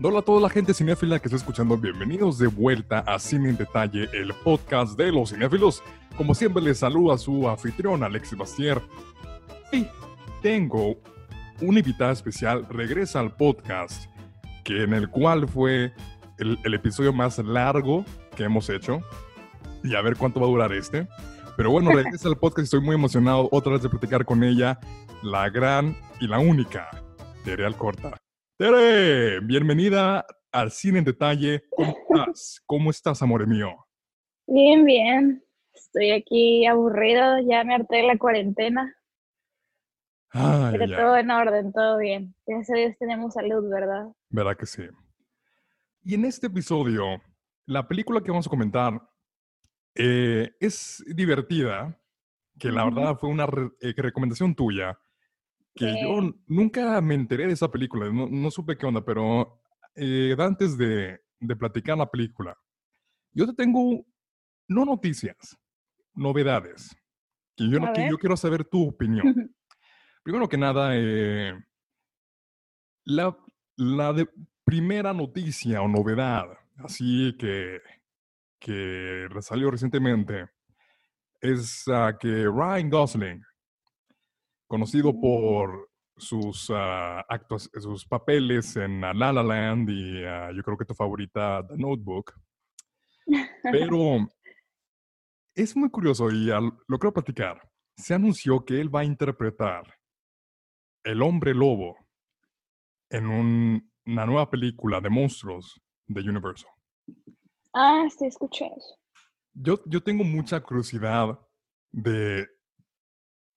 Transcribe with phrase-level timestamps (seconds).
[0.00, 3.56] Hola a toda la gente cinéfila que está escuchando, bienvenidos de vuelta a Cine en
[3.56, 5.82] Detalle, el podcast de los cinéfilos.
[6.16, 8.80] Como siempre les saluda su anfitrión Alexis Bastier.
[9.72, 9.88] Y
[10.40, 11.00] tengo
[11.60, 14.08] una invitada especial, regresa al podcast,
[14.62, 15.92] que en el cual fue
[16.38, 18.04] el, el episodio más largo
[18.36, 19.00] que hemos hecho.
[19.82, 21.08] Y a ver cuánto va a durar este.
[21.56, 24.78] Pero bueno, regresa al podcast estoy muy emocionado otra vez de platicar con ella,
[25.24, 26.88] la gran y la única,
[27.44, 28.17] Tere Alcorta.
[28.58, 31.62] Tere, bienvenida al Cine en Detalle.
[31.70, 31.94] ¿Cómo
[32.26, 32.60] estás?
[32.66, 33.86] ¿Cómo estás, amor mío?
[34.48, 35.44] Bien, bien.
[35.72, 38.96] Estoy aquí aburrido, ya me harté de la cuarentena.
[40.30, 40.96] Ay, Pero ya.
[40.96, 42.34] todo en orden, todo bien.
[42.46, 44.08] Gracias a Dios tenemos salud, ¿verdad?
[44.28, 44.82] ¿Verdad que sí?
[46.02, 47.22] Y en este episodio,
[47.64, 49.00] la película que vamos a comentar
[49.94, 51.96] eh, es divertida,
[52.58, 54.98] que la verdad fue una re- eh, recomendación tuya,
[55.78, 56.34] que yo Sí.
[56.48, 59.60] nunca me enteré de esa película, no, no supe qué onda, pero
[59.94, 62.58] eh, antes de, de platicar la película,
[63.32, 64.04] yo te tengo,
[64.68, 65.56] no noticias,
[66.14, 66.96] novedades,
[67.56, 69.22] que yo, no, que yo quiero saber tu opinión.
[70.24, 71.54] Primero que nada, eh,
[73.04, 73.36] la,
[73.76, 74.28] la de
[74.64, 76.46] primera noticia o novedad,
[76.78, 77.80] así que,
[78.58, 80.48] que salió recientemente,
[81.40, 83.42] es ah, que Ryan Gosling,
[84.68, 85.20] conocido Mm.
[85.20, 90.76] por sus, ah, actos, sus papeles en ah, La La Land y ah, yo creo
[90.76, 92.32] que tu favorita, The Notebook,
[93.62, 94.28] pero
[95.54, 97.60] es muy curioso y lo quiero platicar.
[97.96, 99.92] Se anunció que él va a interpretar
[101.04, 101.96] el hombre lobo
[103.10, 106.70] en un- una nueva película de monstruos de Universal.
[107.74, 108.96] Ah, sí, escuché eso.
[109.52, 111.38] Yo, yo tengo mucha curiosidad
[111.90, 112.46] de,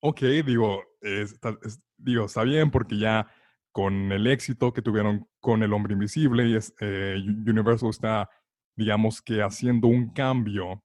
[0.02, 3.28] ok, digo, está, es- digo, está bien porque ya
[3.72, 7.16] con el éxito que tuvieron con El Hombre Invisible, y es, eh,
[7.48, 8.30] Universal está,
[8.76, 10.84] digamos que haciendo un cambio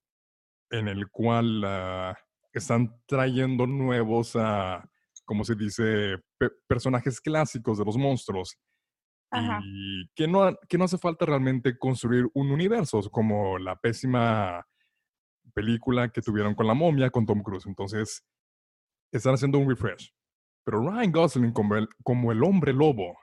[0.70, 2.16] en el cual ah,
[2.52, 4.88] están trayendo nuevos, ah,
[5.24, 8.56] como se dice, pe- personajes clásicos de los monstruos.
[9.32, 9.60] Ajá.
[9.64, 14.64] Y que no, que no hace falta realmente construir un universo, como la pésima
[15.52, 17.66] película que tuvieron con la momia con Tom Cruise.
[17.66, 18.24] Entonces,
[19.12, 20.12] están haciendo un refresh.
[20.64, 23.18] Pero Ryan Gosling como el, como el hombre lobo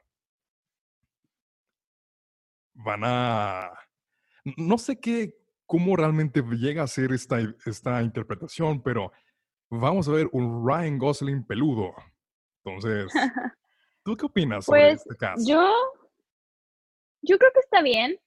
[2.73, 3.71] van a...
[4.57, 5.35] No sé qué,
[5.65, 9.11] cómo realmente llega a ser esta, esta interpretación, pero
[9.69, 11.93] vamos a ver un Ryan Gosling peludo.
[12.63, 13.11] Entonces,
[14.03, 15.43] ¿tú qué opinas sobre Pues este caso?
[15.45, 15.69] yo,
[17.21, 18.17] yo creo que está bien.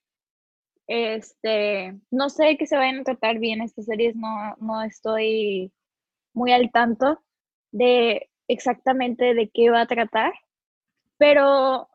[0.87, 5.73] Este, no sé que se vayan a tratar bien estas series, no, no estoy
[6.33, 7.21] muy al tanto
[7.71, 10.33] de exactamente de qué va a tratar,
[11.17, 11.89] pero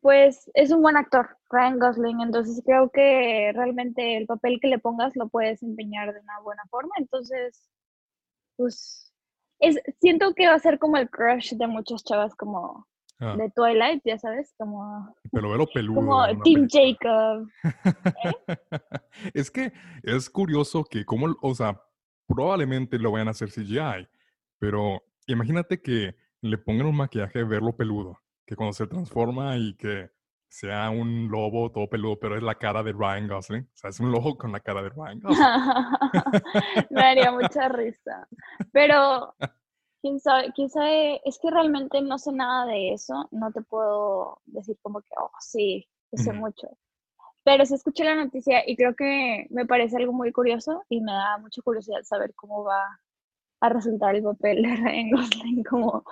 [0.00, 4.78] pues es un buen actor, Ryan Gosling, entonces creo que realmente el papel que le
[4.78, 7.70] pongas lo puede desempeñar de una buena forma, entonces,
[8.56, 9.12] pues,
[9.58, 12.86] es, siento que va a ser como el crush de muchas chavas como
[13.22, 15.94] Ah, de Twilight, ya sabes, como, pero velo peludo.
[15.94, 16.68] como película.
[16.72, 17.48] Jacob.
[19.34, 21.82] es que es curioso que como, o sea,
[22.26, 24.08] probablemente lo vayan a hacer CGI,
[24.60, 29.74] pero imagínate que le pongan un maquillaje de verlo peludo, que cuando se transforma y
[29.74, 30.10] que
[30.48, 34.00] sea un lobo todo peludo, pero es la cara de Ryan Gosling, o sea, es
[34.00, 36.42] un lobo con la cara de Ryan Gosling.
[36.90, 38.28] Me daría mucha risa.
[38.72, 39.34] Pero,
[40.02, 44.40] quién sabe, quién sabe, es que realmente no sé nada de eso, no te puedo
[44.44, 46.68] decir como que, oh, sí, yo sé mucho.
[47.44, 51.12] Pero sí escuché la noticia y creo que me parece algo muy curioso y me
[51.12, 52.82] da mucha curiosidad saber cómo va
[53.60, 56.04] a resultar el papel de Ryan Gosling como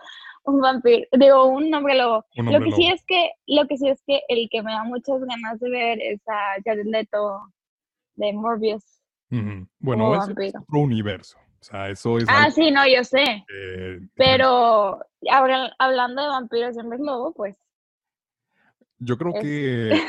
[0.45, 2.25] un vampiro, digo, un hombre lobo.
[2.37, 4.85] Un Lo que sí es que, lo que sí es que el que me da
[4.85, 7.53] muchas ganas de ver es a Jared Leto
[8.15, 8.85] de Morbius
[9.79, 10.61] Bueno, es vampiro.
[10.61, 13.45] otro universo, o sea, eso es Ah, algo sí, no, yo sé.
[13.47, 15.01] que- Pero
[15.31, 17.57] ahora hablando de vampiros y hombres lobo, pues
[18.99, 20.01] Yo creo es- que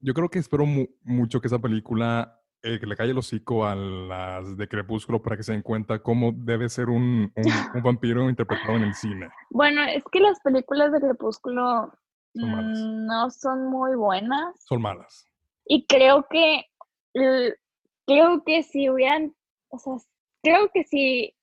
[0.00, 3.64] yo creo que espero mu- mucho que esa película eh, que le calle el hocico
[3.64, 7.82] a las de Crepúsculo para que se den cuenta cómo debe ser un, un- un
[7.82, 9.28] vampiro interpretado en el cine.
[9.50, 11.92] bueno, es que las películas de Crepúsculo
[12.34, 15.26] Son mm, no son muy buenas Son malas.
[15.64, 16.64] y creo que
[18.06, 19.34] creo que si hubieran,
[19.68, 19.94] o sea,
[20.42, 21.34] creo que si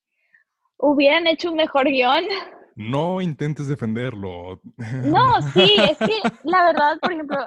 [0.78, 2.24] hubieran hecho un mejor guion,
[2.76, 4.60] No intentes defenderlo.
[4.78, 7.38] no, sí, es que la verdad, por ejemplo,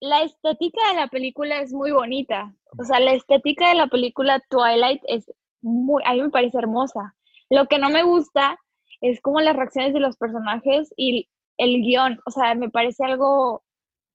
[0.00, 2.54] la estética de la película es muy bonita.
[2.78, 5.30] O sea, la estética de la película Twilight es
[5.60, 7.14] muy, a mí me parece hermosa.
[7.50, 8.58] Lo que no me gusta
[9.00, 12.20] es como las reacciones de los personajes y el guion.
[12.26, 13.62] O sea, me parece algo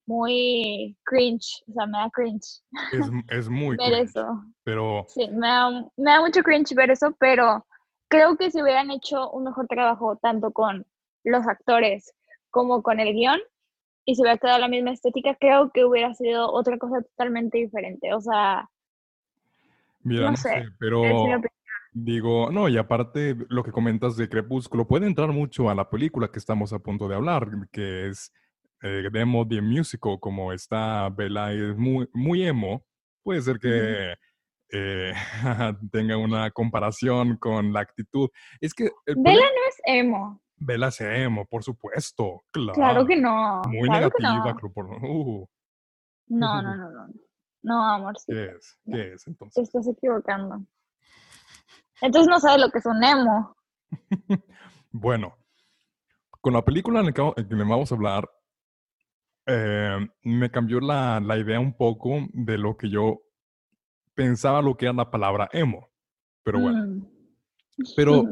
[0.06, 2.62] muy cringe, o sea, me da cringe.
[2.91, 4.44] Es, es muy ver cringe, eso.
[4.63, 7.65] pero Sí, me da, me da mucho cringe ver eso, pero
[8.09, 10.85] creo que si hubieran hecho un mejor trabajo tanto con
[11.24, 12.13] los actores
[12.51, 13.39] como con el guion
[14.06, 18.14] y si hubiera quedado la misma estética, creo que hubiera sido otra cosa totalmente diferente.
[18.14, 18.70] O sea,
[20.02, 21.02] mira, no no sé, sé, pero
[21.94, 26.30] digo, no, y aparte lo que comentas de Crepúsculo puede entrar mucho a la película
[26.30, 28.34] que estamos a punto de hablar, que es
[28.82, 32.84] eh, Demo the Musical, como está Bella, es muy, muy emo,
[33.24, 34.16] puede ser que
[34.74, 35.14] eh,
[35.92, 38.30] tenga una comparación con la actitud.
[38.60, 40.43] Es que el Bella problema, no es emo.
[40.58, 44.60] Es emo, por supuesto, Claro claro, que no, muy claro negativa, no.
[44.74, 45.50] por- uh,
[46.28, 47.08] No, no, no, no.
[47.64, 48.80] No, amorcito, ¿qué es?
[48.86, 49.64] no, ¿Qué es te entonces?
[49.64, 50.66] estás equivocando.
[52.02, 53.56] Entonces no sabes lo que es un emo.
[54.96, 55.36] Bueno,
[56.42, 57.22] con la película en la que
[57.56, 58.30] le vamos a hablar,
[59.48, 63.24] eh, me cambió la, la idea un poco de lo que yo
[64.14, 65.90] pensaba lo que era la palabra emo.
[66.44, 67.06] Pero bueno, Mm.
[67.96, 68.24] pero,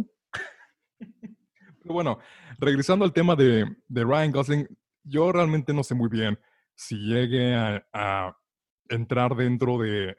[1.83, 2.19] bueno,
[2.59, 4.67] regresando al tema de, de Ryan Gosling,
[5.03, 6.39] yo realmente no sé muy bien
[6.75, 8.35] si llegue a,
[8.89, 10.17] entrar dentro de,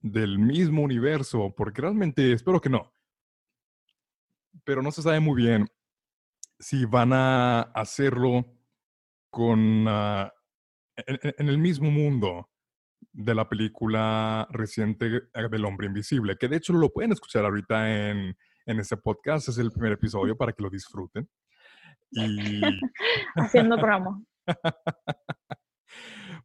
[0.00, 2.92] del mismo universo, porque realmente espero que no.
[4.64, 5.68] Pero no se sabe muy bien
[6.58, 8.44] si van a hacerlo
[9.30, 10.32] con ah,
[10.96, 12.50] en, en- en el mismo mundo
[13.12, 18.10] de la película reciente eh, del Hombre Invisible, que de hecho lo pueden escuchar ahorita
[18.10, 18.36] en,
[18.68, 21.28] en este podcast, es el primer episodio para que lo disfruten.
[22.10, 22.60] Y,
[23.36, 24.24] Haciendo promo.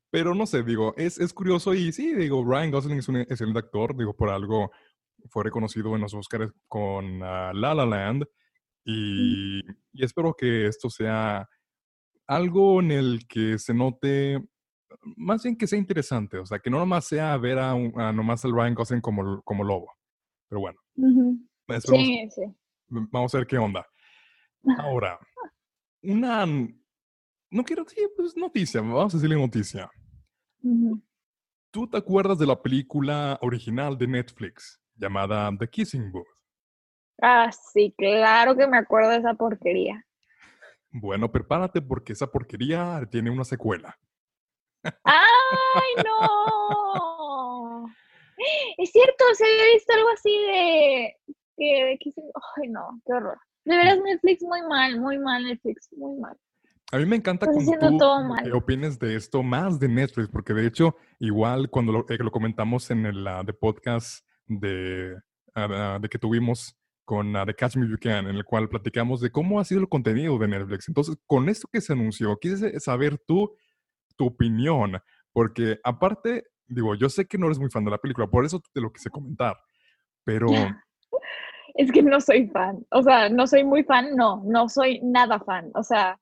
[0.09, 3.59] pero no sé, digo, es, es curioso y sí, digo, Ryan Gosling es un excelente
[3.59, 4.71] actor, digo, por algo
[5.29, 8.25] fue reconocido en los Oscars con ah, La La Land
[8.85, 9.61] y,
[9.91, 11.47] y espero que esto sea
[12.27, 14.41] algo en el que se note,
[15.17, 18.45] más bien que sea interesante, o sea, que no nomás sea ver a, a nomás
[18.45, 19.91] al Ryan Gosling como, como lobo.
[20.47, 20.79] Pero bueno.
[21.67, 22.43] Sí, sí.
[22.87, 23.87] vamos a ver qué onda.
[24.77, 25.19] Ahora,
[26.01, 29.89] una, no quiero decir, pues noticia, vamos a decirle noticia.
[31.71, 36.27] ¿Tú te acuerdas de la película original de Netflix llamada The Kissing Booth?
[37.21, 40.05] Ah, sí, claro que me acuerdo de esa porquería.
[40.91, 43.97] Bueno, prepárate porque esa porquería tiene una secuela.
[45.03, 47.85] ¡Ay, no!
[48.77, 51.15] Es cierto, se había visto algo así de
[51.57, 53.37] que Kissing- Ay, no, qué horror.
[53.65, 56.37] De veras, Netflix muy mal, muy mal, Netflix, muy mal.
[56.91, 58.53] A mí me encanta Estás cuando tú todo mal.
[58.53, 62.91] opines de esto más de Netflix, porque de hecho, igual cuando lo, eh, lo comentamos
[62.91, 65.15] en el ah, de podcast de,
[65.55, 69.21] ah, de que tuvimos con ah, The Catch Me You Can, en el cual platicamos
[69.21, 70.87] de cómo ha sido el contenido de Netflix.
[70.87, 73.55] Entonces, con esto que se anunció, quise saber tú,
[74.15, 74.99] tu opinión,
[75.31, 78.61] porque aparte, digo, yo sé que no eres muy fan de la película, por eso
[78.71, 79.57] te lo quise comentar,
[80.23, 80.45] pero
[81.75, 82.85] Es que no soy fan.
[82.91, 85.71] O sea, no soy muy fan, no, no soy nada fan.
[85.75, 86.19] O sea,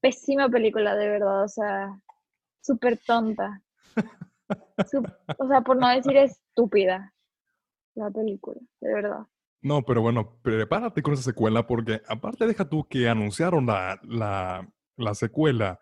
[0.00, 1.44] pésima película, de verdad.
[1.44, 1.98] O sea,
[2.62, 3.62] súper tonta.
[5.38, 7.12] O sea, por no decir estúpida
[7.94, 9.26] la película, de verdad.
[9.60, 14.66] No, pero bueno, prepárate con esa secuela porque aparte deja tú que anunciaron la, la,
[14.96, 15.80] la secuela,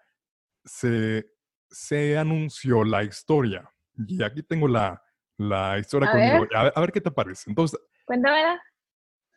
[0.65, 1.31] se,
[1.71, 3.71] se anunció la historia.
[4.09, 5.01] Y aquí tengo la,
[5.37, 6.41] la historia A conmigo.
[6.41, 6.57] ver.
[6.57, 7.51] A ver, a ver qué te parece.
[7.51, 8.61] Entonces, Cuéntamela.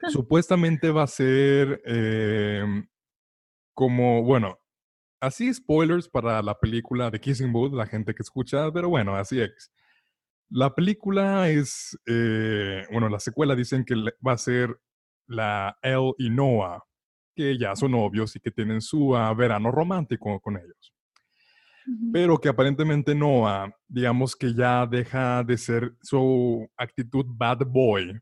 [0.07, 2.87] Supuestamente va a ser em,
[3.73, 4.59] como, bueno,
[5.19, 9.41] así spoilers para la película de Kissing Booth, la gente que escucha, pero bueno, así
[9.41, 9.71] es.
[10.49, 14.79] La película es, eh, bueno, la secuela dicen que va a ser
[15.27, 16.83] la Elle y Noah,
[17.35, 20.93] que ya son novios y que tienen su ah, verano romántico con ellos.
[22.11, 28.19] Pero que aparentemente Noah, digamos que ya deja de ser su actitud bad boy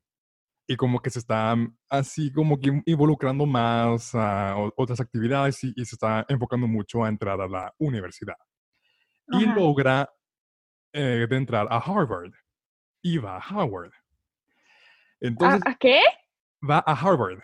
[0.68, 5.74] y como que se está mm, así como que involucrando más a otras actividades y,
[5.76, 8.36] y se está enfocando mucho a entrar a la universidad.
[9.30, 10.10] Y logra
[10.94, 12.32] eh, de entrar a Harvard.
[13.02, 13.92] Y va a Harvard.
[15.20, 16.02] Entonces ¿A, a qué?
[16.70, 17.40] va a Harvard.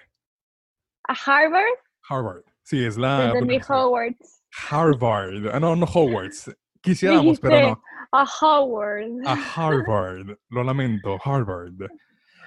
[1.08, 1.64] ¿A Harvard?
[2.10, 2.44] Harvard.
[2.64, 3.28] Sí, es la.
[3.28, 3.60] Entendí.
[3.68, 4.44] Hogwarts.
[4.70, 5.48] Harvard.
[5.54, 6.56] Ah, No, no Hogwarts.
[6.82, 7.84] Quisiéramos, pero no.
[8.12, 9.26] A Howard.
[9.26, 10.38] A Harvard.
[10.50, 11.74] Lo lamento, Harvard.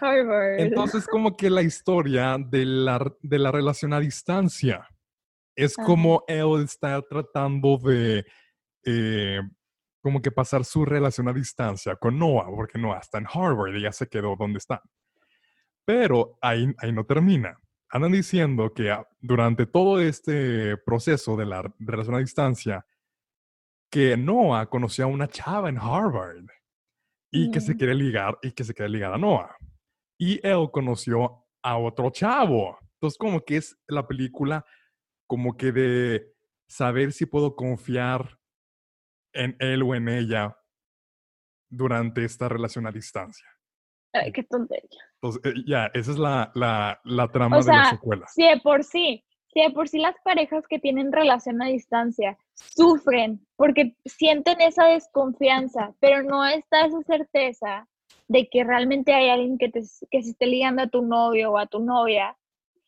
[0.00, 0.60] Harvard.
[0.60, 4.88] Entonces, como que la historia de la, de la relación a distancia
[5.54, 8.24] es como él está tratando de
[8.84, 9.40] eh,
[10.02, 13.82] como que pasar su relación a distancia con Noah, porque Noah está en Harvard y
[13.82, 14.82] ya se quedó donde está.
[15.84, 17.58] Pero ahí, ahí no termina.
[17.88, 22.84] Andan diciendo que durante todo este proceso de la relación a distancia,
[23.90, 26.44] que Noah conocía a una chava en Harvard
[27.30, 27.78] y que se Mm.
[27.78, 29.56] quiere ligar y que se quiere ligar a Noah.
[30.18, 32.78] Y él conoció a otro chavo.
[32.94, 34.64] Entonces, como que es la película
[35.26, 36.32] como que de
[36.68, 38.38] saber si puedo confiar
[39.32, 40.56] en él o en ella
[41.68, 43.46] durante esta relación a distancia.
[44.12, 45.00] Ay, qué tontería.
[45.20, 48.26] Entonces, eh, ya, esa es la, la, la trama O de la sea, secuela.
[48.28, 52.38] si de por sí, si de por sí las parejas que tienen relación a distancia
[52.54, 57.86] sufren porque sienten esa desconfianza, pero no está esa certeza
[58.28, 61.58] de que realmente hay alguien que, te, que se esté ligando a tu novio o
[61.58, 62.36] a tu novia.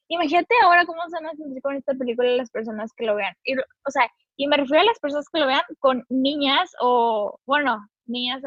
[0.09, 3.35] Imagínate ahora cómo se van a sentir con esta película las personas que lo vean.
[3.45, 7.39] Y, o sea, y me refiero a las personas que lo vean con niñas o,
[7.45, 8.43] bueno, niñas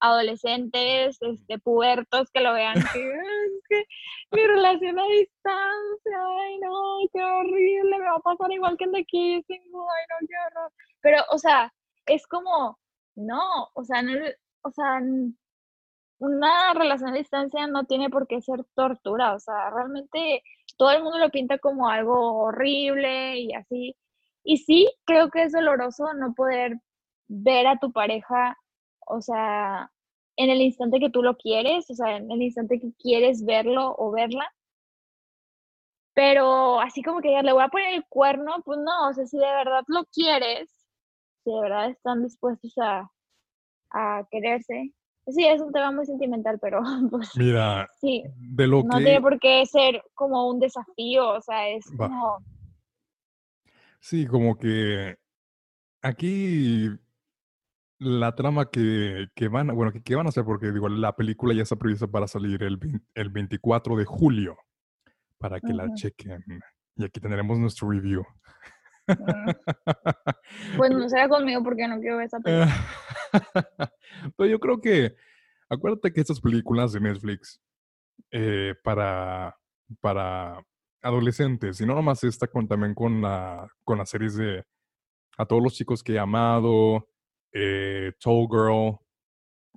[0.00, 2.74] adolescentes, este, pubertos que lo vean.
[2.74, 3.84] que, "Ay, es que
[4.32, 8.92] mi relación a distancia, ay no, qué horrible, me va a pasar igual que en
[8.92, 10.72] The Kissing, ay no, qué horror.
[11.00, 11.72] Pero, o sea,
[12.06, 12.78] es como,
[13.14, 14.12] no, o sea, no,
[14.62, 15.00] o sea,
[16.18, 20.42] una relación a distancia no tiene por qué ser tortura, o sea, realmente
[20.76, 23.96] todo el mundo lo pinta como algo horrible y así.
[24.44, 26.78] Y sí, creo que es doloroso no poder
[27.28, 28.56] ver a tu pareja,
[29.06, 29.90] o sea,
[30.36, 33.94] en el instante que tú lo quieres, o sea, en el instante que quieres verlo
[33.98, 34.52] o verla.
[36.14, 39.26] Pero así como que digas, le voy a poner el cuerno, pues no, o sea,
[39.26, 40.70] si de verdad lo quieres,
[41.44, 43.10] si de verdad están dispuestos a,
[43.90, 44.92] a quererse.
[45.26, 49.04] Sí, es un tema muy sentimental, pero pues Mira, sí, de lo no que...
[49.04, 52.08] tiene por qué ser como un desafío, o sea, es Va.
[52.08, 52.44] como,
[54.00, 55.16] Sí, como que
[56.02, 56.90] aquí
[57.98, 61.16] la trama que, que van, a- bueno, que, que van a hacer, porque digo, la
[61.16, 62.78] película ya está prevista para salir el,
[63.14, 64.58] el 24 de julio,
[65.38, 66.44] para que la chequen.
[66.96, 68.24] Y aquí tendremos nuestro review.
[70.76, 72.74] pues no será conmigo porque no quiero ver esa película.
[74.36, 75.14] Pero yo creo que,
[75.68, 77.60] acuérdate que estas películas de Netflix
[78.30, 79.56] eh, para,
[80.00, 80.64] para
[81.02, 84.64] adolescentes, y no nomás esta, con, también con, la, con las series de
[85.36, 87.08] A todos los chicos que he amado,
[87.52, 88.98] eh, Tall Girl,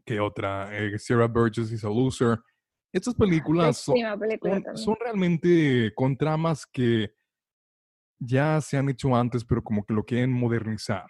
[0.06, 2.40] que otra, eh, Sarah Burgess is a Loser.
[2.94, 4.86] Estas películas son, Pésima película son, también.
[4.86, 7.12] son realmente con tramas que
[8.20, 11.08] ya se han hecho antes, pero como que lo quieren modernizar,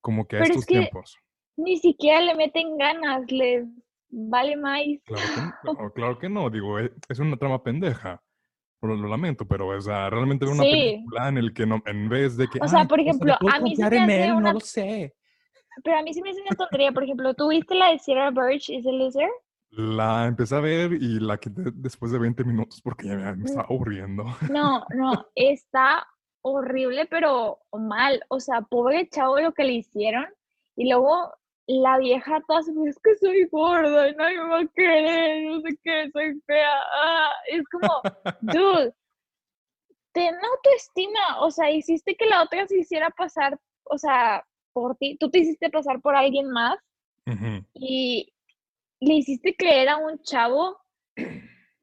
[0.00, 1.16] como que a Pero es estos que- tiempos.
[1.56, 3.66] Ni siquiera le meten ganas, les
[4.08, 4.80] vale más.
[5.04, 8.22] Claro que no, claro que no, digo, e- es una trama pendeja.
[8.80, 10.70] Lo, lo lamento, pero o sea, realmente ver una Sí.
[10.72, 12.58] película en el que no, en vez de que.
[12.60, 14.32] O sea, "Ay, por o ¿le ejemplo, a mí se me hace él?
[14.32, 15.14] una- No lo sé.
[15.84, 18.30] Pero a mí sí me hace una tontería, por ejemplo, ¿tú viste la de Sarah
[18.32, 19.28] Birch is a Loser?
[19.70, 23.44] La empecé a ver y la quité después de 20 minutos porque ya me, me
[23.44, 24.24] estaba aburriendo.
[24.50, 26.06] No, no, está
[26.42, 28.22] horrible, pero mal.
[28.28, 30.26] O sea, pobre chavo lo que le hicieron.
[30.76, 31.32] Y luego
[31.66, 35.60] la vieja toda se es que soy gorda y nadie me va a querer, no
[35.60, 36.80] sé qué, soy fea.
[36.94, 38.02] Ah, es como,
[38.40, 38.92] dude,
[40.12, 41.40] ten autoestima.
[41.40, 45.16] O sea, hiciste que la otra se hiciera pasar, o sea, por ti.
[45.18, 46.78] Tú te hiciste pasar por alguien más
[47.74, 48.32] y
[49.00, 50.78] le hiciste creer a un chavo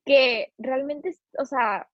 [0.05, 1.87] que realmente, o sea,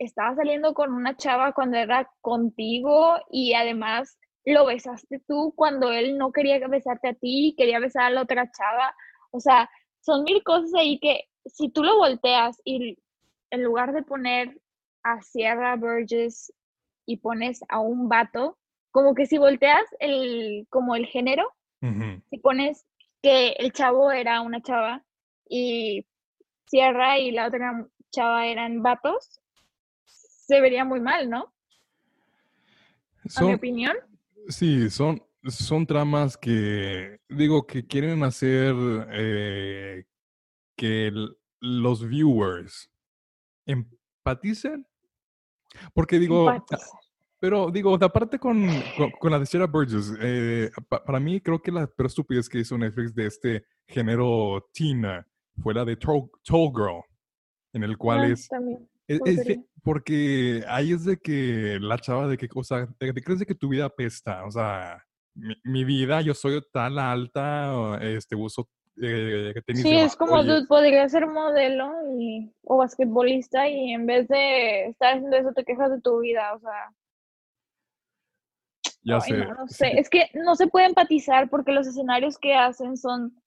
[0.00, 6.16] estaba saliendo con una chava cuando era contigo y además lo besaste tú cuando él
[6.16, 8.94] no quería besarte a ti, quería besar a la otra chava.
[9.30, 12.98] O sea, son mil cosas ahí que si tú lo volteas y
[13.50, 14.58] en lugar de poner
[15.02, 16.52] a Sierra Burgess
[17.04, 18.58] y pones a un vato,
[18.92, 21.52] como que si volteas el, como el género,
[22.30, 22.86] si pones
[23.22, 25.04] que el chavo era una chava
[25.48, 26.06] y
[26.66, 29.39] Sierra y la otra chava eran vatos,
[30.50, 31.52] se vería muy mal, ¿no?
[33.36, 33.96] A mi opinión.
[34.48, 38.74] sí, son, son tramas que, digo, que quieren hacer
[39.12, 40.04] eh,
[40.76, 42.90] que el- los viewers
[43.64, 44.86] empaticen.
[45.94, 46.52] Porque digo.
[47.38, 48.66] Pero digo, aparte con,
[48.98, 52.48] con, con la de Sarah Burgess, eh, pa- para mí creo que la peor estupidez
[52.50, 55.02] que hizo Netflix de este género teen
[55.62, 57.02] fue la de Tall, Tall Girl,
[57.72, 58.86] en el cual Ah, es, también.
[59.10, 63.40] Es- es porque ahí es de que la chava de que, o sea, que crees
[63.40, 65.02] de que tu vida apesta, o sea,
[65.34, 68.68] mi, mi vida, yo soy tal alta, este, uso
[69.02, 74.04] eh, tenis Sí, de es como tú podría ser modelo y, o basquetbolista y en
[74.04, 76.92] vez de estar haciendo eso te quejas de tu vida, o sea,
[79.02, 81.86] ya ay, sé, no, no sí, sé, es que no se puede empatizar porque los
[81.86, 83.40] escenarios que hacen son,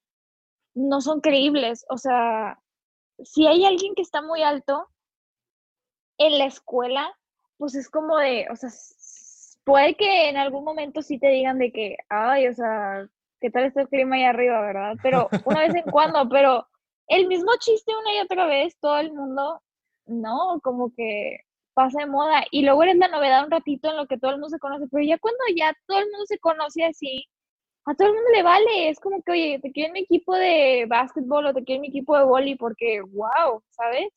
[0.74, 2.60] no son creíbles, o sea,
[3.24, 4.90] si hay alguien que está muy alto
[6.18, 7.14] en la escuela,
[7.58, 8.70] pues es como de, o sea,
[9.64, 13.08] puede que en algún momento sí te digan de que, ay, o sea,
[13.40, 14.94] ¿qué tal está el clima ahí arriba, verdad?
[15.02, 16.68] Pero una vez en cuando, pero
[17.08, 19.62] el mismo chiste una y otra vez, todo el mundo,
[20.06, 21.40] no, como que
[21.74, 22.44] pasa de moda.
[22.52, 24.88] Y luego eres la novedad un ratito en lo que todo el mundo se conoce,
[24.92, 27.26] pero ya cuando ya todo el mundo se conoce así,
[27.86, 28.90] a todo el mundo le vale.
[28.90, 31.82] Es como que, oye, te quiero en mi equipo de básquetbol o te quiero en
[31.82, 34.08] mi equipo de vóley porque, wow, ¿sabes?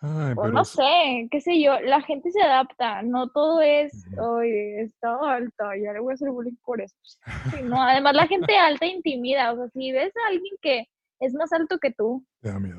[0.00, 5.18] O no sé, qué sé yo, la gente se adapta, no todo es, oye, está
[5.22, 6.94] alta, ya le voy a hacer bullying por eso.
[7.64, 10.86] no, además la gente alta intimida, o sea, si ves a alguien que
[11.20, 12.24] es más alto que tú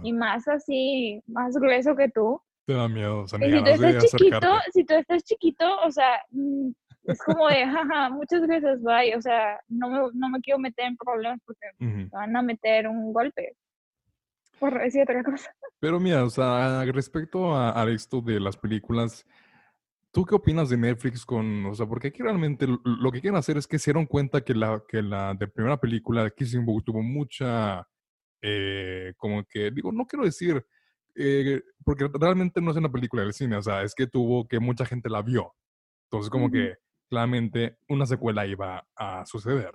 [0.03, 4.11] y más así, más grueso que tú, te da miedo, o sea, si tú estás
[4.11, 6.69] chiquito, si tú estás chiquito, o sea, mm,
[7.05, 10.85] es como de, jaja, muchas veces bye, o sea, no me, no me quiero meter
[10.85, 13.55] en problemas porque me van a meter un golpe
[14.59, 15.53] por decir otra cosa.
[15.79, 19.25] Pero mira, o sea, respecto a, esto de las películas,
[20.11, 23.57] ¿tú qué opinas de Netflix con, o sea, porque aquí realmente lo, que quieren hacer
[23.57, 26.83] es que se dieron cuenta que la, que la de primera película de Kissing Booth
[26.85, 27.87] tuvo mucha,
[28.41, 30.65] eh, como que, digo, no quiero decir,
[31.15, 34.59] eh, porque realmente no es una película del cine, o sea, es que tuvo que
[34.59, 35.53] mucha gente la vio.
[36.05, 36.75] Entonces, como que
[37.09, 39.71] claramente una secuela iba a suceder.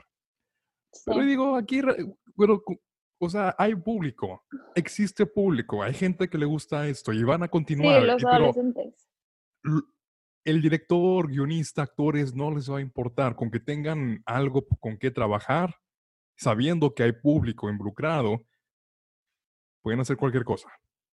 [1.04, 1.80] Pero digo, aquí,
[2.34, 2.62] bueno,
[3.18, 4.44] o sea, hay público,
[4.74, 8.00] existe público, hay gente que le gusta esto y van a continuar.
[8.00, 9.08] Sí, los adolescentes.
[10.44, 15.10] El director, guionista, actores, no les va a importar con que tengan algo con qué
[15.10, 15.74] trabajar,
[16.36, 18.42] sabiendo que hay público involucrado,
[19.80, 20.68] pueden hacer cualquier cosa.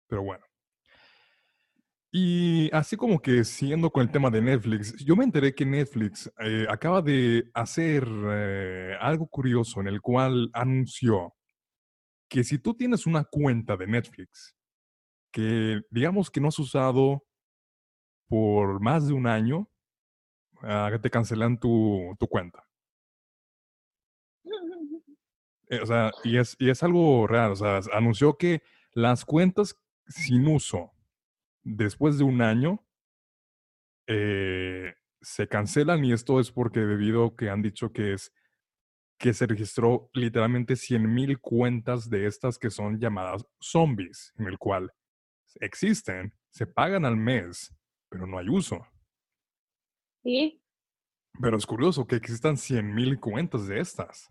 [0.07, 0.45] Pero bueno.
[2.09, 6.31] Y así como que siguiendo con el tema de Netflix, yo me enteré que Netflix
[6.39, 11.36] eh, acaba de hacer eh, algo curioso en el cual anunció
[12.29, 14.55] que si tú tienes una cuenta de Netflix
[15.31, 17.23] que digamos que no has usado
[18.27, 19.69] por más de un año,
[20.61, 22.67] ah, te cancelan tu, cuenta.
[25.69, 27.51] Eh, o sea, y es, y es algo real.
[27.51, 28.61] O sea, anunció que
[28.93, 29.75] las cuentas
[30.07, 30.93] sin uso
[31.63, 32.85] después de un año
[34.07, 38.31] eh, se cancelan y esto es porque debido a que han dicho que es
[39.17, 44.91] que se registró literalmente 100.000 cuentas de estas que son llamadas zombies, en el cual
[45.59, 47.73] existen, se pagan al mes,
[48.09, 48.85] pero no hay uso.
[50.23, 50.61] Sí.
[51.39, 54.29] Pero es curioso que existan 100.000 cuentas de estas.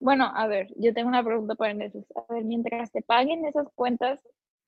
[0.00, 2.04] Bueno, a ver, yo tengo una pregunta para eso.
[2.28, 4.20] A ver, mientras te paguen esas cuentas,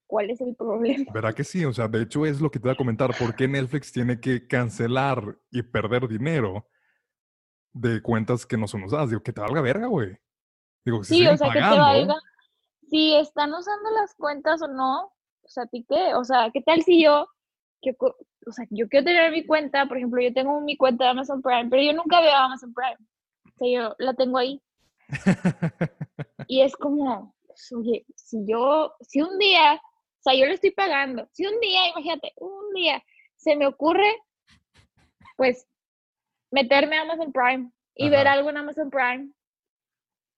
[0.07, 1.13] ¿cuál es el problema?
[1.13, 1.65] ¿Verdad que sí?
[1.65, 3.11] O sea, de hecho es lo que te voy a comentar.
[3.19, 6.69] ¿Por qué Netflix tiene que cancelar y perder dinero
[7.77, 9.11] de cuentas que no son usadas.
[9.11, 10.17] Digo, que te valga verga, güey.
[10.85, 12.17] Digo, si sí, o sea, que te valga.
[12.89, 15.13] Si están usando las cuentas o no,
[15.43, 16.15] o sea, ¿ti qué?
[16.15, 17.27] O sea, ¿qué tal si yo,
[18.47, 21.43] o sea, yo quiero tener mi cuenta, por ejemplo, yo tengo mi cuenta de Amazon
[21.43, 22.97] Prime, pero yo nunca veo Amazon Prime.
[23.45, 24.63] O sea, yo la tengo ahí.
[26.49, 30.71] y es como, pues, oye, si yo, si un día, o sea, yo le estoy
[30.71, 33.03] pagando, si un día, imagínate, un día
[33.37, 34.15] se me ocurre,
[35.37, 35.67] pues
[36.57, 39.31] meterme a Amazon Prime y ver algo en Amazon Prime,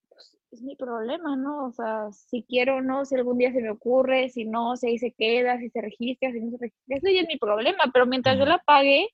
[0.09, 1.67] pues es mi problema, ¿no?
[1.67, 4.89] O sea, si quiero o no, si algún día se me ocurre, si no, si
[4.89, 7.85] ahí se queda, si se registra, si no se registra, eso ya es mi problema,
[7.93, 9.09] pero mientras yo la pague,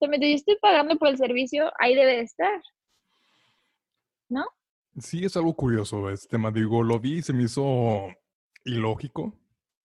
[0.00, 2.60] yo estoy pagando por el servicio, ahí debe de estar,
[4.28, 4.44] ¿no?
[4.98, 6.50] Sí, es algo curioso este tema.
[6.50, 8.08] Digo, lo vi y se me hizo
[8.64, 9.32] ilógico,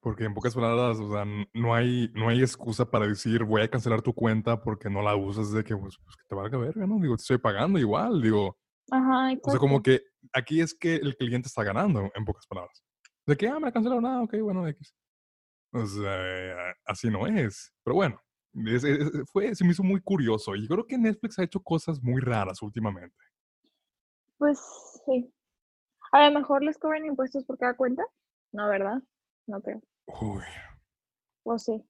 [0.03, 3.69] porque en pocas palabras, o sea, no hay, no hay excusa para decir voy a
[3.69, 6.85] cancelar tu cuenta porque no la usas de que, pues, pues que te valga verga,
[6.85, 6.99] ¿no?
[6.99, 8.57] Digo, te estoy pagando igual, digo.
[8.91, 10.01] Ajá, O sea, como que
[10.33, 12.83] aquí es que el cliente está ganando, en pocas palabras.
[13.25, 14.93] De que, ah, me ha cancelado nada, ok, bueno, X.
[15.71, 17.73] O sea, así no es.
[17.83, 18.21] Pero bueno,
[19.31, 20.53] fue, se me hizo muy curioso.
[20.55, 23.15] Y creo que Netflix ha hecho cosas muy raras últimamente.
[24.37, 24.59] Pues
[25.05, 25.33] sí.
[26.11, 28.03] A lo mejor les cobran impuestos por cada cuenta.
[28.51, 29.01] No, ¿verdad?
[29.47, 29.81] No creo.
[30.05, 30.43] Uy.
[31.43, 31.83] O sí.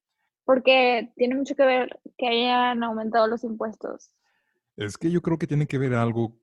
[0.45, 4.11] Porque tiene mucho que ver que hayan aumentado los impuestos.
[4.75, 6.37] Es que yo creo que tiene que ver algo,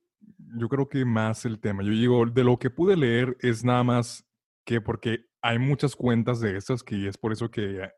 [0.57, 1.83] yo creo que más el tema.
[1.83, 4.25] Yo digo, de lo que pude leer es nada más
[4.65, 7.89] que porque hay muchas cuentas de estas que es por eso que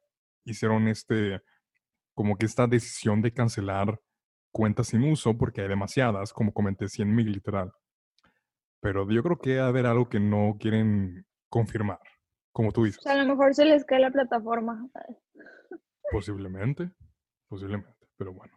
[0.46, 1.42] hicieron este,
[2.14, 4.00] como que esta decisión de cancelar
[4.52, 7.72] cuentas sin uso, porque hay demasiadas, como comenté, 100 mil literal.
[8.82, 12.00] Pero yo creo que a haber algo que no quieren confirmar
[12.54, 13.06] como tú dices.
[13.06, 14.88] a lo mejor se les cae la plataforma.
[16.12, 16.92] Posiblemente,
[17.50, 18.54] posiblemente, pero bueno.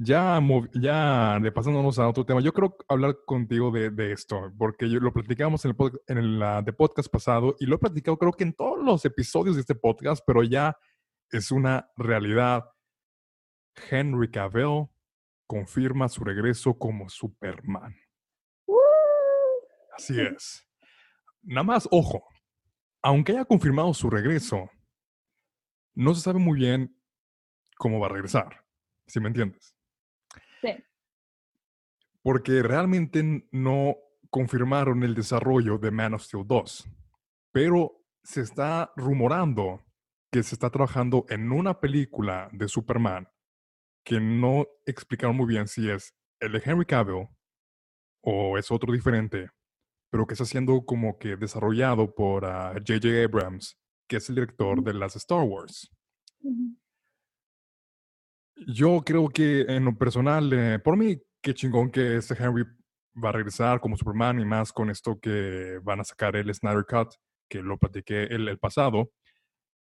[0.00, 0.40] Ya,
[0.74, 5.12] ya repasándonos a otro tema, yo creo hablar contigo de, de esto, porque yo lo
[5.12, 8.54] platicamos en el, en el de podcast pasado y lo he platicado creo que en
[8.54, 10.76] todos los episodios de este podcast, pero ya
[11.30, 12.64] es una realidad.
[13.90, 14.86] Henry Cavill
[15.48, 17.94] confirma su regreso como Superman.
[19.96, 20.64] Así es.
[21.42, 22.24] Nada más, ojo,
[23.02, 24.70] aunque haya confirmado su regreso,
[25.94, 26.96] no se sabe muy bien
[27.76, 28.64] cómo va a regresar,
[29.06, 29.74] si me entiendes.
[30.60, 30.70] Sí.
[32.22, 33.96] Porque realmente no
[34.30, 36.88] confirmaron el desarrollo de Man of Steel 2,
[37.52, 39.84] pero se está rumorando
[40.30, 43.28] que se está trabajando en una película de Superman
[44.04, 47.28] que no explicaron muy bien si es el de Henry Cavill
[48.22, 49.50] o es otro diferente,
[50.10, 53.24] pero que está siendo como que desarrollado por J.J.
[53.24, 55.90] Abrams, que es el director de las Star Wars.
[58.66, 62.64] Yo creo que en lo personal, eh, por mí, qué chingón que este Henry
[63.22, 66.84] va a regresar como Superman y más con esto que van a sacar el Snyder
[66.84, 67.14] Cut,
[67.48, 69.10] que lo platiqué el, el pasado.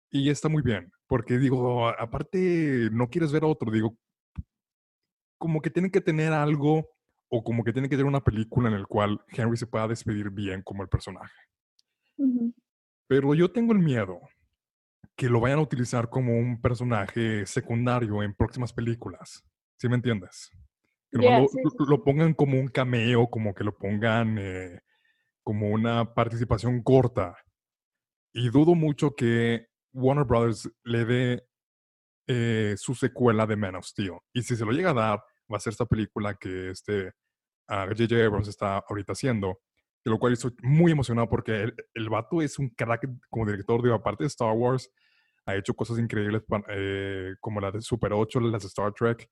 [0.09, 3.97] Y está muy bien, porque digo, aparte, no quieres ver a otro, digo,
[5.37, 6.87] como que tienen que tener algo
[7.33, 10.29] o como que tienen que tener una película en el cual Henry se pueda despedir
[10.29, 11.33] bien como el personaje.
[13.07, 14.19] Pero yo tengo el miedo
[15.15, 19.43] que lo vayan a utilizar como un personaje secundario en próximas películas.
[19.77, 20.49] ¿Sí me entiendes?
[21.11, 22.01] Que lo, sí, lo- sí, lo sí.
[22.05, 24.79] pongan como un cameo, como que lo pongan eh,
[25.43, 27.35] como una participación corta.
[28.33, 31.43] Y dudo mucho que Warner Brothers le dé
[32.27, 34.13] eh, su secuela de Man of Steel.
[34.33, 37.11] Y si se lo llega a dar, va a ser esta película que este
[37.71, 38.25] ah, J.J.
[38.25, 39.59] Abrams está ahorita haciendo.
[40.03, 43.81] De lo cual estoy muy emocionado porque el, el vato es un crack como director,
[43.81, 44.91] de aparte de Star Wars,
[45.45, 49.29] ha hecho cosas increíbles eh, como la de Super 8, las de Star Trek.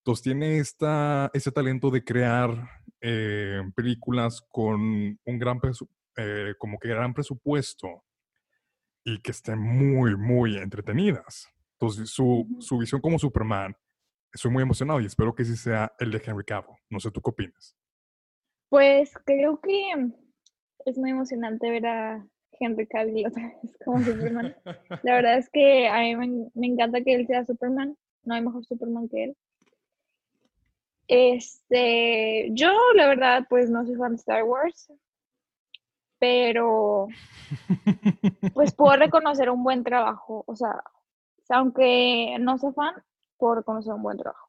[0.00, 2.68] Entonces tiene esta, ese talento de crear
[3.00, 5.60] eh, películas con un gran,
[6.16, 8.04] eh, como que gran presupuesto
[9.04, 11.48] y que estén muy, muy entretenidas.
[11.72, 13.76] Entonces su, su visión como Superman,
[14.32, 16.76] estoy muy emocionado y espero que sí sea el de Henry Cavill.
[16.88, 17.76] No sé tú qué opinas.
[18.68, 20.12] Pues creo que
[20.86, 22.26] es muy emocionante ver a
[22.58, 24.56] Henry Cavill otra vez como Superman.
[25.02, 27.96] La verdad es que a mí me, me encanta que él sea Superman.
[28.22, 29.36] No hay mejor Superman que él.
[31.08, 34.92] Este, yo la verdad pues no soy fan de Star Wars,
[36.20, 37.08] pero
[38.54, 40.44] pues puedo reconocer un buen trabajo.
[40.46, 40.84] O sea,
[41.48, 42.94] aunque no sea fan,
[43.40, 44.48] puedo reconocer un buen trabajo.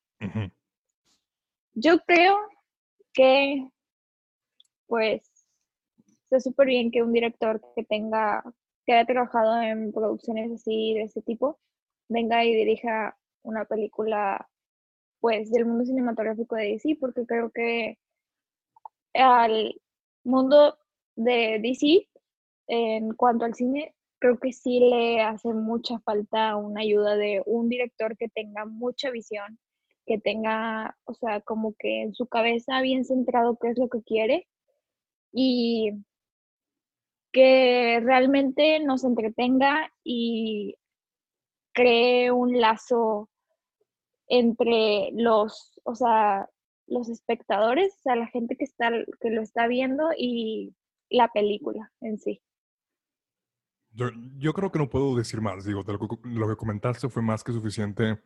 [1.73, 2.37] Yo creo
[3.13, 3.67] que,
[4.87, 5.23] pues,
[6.23, 8.43] está súper bien que un director que tenga,
[8.85, 11.59] que haya trabajado en producciones así de este tipo,
[12.09, 14.47] venga y dirija una película,
[15.19, 17.97] pues, del mundo cinematográfico de DC, porque creo que
[19.13, 19.81] al
[20.23, 20.77] mundo
[21.15, 22.07] de DC,
[22.67, 27.69] en cuanto al cine, creo que sí le hace mucha falta una ayuda de un
[27.69, 29.59] director que tenga mucha visión,
[30.05, 34.03] que tenga, o sea, como que en su cabeza bien centrado qué es lo que
[34.03, 34.47] quiere
[35.33, 35.93] y
[37.31, 40.75] que realmente nos entretenga y
[41.73, 43.27] cree un lazo
[44.27, 46.47] entre los, o sea,
[46.85, 50.75] los espectadores, o sea, la gente que está, que lo está viendo y
[51.09, 52.39] la película en sí.
[53.93, 55.65] Yo, creo que no puedo decir más.
[55.65, 58.21] Digo, lo, que, lo que comentaste fue más que suficiente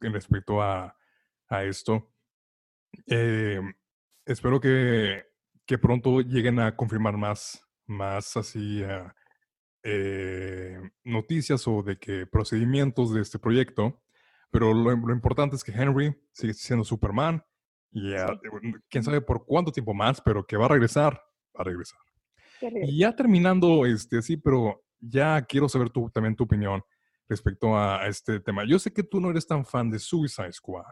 [0.00, 0.96] en respecto a,
[1.48, 2.12] a esto.
[3.06, 3.60] Eh,
[4.24, 5.24] espero que,
[5.64, 9.04] que pronto lleguen a confirmar más, más así eh,
[9.82, 14.02] eh, noticias o de que procedimientos de este proyecto.
[14.50, 17.42] Pero lo, lo importante es que Henry sigue siendo Superman
[17.90, 18.72] y eh, Sí.
[18.90, 21.14] quién sabe por cuánto tiempo más, pero que va a regresar,
[21.56, 21.98] va a regresar.
[22.60, 26.82] Y ya terminando, este, sí, pero ya quiero saber tu, también tu opinión
[27.28, 28.64] respecto a este tema.
[28.66, 30.84] Yo sé que tú no eres tan fan de Suicide Squad.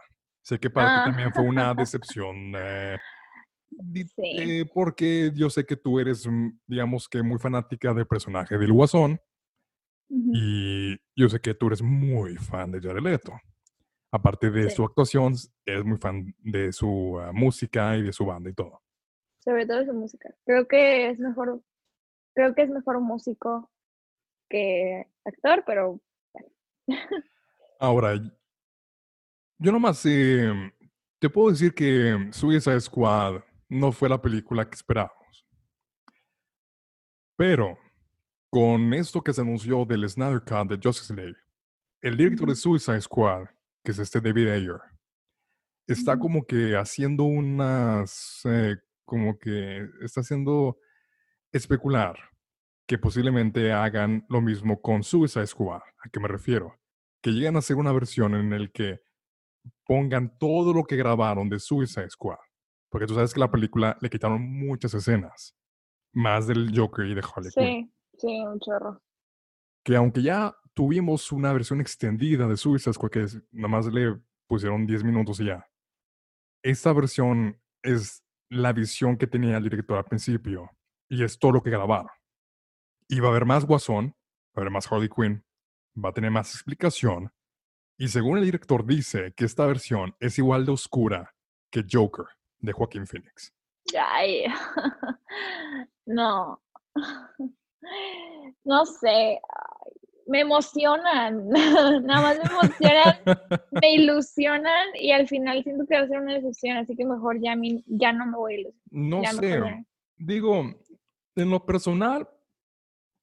[0.42, 1.04] Sé que para ti Ah.
[1.06, 2.52] también fue una decepción.
[2.56, 2.98] eh,
[3.92, 4.06] Sí.
[4.22, 8.72] eh, porque yo sé que tú eres, mm, digamos que muy fanática del personaje del
[8.72, 9.18] Guasón.
[10.08, 13.32] Y yo sé que tú eres muy fan de Jared Leto.
[14.12, 14.76] Aparte de Sí.
[14.76, 15.34] su actuación,
[15.66, 18.80] eres muy fan de su ah, música y de su banda y todo.
[19.40, 20.32] Sobre todo su música.
[20.46, 21.60] Creo que es mejor,
[22.34, 23.70] creo que es mejor músico
[24.54, 26.00] que actor, pero
[27.80, 28.14] Ahora,
[29.58, 30.52] yo nomás eh,
[31.18, 35.44] te puedo decir que Suicide Squad no fue la película que esperábamos.
[37.36, 37.76] Pero
[38.48, 41.36] con esto que se anunció del Snyder Cut de Justice League,
[42.00, 42.54] el director de.
[42.54, 43.46] Suicide Squad,
[43.82, 44.80] que es este David Ayer,
[45.88, 50.78] está como que haciendo unas, eh, como que está haciendo
[51.50, 52.16] especular
[52.86, 55.80] que posiblemente hagan lo mismo con Suicide Squad.
[56.04, 56.78] ¿A qué me refiero?
[57.22, 59.00] Que lleguen a hacer una versión en el que
[59.86, 62.38] pongan todo lo que grabaron de Suicide Squad.
[62.90, 65.56] Porque tú sabes que la película le quitaron muchas escenas.
[66.12, 67.92] Más del Joker y de Harley Quinn.
[68.12, 69.02] Sí, sí, un chorro.
[69.82, 74.86] Que aunque ya tuvimos una versión extendida de Suicide Squad, que nada más le pusieron
[74.86, 75.66] 10 minutos y ya.
[76.62, 80.70] Esta versión es la visión que tenía el director al principio.
[81.08, 82.10] Y es todo lo que grabaron.
[83.14, 85.44] Y va a haber más Guasón, va a haber más Harley Quinn,
[86.02, 87.32] va a tener más explicación.
[87.96, 91.32] Y según el director dice que esta versión es igual de oscura
[91.70, 92.26] que Joker
[92.58, 93.54] de Joaquín Phoenix.
[93.96, 94.46] Ay,
[96.06, 96.60] no.
[98.64, 99.38] No sé.
[100.26, 101.48] Me emocionan.
[101.50, 103.16] Nada más me emocionan,
[103.80, 107.40] me ilusionan y al final siento que va a ser una decepción, así que mejor
[107.40, 108.82] ya, a mí- ya no me voy a ilusionar.
[108.90, 109.86] No ya sé.
[110.16, 110.64] Digo,
[111.36, 112.26] en lo personal,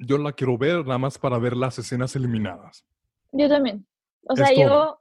[0.02, 2.86] yo la quiero ver nada más para ver las escenas eliminadas.
[3.32, 3.86] Yo también.
[4.28, 4.64] O Es sea, todo.
[4.66, 4.98] yo,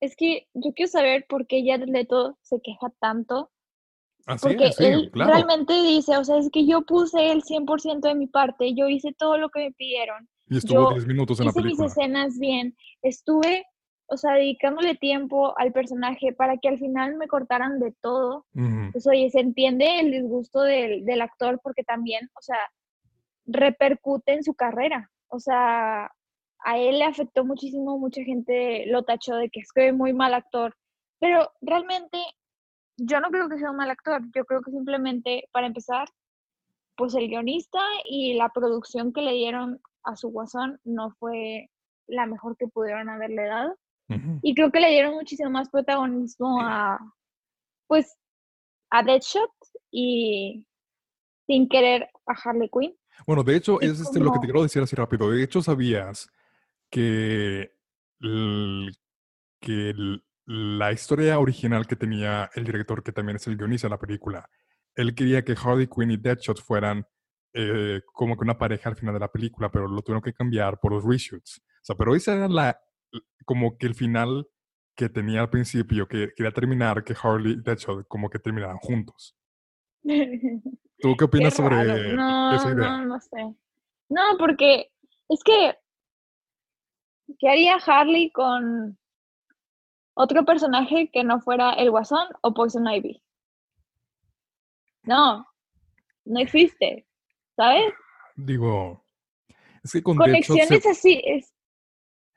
[0.00, 3.50] es que yo quiero saber por qué Jared Leto se queja tanto,
[4.26, 5.32] Así porque es, sí, él claro.
[5.32, 9.12] realmente dice, o sea, es que yo puse el 100% de mi parte, yo hice
[9.16, 11.86] todo lo que me pidieron, Y estuvo yo 10 minutos en la hice mis película.
[11.88, 13.64] escenas bien, estuve,
[14.06, 18.44] o sea, dedicándole tiempo al personaje para que al final me cortaran de todo.
[18.54, 18.92] Ujú.
[18.92, 22.58] Pues oye, se entiende el disgusto del, del actor porque también, o sea,
[23.48, 25.10] repercute en su carrera.
[25.28, 26.12] O sea,
[26.60, 30.12] a él le afectó muchísimo, mucha gente lo tachó de que es que es muy
[30.12, 30.76] mal actor,
[31.18, 32.18] pero realmente
[32.96, 36.08] yo no creo que sea un mal actor, yo creo que simplemente, para empezar,
[36.96, 41.70] pues el guionista y la producción que le dieron a su guasón no fue
[42.08, 43.76] la mejor que pudieron haberle dado.
[44.42, 46.98] Y creo que le dieron muchísimo más protagonismo a,
[47.88, 48.16] pues,
[48.90, 49.52] a Deadshot
[49.90, 50.66] y
[51.46, 52.97] sin querer a Harley Quinn.
[53.26, 55.30] Bueno, de hecho, es este, lo que te quiero decir así rápido.
[55.30, 56.30] De hecho, ¿sabías
[56.90, 57.72] que,
[58.20, 58.90] el-
[59.60, 63.90] que el- la historia original que tenía el director, que también es el guionista de
[63.90, 64.48] la película,
[64.94, 67.06] él quería que Harley Quinn y Deadshot fueran
[67.54, 70.78] eh, como que una pareja al final de la película, pero lo tuvieron que cambiar
[70.80, 71.58] por los reshoots.
[71.58, 72.78] O sea, pero esa era la,
[73.44, 74.46] como que el final
[74.94, 79.34] que tenía al principio, que quería terminar, que Harley y Deadshot como que terminaran juntos.
[81.00, 82.12] ¿Tú qué Qué opinas sobre.
[82.14, 82.88] No, esa idea?
[82.88, 83.54] no, no sé.
[84.08, 84.90] No, porque
[85.28, 85.76] es que,
[87.38, 88.98] ¿qué haría Harley con
[90.14, 93.22] otro personaje que no fuera el Guasón o Poison Ivy?
[95.04, 95.46] No,
[96.24, 97.06] no existe,
[97.56, 97.92] ¿sabes?
[98.36, 99.04] Digo,
[99.82, 101.54] es que con se- Conexiones así, es,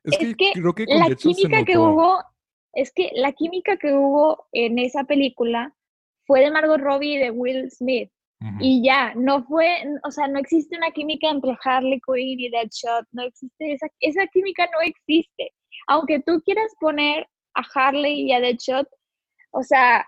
[0.03, 2.23] es que, es que creo que con la química que hubo,
[2.73, 5.75] es que la química que hubo en esa película
[6.25, 8.11] fue de Margot Robbie y de Will Smith.
[8.59, 13.05] Y ya, no fue, o sea, no existe una química entre Harley Quinn y Deadshot,
[13.11, 15.53] no existe, esa, esa química no existe.
[15.87, 18.87] Aunque tú quieras poner a Harley y a Deadshot,
[19.51, 20.07] o sea,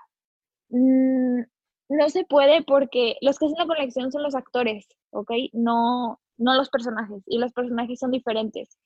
[0.70, 1.42] mm,
[1.90, 5.32] no se puede porque los que hacen la conexión son los actores, ¿ok?
[5.54, 8.80] No, no los personajes, y los personajes son diferentes.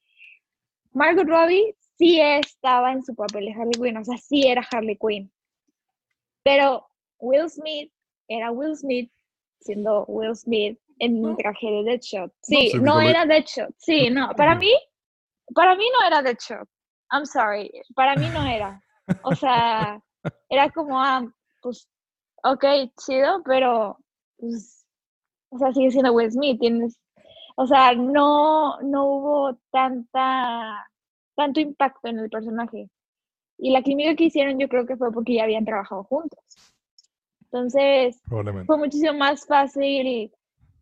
[0.91, 4.97] Margot Robbie sí estaba en su papel de Harley Quinn, o sea, sí era Harley
[4.97, 5.31] Quinn.
[6.43, 6.87] Pero
[7.19, 7.91] Will Smith
[8.27, 9.09] era Will Smith
[9.59, 11.35] siendo Will Smith en un No.
[11.37, 12.31] traje de Deadshot.
[12.41, 13.73] Sí, no lo- era Deadshot.
[13.77, 14.29] Sí, no.
[14.35, 14.71] Para mí,
[15.53, 16.67] para mí no era Deadshot.
[17.11, 17.71] I'm sorry.
[17.95, 18.81] Para mí no era.
[19.23, 20.01] O sea,
[20.49, 21.25] era como, ah,
[21.61, 21.87] pues,
[22.43, 22.65] ok,
[22.99, 23.97] chido, pero,
[24.37, 24.85] pues,
[25.49, 26.59] o sea, sigue siendo Will Smith.
[26.59, 26.99] Tienes,
[27.55, 30.85] o sea, no, no hubo tanta,
[31.35, 32.89] tanto impacto en el personaje.
[33.59, 36.39] Y la química que hicieron yo creo que fue porque ya habían trabajado juntos.
[37.57, 38.21] Entonces,
[38.67, 40.31] fue muchísimo más fácil,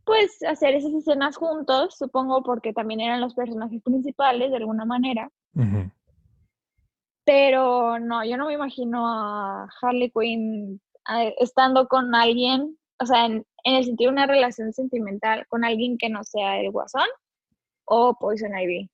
[0.04, 5.32] pues, hacer esas escenas juntos, supongo, porque también eran los personajes principales de alguna manera.
[7.24, 10.82] Pero no, yo no me imagino a Harley Quinn
[11.40, 15.98] estando con alguien, o sea, en, en el sentido de una relación sentimental con alguien
[15.98, 17.08] que no sea el Guasón
[17.86, 18.90] o Poison Ivy.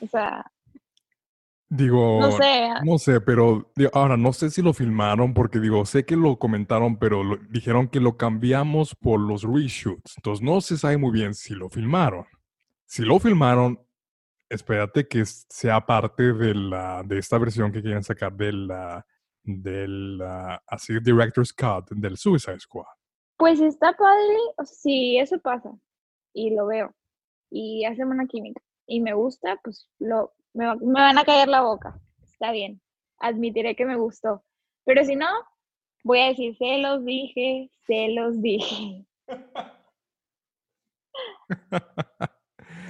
[0.00, 0.50] O sea,
[1.76, 5.84] Digo, no sé, no sé, pero digo, ahora no sé si lo filmaron porque digo,
[5.84, 10.14] sé que lo comentaron, pero lo- dijeron que lo cambiamos por los reshoots.
[10.18, 12.24] Entonces no se sabe muy bien si lo filmaron.
[12.86, 13.80] Si lo filmaron,
[14.48, 19.06] espérate que sea parte de la de esta versión que quieren sacar de la
[19.42, 22.86] del ah, así director's cut del Suicide Squad.
[23.38, 25.70] pues está padre, o sea, si eso pasa
[26.32, 26.94] y lo veo
[27.50, 31.48] y hacen una química y me gusta, pues lo, me, va- me van a caer
[31.48, 31.98] la boca.
[32.24, 32.80] Está bien,
[33.18, 34.42] admitiré que me gustó.
[34.84, 35.26] Pero si no,
[36.04, 39.06] voy a decir, se los dije, se los dije.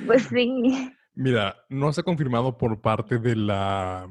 [0.07, 0.93] Pues sí.
[1.15, 4.09] Mira, no se ha confirmado por parte de la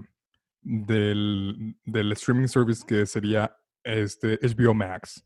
[0.62, 5.24] del, del streaming service que sería este HBO Max.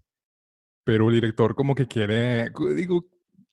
[0.84, 3.06] Pero el director como que quiere, digo,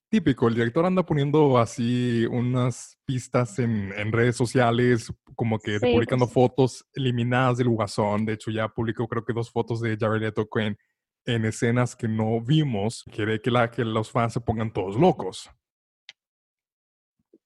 [0.09, 5.93] típico, el director anda poniendo así unas pistas en, en redes sociales, como que Sí,
[5.93, 6.35] publicando pues.
[6.35, 8.25] fotos eliminadas del Guasón.
[8.25, 10.77] De hecho, ya publicó creo que dos fotos de Jared Leto en,
[11.25, 13.05] en escenas que no vimos.
[13.13, 15.51] Quiere que, la, que los fans se pongan todos locos.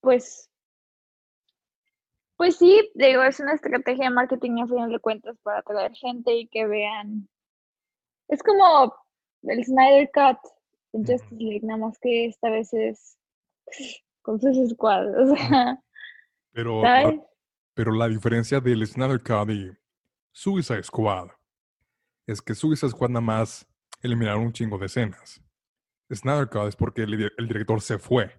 [0.00, 0.50] Pues,
[2.36, 6.34] pues sí, digo, es una estrategia de marketing a final de cuentas para atraer gente
[6.34, 7.28] y que vean.
[8.28, 8.94] Es como
[9.42, 10.38] el Snyder Cut.
[10.92, 13.16] Justice League, nada más que esta vez es
[14.22, 14.56] con sus
[15.36, 15.82] sea,
[16.52, 17.24] Pero, la-
[17.74, 19.70] pero la diferencia del Snyder Cut y
[20.32, 21.28] Suicide Squad
[22.26, 23.66] es que Suicide Squad nada más
[24.02, 25.42] eliminaron un chingo de escenas.
[26.12, 28.30] Snyder Cut es porque el, di- el director se fue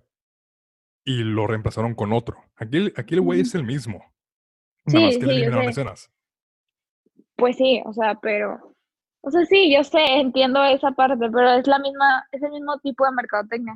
[1.05, 2.37] y lo reemplazaron con otro.
[2.57, 4.03] Aquí, el- aquí el güey es el mismo.
[4.85, 6.11] Nada más que sí, eliminaron escenas.
[7.37, 8.70] Pues sí, o sea, pero,
[9.21, 12.79] o sea, sí, yo sé, entiendo esa parte, pero es la misma, es el mismo
[12.79, 13.75] tipo de mercadotecnia.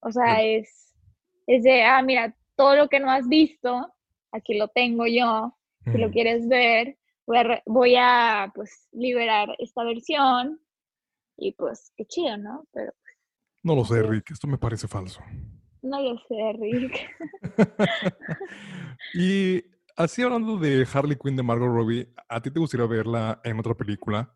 [0.00, 0.94] O sea, es,
[1.46, 3.92] es de, ah, mira, todo lo que no has visto,
[4.32, 9.84] aquí lo tengo yo, si lo quieres ver, voy a, voy a, pues, liberar esta
[9.84, 10.60] versión
[11.36, 12.66] y pues, qué chido, ¿no?
[12.72, 12.92] Pero
[13.62, 14.10] No lo sé, así es.
[14.10, 14.30] Rick.
[14.30, 15.20] Esto me parece falso.
[15.82, 17.10] no lo sé, Rick.
[19.14, 19.62] y
[20.02, 23.74] así hablando de Harley Quinn de Margot Robbie, ¿a ti te gustaría verla en otra
[23.74, 24.34] película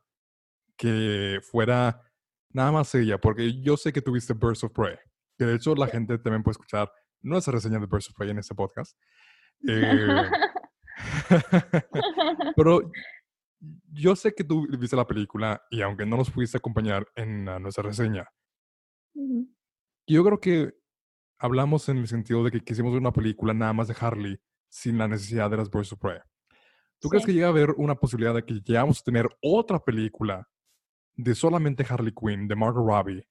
[0.76, 2.02] que fuera
[2.50, 3.18] nada más ella?
[3.18, 4.96] Porque yo sé que tuviste Birds of Prey,
[5.38, 8.38] que de hecho la gente también puede escuchar nuestra reseña de Birds of Prey en
[8.38, 8.96] este podcast.
[9.66, 10.30] Eh,
[12.56, 12.90] pero
[13.92, 17.58] yo sé que tú viste la película y aunque no nos pudiste acompañar en ah,
[17.58, 18.28] nuestra reseña,
[20.06, 20.74] yo creo que
[21.38, 24.38] hablamos en el sentido de que quisimos ver una película nada más de Harley
[24.74, 26.18] sin la necesidad de las Birds of Prey.
[26.98, 27.26] ¿Tú crees Sí.
[27.28, 30.48] que llega a haber una posibilidad de que llegamos a tener otra película
[31.14, 33.24] de solamente Harley Quinn, de Margot Robbie?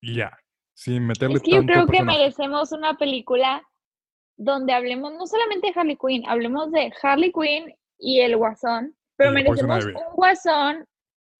[0.00, 0.34] Y ya,
[0.72, 2.18] sin meterle Es que yo tanto creo que personaje?
[2.18, 3.62] merecemos una película
[4.36, 9.30] donde hablemos no solamente de Harley Quinn, hablemos de Harley Quinn y el Guasón, pero
[9.30, 10.86] Y merecemos un Guasón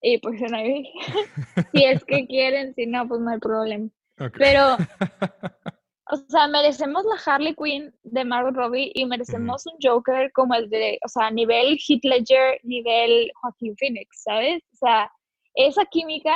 [0.03, 0.93] y Poison Ivy.
[1.73, 3.89] si es que quieren, si no, pues no hay problema.
[4.21, 4.35] Ok.
[4.39, 4.77] Pero,
[6.11, 10.69] o sea, merecemos la Harley Quinn de Margot Robbie y merecemos un Joker como el
[10.69, 14.63] de, o sea, nivel Heath Ledger, nivel Joaquin Phoenix, ¿sabes?
[14.73, 15.11] O sea,
[15.55, 16.35] esa química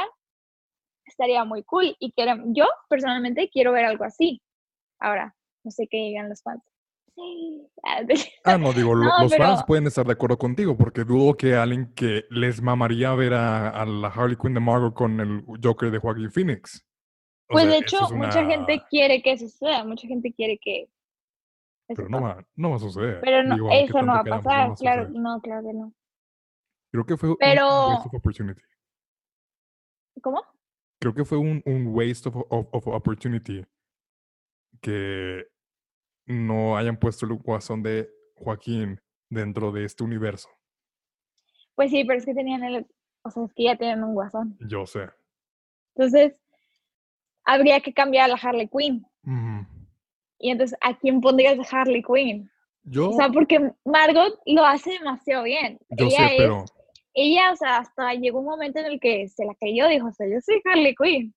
[1.05, 4.41] estaría muy cool y querem- yo personalmente quiero ver algo así.
[5.01, 6.63] Ahora, no sé qué digan los fans.
[8.45, 11.93] Ah, no, digo, No, los fans pueden estar de acuerdo contigo, porque dudo que alguien
[11.95, 15.99] que les mamaría ver a, a la Harley Quinn de Margot con el Joker de
[15.99, 16.85] Joaquin Phoenix.
[17.49, 20.89] Pues sea, de hecho, es mucha gente quiere que eso suceda, mucha gente quiere que
[21.89, 23.21] Pero no va, no va a suceder.
[23.23, 25.95] Pero no, Digo, eso no va a pasar, va a claro, no, claro que no.
[26.91, 28.63] Creo que fue un- Pero- un waste of opportunity.
[30.23, 30.43] ¿Cómo?
[31.01, 33.65] Creo que fue un, un waste of, of- of opportunity
[34.81, 35.47] que
[36.27, 40.49] no hayan puesto el guasón de Joaquín dentro de este universo.
[41.75, 42.87] Pues sí, pero es que tenían el,
[43.23, 44.57] o sea, es que ya tienen un guasón.
[44.69, 45.09] Yo sé.
[45.95, 46.37] Entonces,
[47.49, 49.05] habría que cambiar a la Harley Quinn.
[50.39, 52.51] Y entonces, ¿a quién pondrías de Harley Quinn?
[52.85, 55.79] Yo, O sea, porque Margot lo hace demasiado bien.
[55.91, 56.65] yo ella sé, es, pero
[57.15, 60.13] ella, o sea, hasta llegó un momento en el que se la creyó, dijo, o
[60.13, 61.35] sea, yo soy Harley Quinn.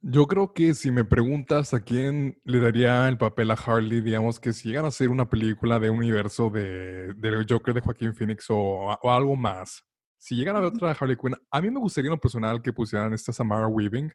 [0.00, 4.40] yo creo que si me preguntas a quién le daría el papel a Harley, digamos
[4.40, 8.46] que si llegan a hacer una película de universo de, del Joker de Joaquín Phoenix
[8.48, 9.84] o, o algo más,
[10.18, 12.72] si llegan a ver otra Harley Quinn, a mí me gustaría en lo personal que
[12.72, 14.12] pusieran esta Samara Weaving,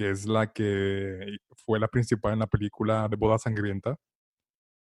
[0.00, 1.36] que es la que
[1.66, 3.96] fue la principal en la película de Boda Sangrienta,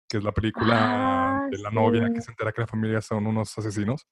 [0.07, 3.27] que es la película Ah, de la novia que se entera que la familia son
[3.27, 4.07] unos asesinos.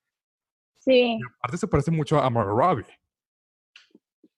[0.81, 2.85] Sí, Y aparte se parece mucho a Margot Robbie.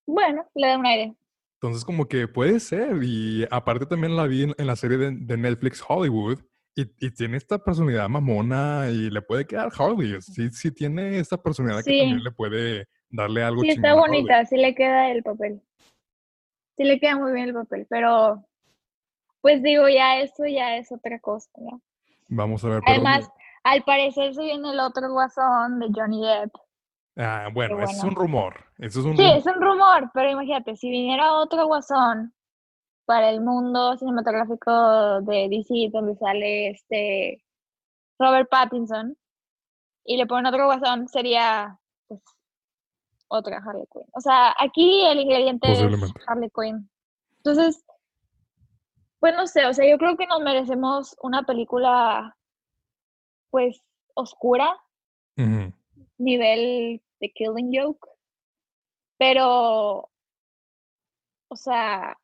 [0.06, 1.16] bueno, le da un aire.
[1.56, 3.02] Entonces, como que puede ser.
[3.02, 6.40] Y aparte también la vi en, en la serie de, de Netflix Hollywood.
[6.76, 10.22] Y, y tiene esta personalidad mamona y le puede quedar Harley.
[10.22, 14.56] Sí, sí tiene esta personalidad que también le puede darle algo Sí, está bonita, sí
[14.56, 15.62] le queda el papel.
[16.80, 18.42] Sí le queda muy bien el papel, pero
[19.42, 21.82] pues digo, ya eso ya es otra cosa, ¿no?
[22.30, 22.80] Vamos a ver.
[22.86, 23.30] pero- Además,
[23.66, 26.54] al parecer se viene el otro guasón de Johnny Depp.
[27.18, 28.64] ah, bueno, eso es un rumor.
[28.78, 29.38] Eso es un Sí, rumor.
[29.38, 32.34] es un rumor, pero imagínate, si viniera otro guasón
[33.06, 37.44] para el mundo cinematográfico de DC, donde sale este
[38.20, 39.18] Robert Pattinson,
[40.06, 41.78] y le ponen otro guasón, sería
[42.08, 42.22] pues
[43.30, 44.06] otra Harley Quinn.
[44.14, 45.80] O sea, aquí el ingrediente es.
[46.28, 46.90] Harley Quinn.
[47.38, 47.86] Entonces,
[49.20, 52.36] pues no sé, o sea, yo creo que nos merecemos una película
[53.50, 53.82] pues,
[54.14, 54.78] oscura,
[56.18, 58.08] nivel de Killing Joke,
[59.18, 60.10] pero,
[61.48, 62.18] o sea,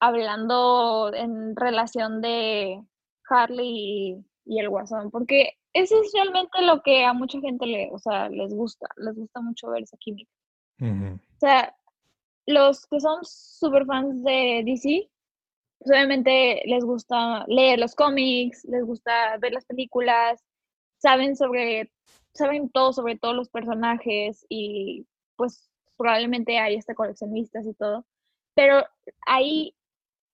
[0.00, 2.82] hablando en relación de
[3.28, 7.98] Harley y, el Guasón, porque eso es realmente lo que a mucha gente le, o
[7.98, 10.30] sea, les gusta, les gusta mucho ver esa química.
[10.80, 11.74] O sea,
[12.46, 15.08] los que son super fans de DC,
[15.78, 20.44] pues obviamente les gusta leer los cómics, les gusta ver las películas,
[20.98, 21.92] saben sobre,
[22.34, 25.06] saben todo sobre todos los personajes y
[25.36, 28.04] pues probablemente hay hasta coleccionistas y todo,
[28.54, 28.84] pero
[29.26, 29.74] hay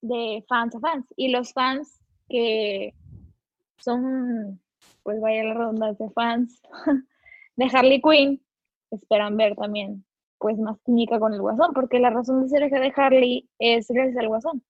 [0.01, 2.93] de fans a fans y los fans que
[3.77, 4.61] son,
[5.09, 6.61] pues vaya la redundancia, fans
[7.55, 8.39] de Harley Quinn,
[8.91, 10.05] esperan ver también
[10.37, 14.17] pues más química con el guasón, porque la razón de ser de Harley es gracias
[14.17, 14.63] al guasón.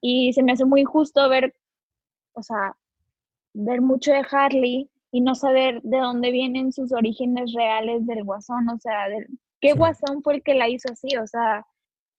[0.00, 1.54] Y se me hace muy injusto ver,
[2.32, 2.76] o sea,
[3.54, 8.68] ver mucho de Harley y no saber de dónde vienen sus orígenes reales del guasón,
[8.70, 9.24] o sea, de,
[9.60, 11.64] qué guasón fue el que la hizo así, o sea,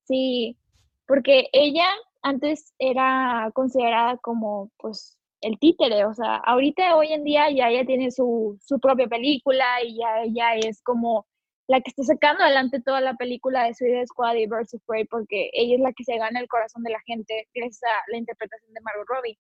[0.06, 0.58] sí,
[1.06, 1.90] porque ella
[2.22, 7.86] antes era considerada como, pues, el títere, o sea, ahorita hoy en día ya ella
[7.86, 11.26] tiene su, su propia película y ya ella es como
[11.68, 15.06] la que está sacando adelante toda la película de Suicide Squad y Birds of Prey
[15.06, 18.18] porque ella es la que se gana el corazón de la gente gracias a la
[18.18, 19.38] interpretación de Margot Robbie.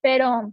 [0.00, 0.52] Pero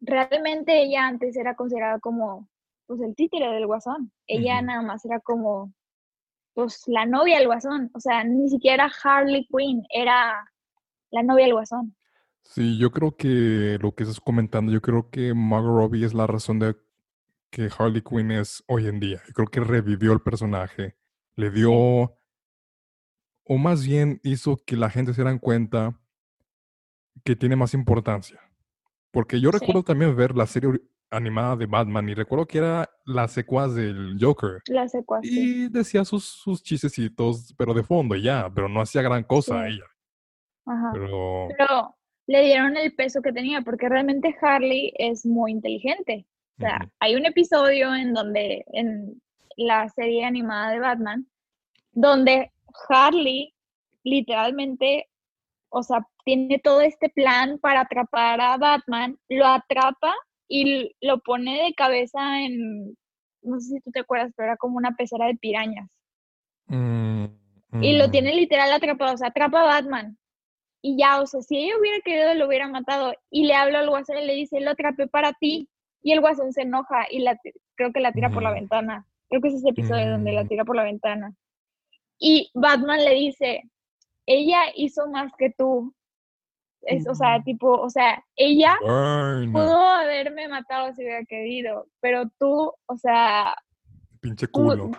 [0.00, 2.48] realmente ella antes era considerada como
[2.86, 4.12] pues el títere del guasón.
[4.26, 5.72] Ella nada más era como
[6.54, 10.44] pues la novia del guasón, o sea, ni siquiera Harley Quinn era
[11.10, 11.96] la novia del guasón.
[12.42, 16.26] Sí, yo creo que lo que estás comentando, yo creo que Margot Robbie es la
[16.26, 16.76] razón de
[17.50, 19.22] que Harley Quinn es hoy en día.
[19.26, 20.96] Yo creo que revivió el personaje,
[21.36, 25.98] le dio, o más bien hizo que la gente se diera cuenta
[27.24, 28.40] que tiene más importancia.
[29.10, 30.80] Porque yo recuerdo también ver la serie
[31.10, 34.62] animada de Batman y recuerdo que era la secuaz del Joker.
[34.66, 35.20] La secuaz.
[35.22, 39.84] Y decía sus, sus chistecitos, pero de fondo ya, pero no hacía gran cosa ella.
[40.64, 40.90] Ajá.
[40.92, 41.48] Pero...
[41.56, 41.96] pero
[42.26, 46.26] le dieron el peso que tenía, porque realmente Harley es muy inteligente.
[46.58, 49.20] O sea, hay un episodio en donde, en
[49.56, 51.26] la serie animada de Batman,
[51.92, 52.52] donde
[52.88, 53.54] Harley
[54.04, 55.08] literalmente,
[55.70, 60.14] o sea, tiene todo este plan para atrapar a Batman, lo atrapa
[60.48, 62.96] y lo pone de cabeza en,
[63.42, 65.88] no sé si tú te acuerdas, pero era como una pecera de pirañas.
[66.66, 67.24] Mm,
[67.80, 68.10] y lo mm.
[68.10, 70.18] tiene literal atrapado, o sea, atrapa a Batman.
[70.82, 73.14] Y ya, o sea, si ella hubiera querido, lo hubiera matado.
[73.30, 75.68] Y le habla al WhatsApp y le dice, lo atrapé para ti.
[76.02, 77.38] Y el guasón se enoja y la,
[77.76, 79.06] creo que la tira por la ventana.
[79.28, 80.48] Creo que es ese episodio donde la mm.
[80.48, 81.34] tira por la ventana.
[82.18, 83.62] Y Batman le dice,
[84.26, 85.94] ella hizo más que tú.
[86.82, 92.74] Es, o sea, tipo, o sea, ella pudo haberme matado si hubiera querido, pero tú,
[92.86, 93.54] o sea,
[94.20, 94.90] pinche culo.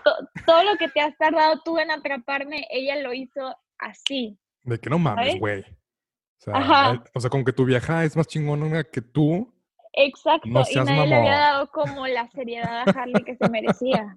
[0.46, 4.38] todo lo que te has tardado tú en atraparme, ella lo hizo así.
[4.64, 5.62] De que no mames, güey.
[5.62, 9.54] O sea, eh, o sea, con que tu vieja es más chingona que tú,
[9.94, 14.16] Exacto, y nadie le había dado como la seriedad a Harley que se merecía.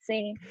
[0.00, 0.34] Sí.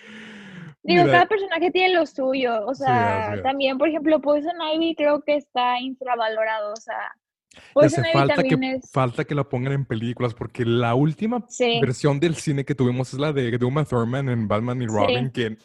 [0.84, 5.36] Digo, cada personaje tiene lo suyo, o sea, también, por ejemplo, Poison Ivy creo que
[5.36, 7.14] está infravalorado, o sea,
[7.72, 8.92] Poison Ivy falta que, es...
[8.92, 11.46] falta que lo pongan en películas, porque la última
[11.82, 15.30] versión del cine que tuvimos es la de, de Uma Thurman en Batman y Robin,
[15.30, 15.56] que,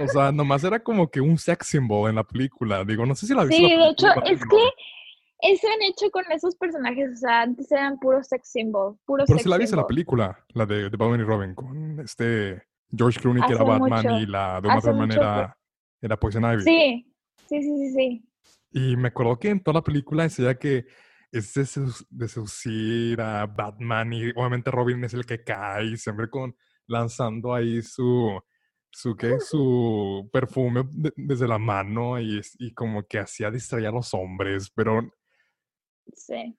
[0.00, 3.26] o sea, nomás era como que un sex symbol en la película, digo, no sé
[3.26, 3.56] si la viste.
[3.56, 4.68] Sí, de hecho, es que
[5.40, 9.38] eso han hecho con esos personajes, o sea, antes eran puros sex symbols, puros Pero
[9.38, 13.42] si la viste la película, la de, de, Batman y Robin, con este George Clooney
[13.46, 15.58] que era Batman y la de una manera
[16.00, 16.62] era, Poison Ivy.
[16.62, 17.14] Sí,
[17.48, 18.24] sí, sí, sí, sí.
[18.72, 20.86] Y me acuerdo que en toda la película decía que
[21.32, 26.56] es de, seducir a Batman y obviamente Robin es el que cae, siempre con
[26.86, 28.40] lanzando ahí su
[28.96, 29.40] su, ¿qué?
[29.40, 30.84] su perfume
[31.16, 35.02] desde la mano y, y como que hacía distraer a los hombres, pero
[36.14, 36.56] Sí.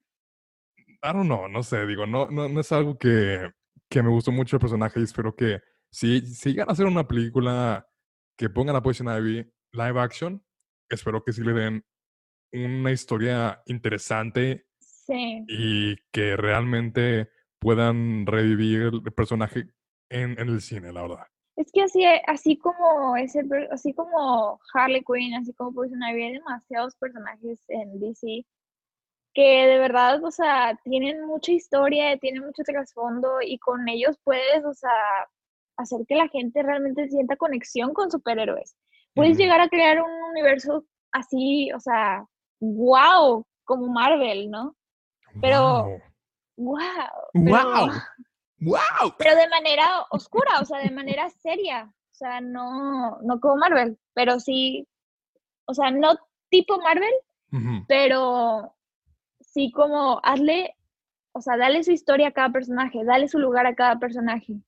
[1.04, 3.52] I don't know, no sé, digo, no, no, no es algo que,
[3.90, 5.62] que, me gustó mucho el personaje y espero que
[5.92, 7.88] si, si llegan a hacer una película
[8.38, 10.44] que pongan a Poison Ivy live action,
[10.90, 11.86] espero que sí le den
[12.54, 15.44] una historia interesante sí.
[15.48, 19.70] y que realmente puedan revivir el personaje
[20.10, 21.28] en, en el cine, la verdad.
[21.58, 23.41] Es que así, así como ese,
[23.72, 28.45] así como Harley Quinn, así como Poison hay demasiados personajes en DC
[29.38, 34.66] que de verdad, o sea, tienen mucha historia, tienen mucho trasfondo y con ellos puedes,
[34.66, 34.89] o sea,
[35.78, 38.76] hacer que la gente realmente sienta conexión con superhéroes.
[39.14, 42.26] Puedes llegar a crear un universo así, o sea,
[42.60, 44.76] wow, como Marvel, ¿no?
[45.39, 45.84] Pero,
[46.58, 46.80] wow.
[47.36, 47.51] ¡Wow!
[47.51, 47.89] ¡Wow!
[47.93, 47.93] Pero
[49.36, 51.91] de manera oscura, o sea, de manera seria.
[52.12, 54.88] O sea, no, no como Marvel, pero sí,
[55.66, 56.18] o sea, no
[56.49, 57.14] tipo Marvel,
[57.88, 58.74] pero
[59.39, 60.76] sí como hazle,
[61.34, 64.62] o sea, dale su historia a cada personaje, dale su lugar a cada personaje.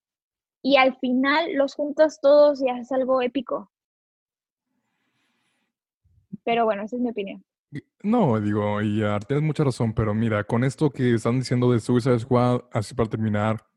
[0.62, 3.72] Y al final los juntas todos y haces algo épico.
[6.44, 7.44] Pero bueno, esa es mi opinión.
[8.04, 11.80] No, digo, y ah, tienes mucha razón, pero mira, con esto que están diciendo de
[11.80, 13.69] Suicide Squad, así para terminar,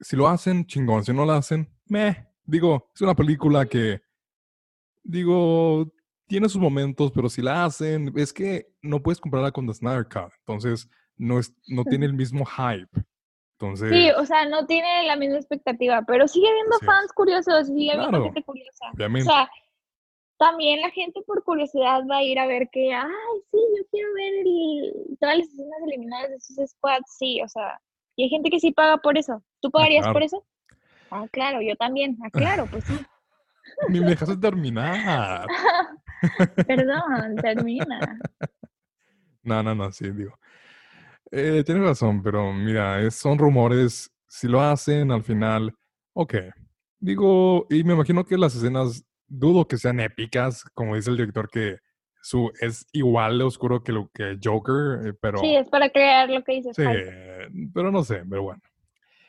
[0.00, 2.26] si lo hacen, chingón, si no lo hacen, meh.
[2.44, 4.00] Digo, es una película que,
[5.02, 5.92] digo,
[6.26, 10.04] tiene sus momentos, pero si la hacen, es que no puedes compararla con The Snyder
[10.04, 12.88] Cut, entonces no, es, no tiene el mismo hype.
[13.58, 16.86] Entonces, Sí, o sea, no tiene la misma expectativa, pero sigue habiendo es.
[16.86, 18.86] fans curiosos, sigue habiendo Claro, gente curiosa.
[18.88, 19.28] O obviamente.
[19.30, 19.50] sea,
[20.38, 23.06] también la gente por curiosidad va a ir a ver que, ay,
[23.50, 27.78] sí, yo quiero ver el- todas las escenas eliminadas de sus squads, sí, o sea,
[28.20, 29.42] y hay gente que sí paga por eso.
[29.60, 30.26] ¿Tú pagarías por claro.
[30.26, 30.46] eso?
[31.10, 32.18] Ah, claro, yo también.
[32.22, 32.94] Ah, claro, pues sí.
[33.88, 35.48] ni me dejaste terminar.
[36.66, 38.20] Perdón, termina.
[39.42, 40.38] No, no, no, sí, digo.
[41.32, 44.12] Eh, tienes razón, pero mira, es- son rumores.
[44.28, 45.74] Si lo hacen al final,
[46.12, 46.34] ok.
[46.98, 51.48] Digo, y me imagino que las escenas, dudo que sean épicas, como dice el director,
[51.48, 51.78] que
[52.22, 56.28] su es igual de oscuro que lo que Joker, eh, pero Sí, es para crear
[56.28, 56.76] lo que dices.
[56.76, 56.84] sí,
[57.72, 58.60] pero no sé, pero bueno.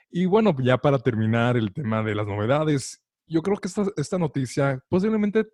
[0.10, 4.18] Y bueno, ya para terminar el tema de las novedades, yo creo que esta, esta
[4.18, 5.48] noticia posiblemente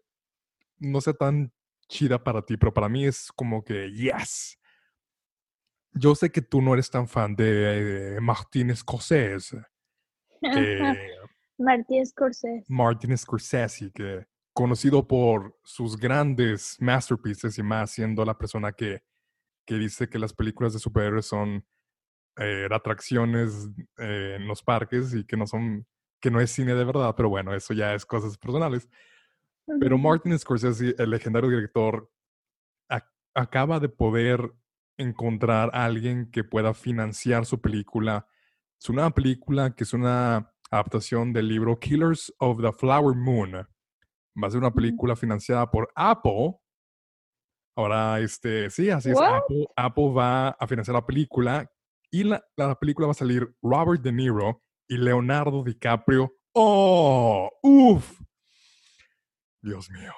[0.79, 1.51] no sea tan
[1.87, 4.59] chida para ti, pero para mí es como que, yes.
[5.93, 9.61] Yo sé que tú no eres tan fan de eh, Martin Scorsese,
[10.41, 11.17] que
[11.57, 12.65] Martín Scorsese.
[12.67, 14.25] Martin Scorsese, que
[14.57, 19.03] conocido por sus grandes masterpieces y más siendo la persona que,
[19.67, 21.63] que dice que las películas de superhéroes son
[22.37, 25.85] eh, atracciones eh, en los parques y que no son
[26.19, 28.89] que no es cine de verdad, pero bueno, eso ya es cosas personales.
[29.79, 29.99] Pero.
[29.99, 32.11] Martin Scorsese, el legendario director,
[32.89, 34.51] ac- acaba de poder
[34.97, 38.27] encontrar a alguien que pueda financiar su película.
[38.81, 43.67] Es una película que es una adaptación del libro Killers of the Flower Moon.
[44.41, 46.55] Va a ser una película financiada por Apple.
[47.75, 49.19] Ahora, este, sí, así es.
[49.19, 51.69] Apple, Apple va a financiar la película
[52.11, 56.33] y la, la película va a salir Robert De Niro y Leonardo DiCaprio.
[56.53, 57.51] ¡Oh!
[57.61, 58.19] ¡Uf!
[59.61, 60.13] Dios mío.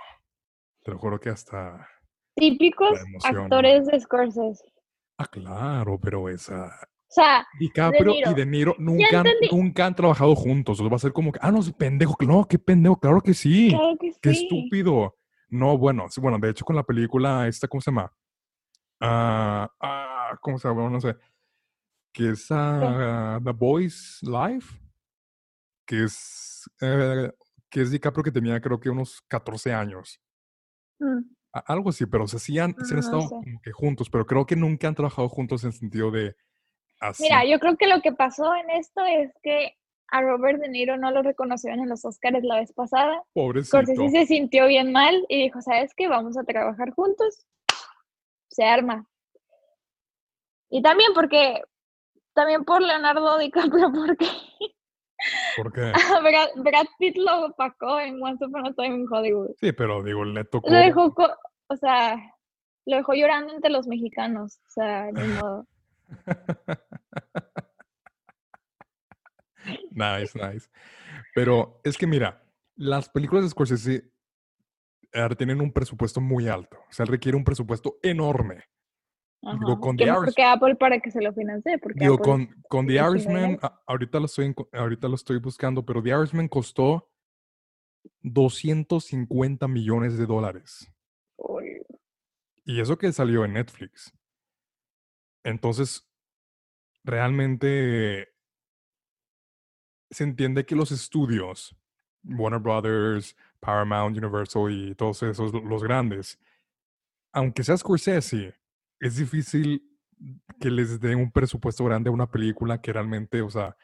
[0.84, 1.88] Te lo juro que hasta.
[2.36, 4.64] Típicos actores de Scorsese.
[5.18, 6.72] Ah, claro, pero esa.
[7.10, 10.80] O sea, DiCaprio y De Niro nunca, nunca han trabajado juntos.
[10.80, 12.16] O sea, va a ser como que, ah, no, sí, pendejo.
[12.22, 13.70] No, qué pendejo, claro que sí.
[13.70, 15.16] claro que Qué estúpido.
[15.50, 18.14] No, bueno, sí, bueno, de hecho con la película esta, ¿cómo se llama?
[19.02, 20.82] Ah, ah, ¿cómo se llama?
[20.82, 21.16] Bueno, no sé.
[22.14, 24.80] Que es ah, The Boys Life.
[25.88, 27.32] Que es, eh,
[27.72, 30.22] que es DiCaprio que tenía creo que unos 14 años.
[31.00, 31.22] Mm,
[31.54, 33.30] Algo así, pero o sea, sí han, sí han estado sí.
[33.30, 36.36] como que juntos, pero creo que nunca han trabajado juntos en sentido de
[37.00, 37.24] así.
[37.24, 39.76] Mira, yo creo que lo que pasó en esto es que
[40.12, 43.24] a Robert De Niro no lo reconocieron en los Oscars la vez pasada.
[43.34, 43.78] Pobrecito.
[43.78, 46.08] Scorsese se sintió bien mal y dijo, ¿sabes qué?
[46.08, 47.46] Vamos a trabajar juntos.
[48.50, 49.08] Se arma.
[50.70, 51.62] Y también porque,
[52.34, 54.28] también por Leonardo DiCaprio, porque
[55.58, 55.82] ¿Por qué?
[55.82, 55.92] a
[56.22, 59.52] Brad, Brad Pitt lo opacó en Once Upon a Time in Hollywood.
[59.60, 60.70] Sí, pero digo, le tocó.
[60.70, 61.14] Lo dejó,
[61.68, 62.16] o sea,
[62.86, 64.60] lo dejó llorando entre los mexicanos.
[64.68, 65.66] O sea, ni modo.
[69.92, 70.70] Nice, nice.
[71.36, 72.42] Pero es que mira,
[72.76, 74.12] las películas de Scorsese
[75.12, 76.78] eh, tienen un presupuesto muy alto.
[76.90, 78.64] O sea, requiere un presupuesto enorme.
[79.42, 81.78] Digo, con ¿Qué The mejor Irish- que Apple para que se lo financie?
[81.78, 85.86] Porque Digo, Apple- con, con The Irishman, a- ahorita lo, estoy, ahorita lo estoy buscando,
[85.86, 87.10] pero The Irishman costó
[88.22, 90.92] 250 millones de dólares.
[91.38, 91.82] Uy,
[92.66, 94.14] Y eso que salió en Netflix.
[95.44, 96.08] Entonces,
[97.04, 98.30] realmente
[100.10, 101.76] se entiende que los estudios,
[102.24, 106.40] Warner Brothers, Paramount, Universal y todos esos, lo- los grandes,
[107.34, 108.56] aunque sea Scorsese,
[109.00, 109.84] es difícil
[110.60, 113.78] que les den un presupuesto grande a una película que realmente, o sea,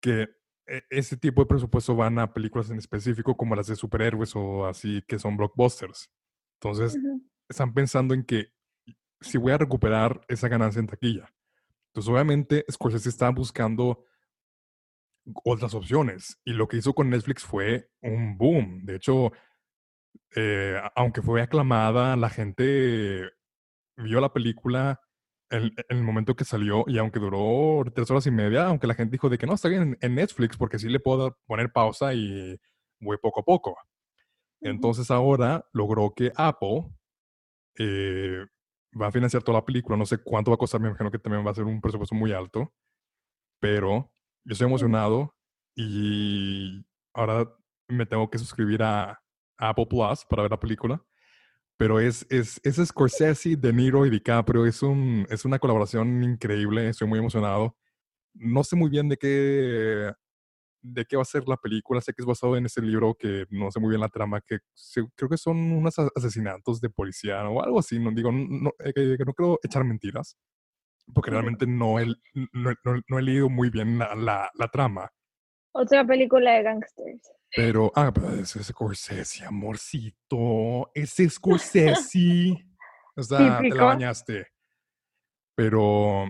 [0.00, 0.28] que
[0.66, 4.66] e- ese tipo de presupuesto van a películas en específico como las de superhéroes o
[4.66, 6.10] así que son blockbusters.
[6.60, 6.98] Entonces,
[7.48, 8.48] están pensando en que
[9.20, 11.32] si voy a recuperar esa ganancia en taquilla.
[11.88, 14.04] Entonces, obviamente, Scorsese está buscando
[15.44, 16.40] otras opciones.
[16.44, 18.84] Y lo que hizo con Netflix fue un boom.
[18.84, 19.32] De hecho,
[20.36, 23.30] eh, aunque fue aclamada, la gente
[23.96, 25.00] vio la película
[25.50, 28.94] en, en el momento que salió y aunque duró tres horas y media, aunque la
[28.94, 32.14] gente dijo de que no, está bien en, Netflix porque sí le puedo poner pausa
[32.14, 32.58] y
[33.00, 33.76] voy poco a poco.
[34.60, 36.86] Entonces ahora logró que Apple
[37.78, 38.44] eh,
[39.00, 39.96] va a financiar toda la película.
[39.96, 42.14] No sé cuánto va a costar, me imagino que también va a ser un presupuesto
[42.14, 42.72] muy alto.
[43.60, 44.10] Pero
[44.44, 45.34] yo estoy emocionado
[45.74, 46.84] y
[47.14, 47.50] ahora
[47.88, 49.20] me tengo que suscribir a
[49.58, 51.02] Apple Plus para ver la película.
[51.76, 54.66] Pero es, es, es Scorsese, De Niro y DiCaprio.
[54.66, 56.88] Es, un, es una colaboración increíble.
[56.88, 57.76] Estoy muy emocionado.
[58.34, 60.12] No sé muy bien de qué,
[60.86, 62.00] de qué va a ser la película.
[62.00, 64.58] Sé que es basado en ese libro que no sé muy bien la trama, que
[64.74, 67.98] se- creo que son unos asesinatos de policía o algo así.
[67.98, 70.36] No digo, no, eh, no quiero echar mentiras,
[71.14, 72.06] porque realmente no he,
[72.52, 75.10] no, no no he leído muy bien la, la, la trama.
[75.72, 77.32] Otra película de gangsters.
[77.56, 80.90] Pero, ah, pero es Scorsese, amorcito.
[80.94, 82.66] Es Scorsese.
[83.16, 83.86] O sea, te la Típico.
[83.86, 84.46] bañaste.
[85.56, 86.28] Pero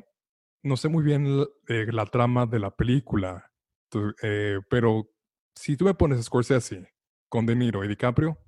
[0.62, 1.26] no sé muy bien
[1.68, 3.50] eh, la trama de la película.
[4.22, 5.10] Eh, pero
[5.54, 6.88] si tú me pones Scorsese
[7.28, 8.38] con De Niro y DiCaprio,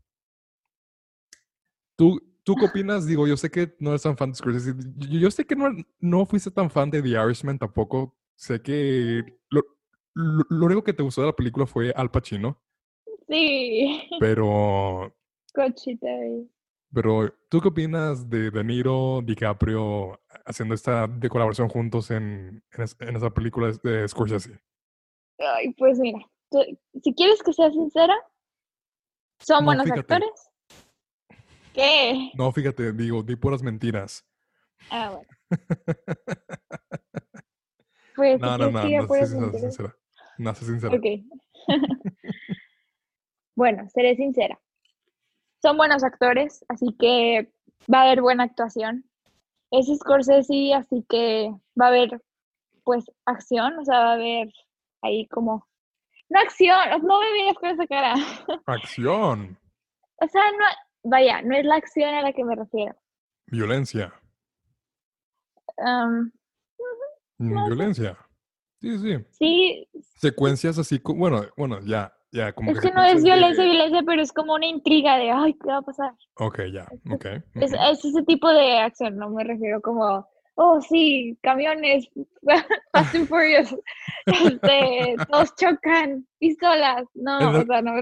[1.97, 3.07] ¿tú, ¿tú qué opinas?
[3.07, 4.75] Digo, yo sé que no eres tan fan de Scorsese.
[4.97, 5.69] Yo, yo sé que no,
[6.01, 8.17] no fuiste tan fan de The Irishman tampoco.
[8.37, 9.63] Sé que lo,
[10.15, 12.63] lo, lo único que te gustó de la película fue Al Pacino.
[13.29, 14.09] Sí.
[14.21, 15.15] Pero,
[15.53, 16.07] Cochita
[16.93, 22.85] pero, ¿tú qué opinas de De Niro, DiCaprio haciendo esta de colaboración juntos en, en,
[23.01, 24.61] en esa película de Scorsese?
[25.39, 26.19] Ay, pues mira,
[26.51, 26.65] tú-
[27.03, 28.15] si quieres que sea sincera,
[29.41, 30.01] son No, buenos fíjate.
[30.01, 30.51] actores.
[31.75, 32.31] ¿Qué?
[32.35, 34.25] No, fíjate, digo, di puras mentiras.
[34.91, 35.29] Ah, bueno.
[38.15, 39.61] Pues, No, no, no, no, puras sé mentiras.
[39.75, 39.97] sincera.
[40.39, 40.97] No, sé sincera.
[40.97, 41.05] Ok.
[43.55, 44.59] bueno, seré sincera.
[45.61, 47.53] Son buenos actores, así que
[47.93, 49.05] va a haber buena actuación.
[49.71, 52.23] Es Scorsese, así que va a haber,
[52.85, 54.51] pues, acción, o sea, va a haber
[55.07, 55.67] ahí como...
[56.29, 58.15] No acción, no me mires con esa cara.
[58.67, 59.57] Acción,
[60.21, 60.65] O sea, no,
[61.11, 62.95] vaya, no es la acción a la que me refiero.
[63.47, 64.13] violencia,
[65.79, 66.31] mm,
[67.39, 68.17] no violencia.
[68.81, 69.27] Sí, sí.
[69.31, 74.03] sí, Secuencias así, bueno, bueno, ya, ya, como es que no es violencia, de- violencia,
[74.05, 76.13] pero es como una intriga de, ay, ¿qué va a pasar?
[76.39, 77.25] Ok, ya, ok.
[77.55, 77.83] Es, ujú.
[77.91, 82.09] es ese tipo de acción, no me refiero como, oh, sí, camiones,
[82.93, 83.75] Fast and Furious,
[84.27, 87.95] este, todos chocan, pistolas, no, El- o sea, no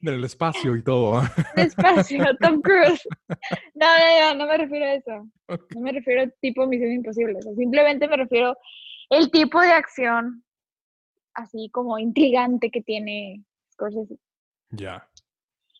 [0.00, 1.22] Del espacio y todo.
[1.56, 3.00] despacio, Tom Cruise,
[3.74, 5.28] no, no, no, no me refiero a eso,
[5.74, 8.56] no me refiero a tipo Misión Imposible, o sea, simplemente me refiero
[9.10, 10.44] el tipo de acción
[11.34, 14.18] así como intrigante que tiene Scorsese.
[14.70, 15.08] Ya.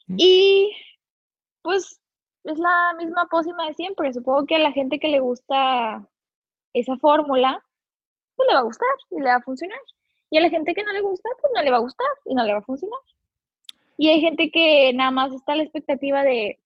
[0.08, 0.70] Y
[1.62, 2.00] pues
[2.44, 4.12] es la misma pócima de siempre.
[4.12, 6.06] Supongo que a la gente que le gusta
[6.74, 7.64] esa fórmula,
[8.36, 9.78] pues le va a gustar y le va a funcionar.
[10.30, 12.34] Y a la gente que no le gusta, pues no le va a gustar y
[12.34, 13.00] no le va a funcionar.
[13.96, 16.58] Y hay gente que nada más está a la expectativa de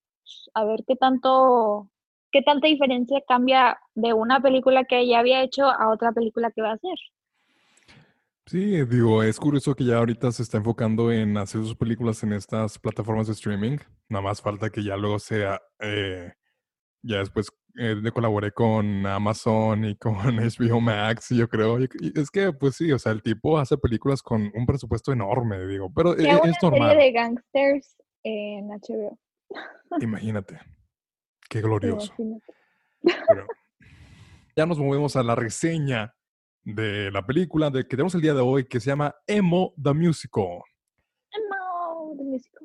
[0.54, 1.88] a ver qué tanto,
[2.32, 6.62] qué tanta diferencia cambia de una película que ya había hecho a otra película que
[6.62, 6.98] va a hacer.
[8.46, 12.32] Sí, digo, es curioso que ya ahorita se está enfocando en hacer sus películas en
[12.32, 13.76] estas plataformas de streaming.
[14.08, 16.32] Nada más falta que ya luego sea, eh,
[17.02, 21.80] ya después eh, de colabore con Amazon y con HBO Max, yo creo.
[21.80, 25.12] Y- y es que, pues sí, o sea, el tipo hace películas con un presupuesto
[25.12, 26.96] enorme, digo, pero Que e- es una serie normal.
[26.98, 29.18] de gangsters en HBO.
[30.00, 30.58] Imagínate,
[31.48, 32.12] qué glorioso.
[32.18, 32.52] imagínate.
[33.28, 33.46] Pero
[34.56, 36.14] ya nos movemos a la reseña
[36.64, 39.94] de la película de, que tenemos el día de hoy que se llama Emo the
[39.94, 40.60] Musical.
[41.48, 42.58] No, de músico.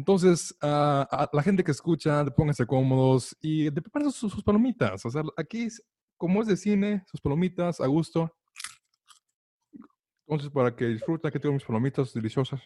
[0.00, 5.04] Entonces, ah, a la gente que escucha, pónganse cómodos y de preparen sus, sus palomitas.
[5.04, 5.68] O sea, aquí,
[6.16, 8.34] como es de cine, sus palomitas a gusto.
[10.26, 12.62] Entonces, para que disfruten, aquí tengo mis palomitas deliciosas.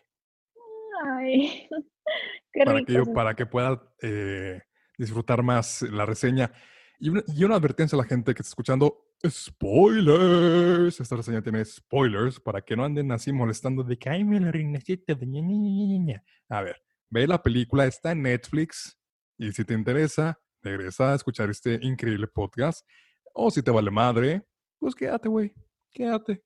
[1.04, 1.68] Ay,
[2.52, 2.86] qué Para rico.
[2.86, 4.62] que, yo, para que pueda eh,
[4.96, 6.52] disfrutar más la reseña.
[7.00, 11.00] Y una, y una advertencia a la gente que está escuchando: spoilers.
[11.00, 15.14] Esta reseña tiene spoilers para que no anden así molestando de que, ay, me reinecita
[15.14, 16.24] de ña, ña, ña, ña, ña".
[16.48, 16.80] A ver,
[17.14, 18.98] ve la película, está en Netflix.
[19.38, 22.84] Y si te interesa, regresa a escuchar este increíble podcast.
[23.32, 24.44] O si te vale madre,
[24.80, 25.54] pues quédate, güey.
[25.92, 26.42] Quédate.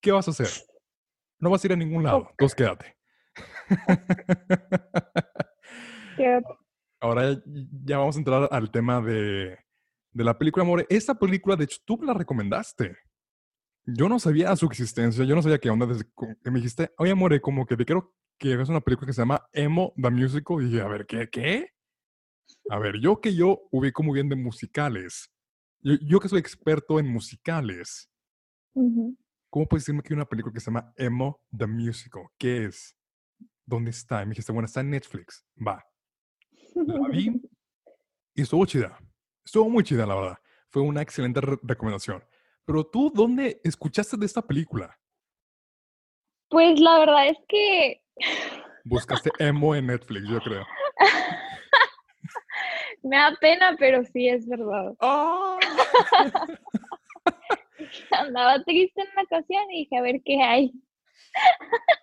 [0.00, 0.48] ¿Qué vas a hacer?
[1.38, 2.18] No vas a ir a ningún lado.
[2.18, 2.30] Ok.
[2.30, 2.96] Entonces quédate.
[6.16, 6.40] Qué-
[7.02, 7.40] Ahora
[7.84, 9.58] ya- vamos a entrar al tema de,
[10.12, 10.86] de la película, More.
[10.90, 12.96] Esta película, de hecho, tú me la recomendaste.
[13.86, 16.04] Yo no sabía su existencia, yo no sabía qué onda desde
[16.42, 19.20] que me dijiste, oye, More, como que te quiero que veas una película que se
[19.20, 20.62] llama Emo the Musical.
[20.62, 21.28] Y dije, a ver, ¿qué?
[21.30, 21.68] ¿Qué?
[22.70, 25.30] A ver, yo que yo ubico muy bien de musicales.
[25.82, 28.10] yo, yo que soy experto en musicales,
[28.74, 29.16] Ujú.
[29.50, 32.22] ¿cómo puedes decirme que hay una película que se llama Emo the Musical?
[32.38, 32.96] ¿Qué es?
[33.66, 34.22] ¿Dónde está?
[34.22, 35.44] Y me dijiste, bueno, está en Netflix.
[35.56, 35.84] Va.
[36.74, 37.30] La vi
[38.34, 38.98] y estuvo chida.
[39.44, 40.38] Estuvo muy chida, la verdad.
[40.70, 42.24] Fue una excelente re- recomendación.
[42.64, 44.98] Pero tú, ¿dónde escuchaste de esta película?
[46.48, 47.99] Pues la verdad es que
[48.84, 50.66] Buscaste emo en Netflix, yo creo.
[53.02, 54.94] me da pena, pero sí es verdad.
[55.00, 55.58] ¡Ah!
[58.10, 60.72] Andaba triste en una ocasión y dije, a ver qué hay.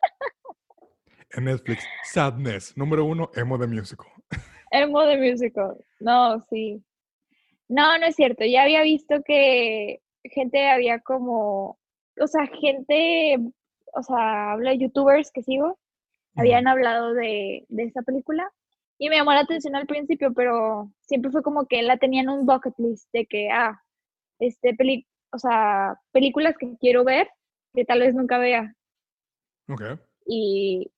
[1.32, 4.08] En Netflix, Sadness, número uno, emo the musical.
[4.72, 5.76] Emo de musical.
[6.00, 6.82] No, sí.
[7.68, 8.46] No, no es cierto.
[8.46, 11.78] Ya había visto que gente había como,
[12.20, 13.38] o sea, gente,
[13.94, 15.78] o sea, hablo de youtubers que sigo,
[16.38, 18.52] habían hablado de, de esa película
[18.98, 22.46] y me llamó la atención al principio, pero siempre fue como que la tenían un
[22.46, 23.82] bucket list de que, ah,
[24.40, 27.30] este, peli o sea, películas que quiero ver
[27.74, 28.74] que tal vez nunca vea
[29.68, 29.82] Ok.
[30.26, 30.90] y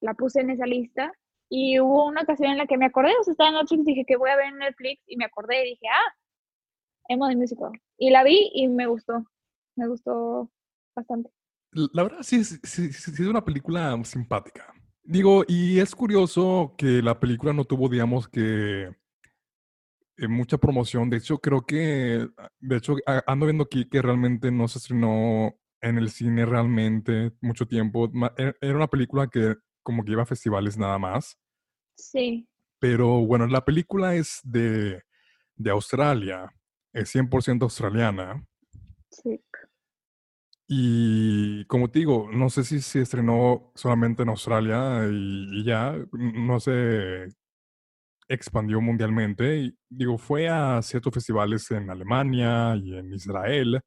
[0.00, 1.12] la puse en esa lista.
[1.54, 4.04] Y hubo una ocasión en la que me acordé, o sea, estaba en Netflix, dije
[4.06, 6.14] que voy a ver en Netflix y me acordé y dije, ah,
[7.08, 7.72] Emo de Musical.
[7.98, 9.26] Y la vi y me gustó,
[9.76, 10.50] me gustó
[10.96, 11.30] bastante.
[11.92, 14.72] La verdad, sí, sí, sí- sí es una película simpática.
[15.04, 18.90] Digo, y es curioso que la película no tuvo, digamos, que
[20.16, 21.10] eh, mucha promoción.
[21.10, 24.78] De hecho, creo que, ah, de hecho, a- ando viendo aquí que realmente no se
[24.78, 28.10] estrenó en el cine realmente mucho tiempo.
[28.36, 31.36] E- Era una película que como que iba a festivales nada más.
[31.96, 32.48] Sí,
[32.78, 35.02] Pero bueno, la película es de,
[35.56, 36.52] de Australia,
[36.92, 38.44] es 100% australiana.
[39.10, 39.40] sí.
[40.74, 45.94] Y como te digo, no sé si se estrenó solamente en Australia y, y ya,
[46.12, 47.26] no se
[48.26, 49.58] expandió mundialmente.
[49.58, 53.82] Y digo, fue a ciertos festivales en Alemania y en Israel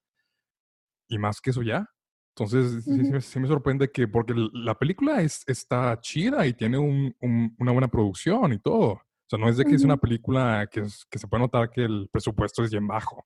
[1.09, 1.87] y más que eso ya.
[2.35, 3.13] Entonces, sí, sí Ujú.
[3.13, 7.55] me- sí me sorprende que, porque la película es, está chida y tiene un- un-
[7.57, 8.91] una buena producción y todo.
[8.91, 11.83] O sea, no es de que es una película que, que se puede notar que
[11.85, 13.15] el presupuesto es bien bajo.
[13.21, 13.25] O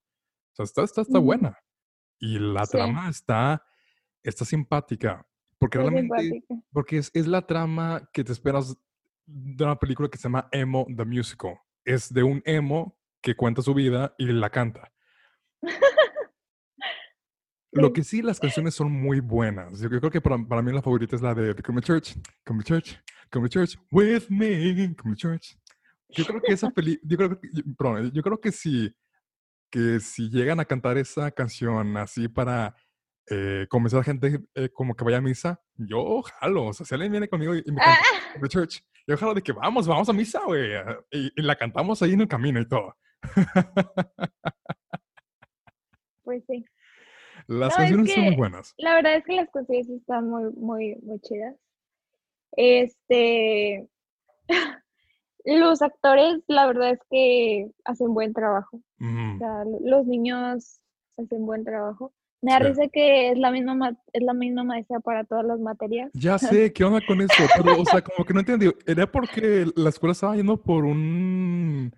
[0.56, 1.26] sea, está, está, está Ujú.
[1.26, 1.58] buena.
[2.20, 3.64] Y la Sí, trama está,
[4.24, 5.26] está simpática.
[5.58, 6.68] Porque muy realmente, simpática.
[6.72, 8.76] porque es, es la trama que te esperas
[9.26, 11.56] de una película que se llama Emo the Musical.
[11.86, 14.92] Es de un emo que cuenta su vida y la canta.
[17.72, 17.94] Lo Sí.
[17.94, 19.80] que sí, las canciones son muy buenas.
[19.80, 22.64] Yo, creo que para, para mí la favorita es la de Come to Church, Come
[22.64, 22.98] to Church,
[23.32, 25.56] Come to Church, with me, Come to Church.
[26.10, 27.48] Yo creo que esa peli, yo creo que,
[27.78, 28.92] perdón, yo creo que si,
[29.70, 32.76] que si llegan a cantar esa canción así para
[33.30, 36.66] eh, convencer a gente eh, como que vaya a misa, yo jalo.
[36.68, 38.02] O sea, si alguien viene conmigo y, y me canta
[38.44, 40.72] Ah, Church, yo jalo de que vamos, vamos a misa, güey.
[41.12, 42.96] Y, y la cantamos ahí en el camino y todo.
[46.24, 46.66] pues sí.
[47.48, 48.74] Las No, es canciones son muy buenas.
[48.78, 51.56] la verdad es que las canciones están muy, muy, muy chidas.
[52.52, 53.88] Este,
[55.46, 58.82] los actores, la verdad es que hacen buen trabajo.
[59.36, 60.80] O sea, lo- los niños
[61.18, 62.14] hacen buen trabajo.
[62.42, 65.60] Me da risa que es la misma ma- es la misma maestra para todas las
[65.60, 66.10] materias.
[66.14, 66.38] Ya
[66.68, 67.34] sé, ¿qué onda con eso?
[67.58, 68.72] Pero, o sea, como que no entendí.
[68.86, 71.92] ¿Era porque la escuela estaba yendo por un,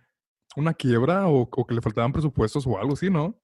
[0.56, 3.36] una quiebra o, o que le faltaban presupuestos o algo así, no?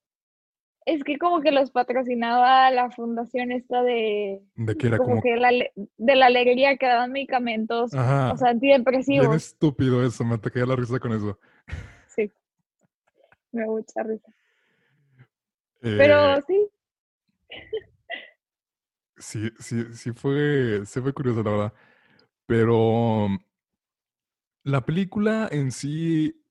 [0.87, 5.21] Es que como que los patrocinaba la fundación esta de De que era como como,
[5.21, 9.35] que la, de la alegría que daban medicamentos, o ajá, sea, bien antidepresivos.
[9.35, 11.37] estúpido eso, me caía la risa con eso.
[12.15, 12.31] Sí,
[13.51, 14.31] me da mucha risa.
[15.81, 16.69] Pero Eh, sí,
[19.17, 21.73] sí, sí, sí fue, sí fue curioso, la verdad.
[22.45, 23.37] Pero mm,
[24.63, 26.41] la película en sí,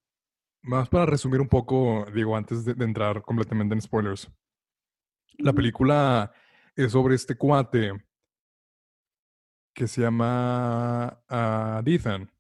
[0.67, 4.31] más para resumir un poco, digo, antes de, de entrar completamente en spoilers,
[5.39, 6.33] la película
[6.75, 7.93] es sobre este cuate
[9.75, 12.31] que se llama ah, Ethan,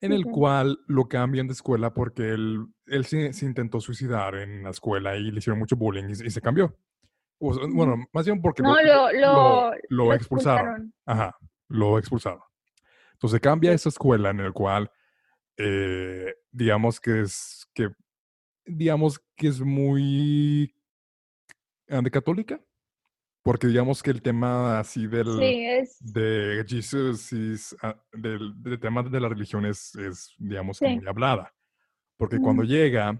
[0.00, 4.62] en el cual lo cambian de escuela porque él, él se, se intentó suicidar en
[4.62, 6.74] la escuela y le hicieron mucho bullying y, se- y se cambió.
[7.38, 7.74] O sea, ujú.
[7.74, 10.92] bueno, más bien porque No, lo, lo, expulsaron.
[11.04, 11.36] Ajá,
[11.68, 12.40] lo expulsaron.
[13.14, 14.90] Entonces cambia esa escuela en el cual,
[15.62, 17.90] eh, digamos que es, que,
[18.64, 20.74] digamos que es muy
[21.90, 22.58] ah, de católica,
[23.42, 29.02] porque digamos que el tema así del, Sí, es, de Jesus ah, del, del tema
[29.02, 31.54] de la religión es, es, digamos, que muy hablada.
[32.16, 33.18] Porque cuando llega,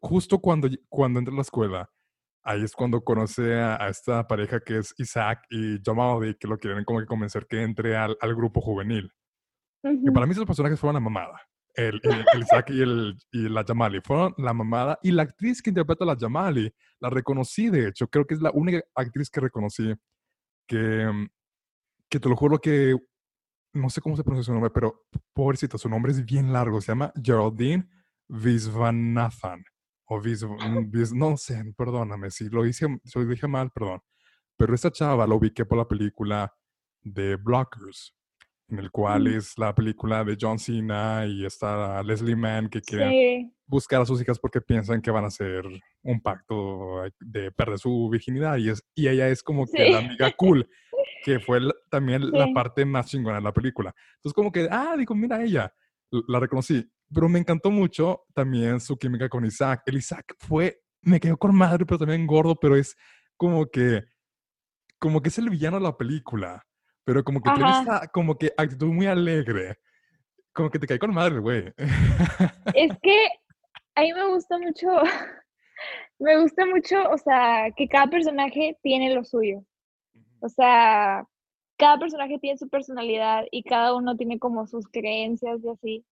[0.00, 1.90] justo cuando, cuando entra a la escuela,
[2.42, 6.58] ahí es cuando conoce a, a esta pareja que es Isaac y Maldi, que lo
[6.58, 9.12] quieren como que convencer que entre al, al grupo juvenil.
[9.82, 11.40] Que para mí esos personajes fueron una mamada.
[11.74, 14.00] el, el, Isaac y, el, y la Jamali.
[14.00, 14.98] Fueron la mamada.
[15.02, 18.08] Y la actriz que interpreta a la Jamali, la reconocí, de hecho.
[18.08, 19.94] Creo que es la única actriz que reconocí
[20.66, 21.28] que,
[22.08, 22.96] que te lo juro que
[23.74, 26.80] no sé cómo se pronuncia su nombre, pero pobrecita, su nombre es bien largo.
[26.80, 27.88] Se llama Geraldine
[28.28, 29.64] Visvanathan.
[30.10, 30.42] O Vis,
[31.14, 34.00] no sé, perdóname, si lo, hice, si lo dije mal, perdón.
[34.56, 36.52] Pero esa chava la ubiqué por la película
[37.02, 38.16] de Blockers,
[38.68, 39.36] en el cual mm.
[39.36, 44.20] es la película de John Cena y está Leslie Mann que quiere buscar a sus
[44.20, 45.64] hijas porque piensan que van a hacer
[46.02, 50.32] un pacto de perder su virginidad y, es, y ella es como que la amiga
[50.36, 50.68] cool,
[51.24, 51.60] que fue
[51.90, 53.94] también la parte más chingona de la película.
[54.16, 55.72] Entonces como que, ah, digo, mira ella,
[56.10, 56.84] la reconocí.
[57.12, 59.82] Pero me encantó mucho también su química con Isaac.
[59.86, 62.94] El Isaac fue, me quedó con madre, pero también gordo, pero es
[63.38, 64.04] como que,
[64.98, 66.67] como que es el villano de la película
[67.08, 69.78] pero como que tiene esa como que actitud muy alegre.
[70.52, 71.72] Como que te cae con madre, güey.
[72.74, 73.28] Es que
[73.94, 74.88] a mí me gusta mucho,
[76.18, 79.64] me gusta mucho, o sea, que cada personaje tiene lo suyo.
[80.40, 81.26] O sea,
[81.78, 86.04] cada personaje tiene su personalidad y cada uno tiene como sus creencias y así.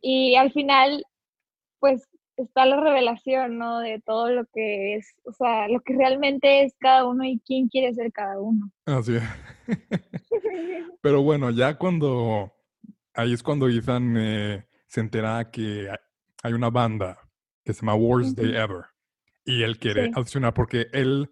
[0.00, 1.04] Y al final,
[1.80, 3.80] pues está la revelación, ¿no?
[3.80, 7.68] De todo lo que es, o sea, lo que realmente es cada uno y quién
[7.68, 8.70] quiere ser cada uno.
[8.86, 9.22] Así es.
[11.02, 12.52] Pero bueno, ya cuando,
[13.14, 15.88] ahí es cuando Ethan eh, se entera que
[16.42, 17.18] hay una banda
[17.64, 18.84] que se llama Worst Day Ever
[19.44, 20.40] y él quiere sí.
[20.54, 21.30] porque él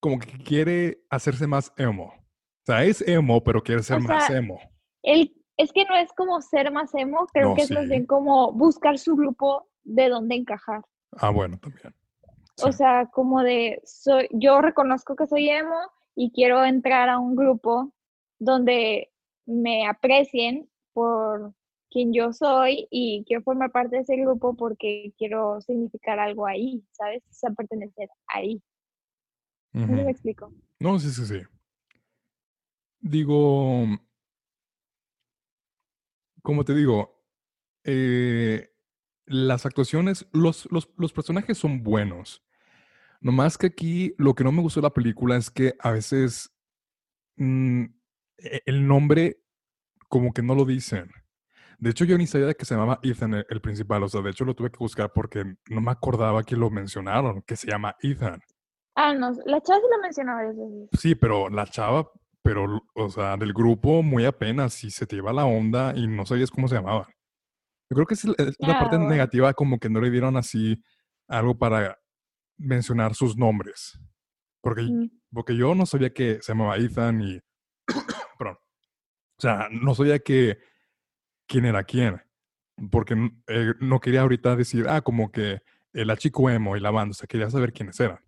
[0.00, 2.04] como que quiere hacerse más emo.
[2.06, 4.60] O sea, es emo, pero quiere ser más emo.
[5.02, 8.52] Él, es que no es como ser más emo, creo que es más bien como
[8.52, 10.82] buscar su grupo de dónde encajar.
[11.12, 11.94] Ah, bueno, también.
[12.62, 15.78] O sea, como de, soy, yo reconozco que soy emo
[16.14, 17.92] y quiero entrar a un grupo
[18.38, 19.10] donde
[19.46, 21.54] me aprecien por
[21.90, 26.84] quien yo soy y quiero formar parte de ese grupo porque quiero significar algo ahí,
[26.92, 27.22] ¿sabes?
[27.30, 28.62] O sea, pertenecer ahí.
[29.72, 30.52] ¿No me explico?
[30.78, 31.42] No, sí, sí, sí.
[33.00, 33.86] Digo,
[36.42, 37.22] como te digo,
[37.84, 38.70] eh,
[39.30, 42.42] las actuaciones, los, los, personajes son buenos.
[43.20, 45.92] No más que aquí lo que no me gustó de la película es que a
[45.92, 46.52] veces
[47.36, 47.84] mm,
[48.38, 49.40] e, el nombre
[50.08, 51.12] como que no lo dicen.
[51.78, 54.02] De hecho, yo ni sabía que se llamaba Ethan el, principal.
[54.02, 57.42] O sea, de hecho lo tuve que buscar porque no me acordaba que lo mencionaron,
[57.42, 58.40] que se llama Ethan.
[58.96, 60.88] Ah, no, la chava sí lo mencionó varias veces.
[61.00, 62.10] Sí, pero la chava,
[62.42, 66.26] pero, o sea, del grupo muy apenas y se te iba la onda y no
[66.26, 67.08] sabías cómo se llamaba.
[67.90, 68.24] Yo creo que es,
[68.60, 70.80] la parte negativa, como que no le dieron así
[71.26, 71.98] algo para
[72.56, 73.98] mencionar sus nombres.
[74.60, 75.10] Porque, mm.
[75.32, 77.40] porque yo no sabía que se llamaba Ethan y.
[78.38, 78.58] perdón.
[79.38, 80.58] O sea, no sabía que
[81.48, 82.22] quién era quién.
[82.92, 83.14] Porque
[83.48, 85.60] eh, no quería ahorita decir, ah, como que
[85.92, 87.10] el chico emo y la banda.
[87.10, 88.20] O sea, quería saber quiénes eran.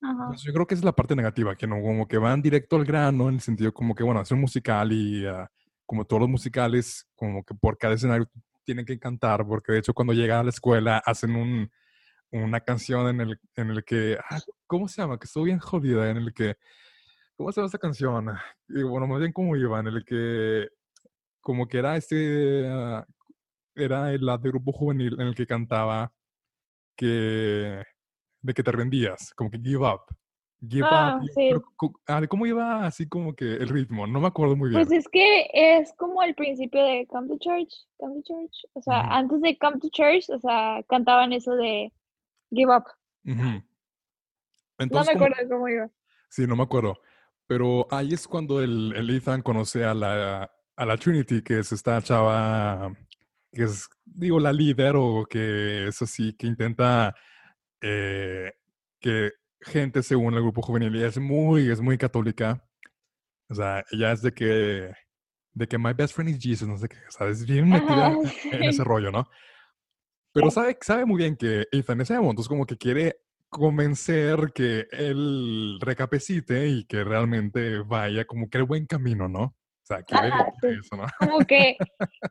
[0.00, 2.86] yo creo que esa es la parte negativa, que no, como que van directo al
[2.86, 5.50] grano, en el sentido como que, bueno, es un musical y ah,
[5.84, 8.30] como todos los musicales, como que por cada escenario
[8.68, 11.70] tienen que cantar, porque de hecho cuando llegan a la escuela hacen un,
[12.30, 15.18] una canción en el, en el que, ah, ¿cómo se llama?
[15.18, 16.56] Que estoy bien jodida, en el que,
[17.34, 18.26] ¿cómo se llama esa canción?
[18.68, 20.68] Y bueno, más bien cómo iba, en el que,
[21.40, 23.06] como que era este, ah,
[23.74, 26.12] era el de grupo juvenil en el que cantaba
[26.94, 27.82] que,
[28.42, 30.02] de que te rendías, como que give up.
[30.66, 31.50] Give ah, sí.
[32.08, 34.08] ah, ¿Cómo iba así como que el ritmo?
[34.08, 34.82] No me acuerdo muy bien.
[34.82, 38.66] Pues es que es como el principio de Come to Church, Come to Church.
[38.72, 41.92] O sea, antes de Come to Church, o sea, cantaban eso de
[42.50, 42.84] Give Up.
[43.22, 43.62] no
[44.78, 45.88] me acuerdo cómo iba.
[46.28, 46.98] Sí, no me acuerdo.
[47.46, 51.70] Pero ahí es cuando el, el Ethan conoce a la, a la Trinity, que es
[51.70, 52.92] esta chava,
[53.52, 57.14] que es, digo, la líder o que es así, que intenta
[57.80, 58.52] eh,
[59.00, 59.32] que
[59.68, 62.64] gente según el grupo juvenil y es muy, es muy católica.
[63.48, 64.92] O sea, ella es de que,
[65.52, 68.12] de que my best friend is Jesus, no sé qué, o sea, es bien metida
[68.52, 69.28] en ese rollo, ¿no?
[70.32, 74.86] Pero sabe, sabe muy bien que Ethan es emo, entonces como que quiere convencer que
[74.90, 79.42] él recapacite y que realmente vaya como que el buen camino, ¿no?
[79.42, 79.54] O
[79.84, 80.28] sea, quiere
[80.62, 81.06] eso, ¿no?
[81.18, 81.76] Como que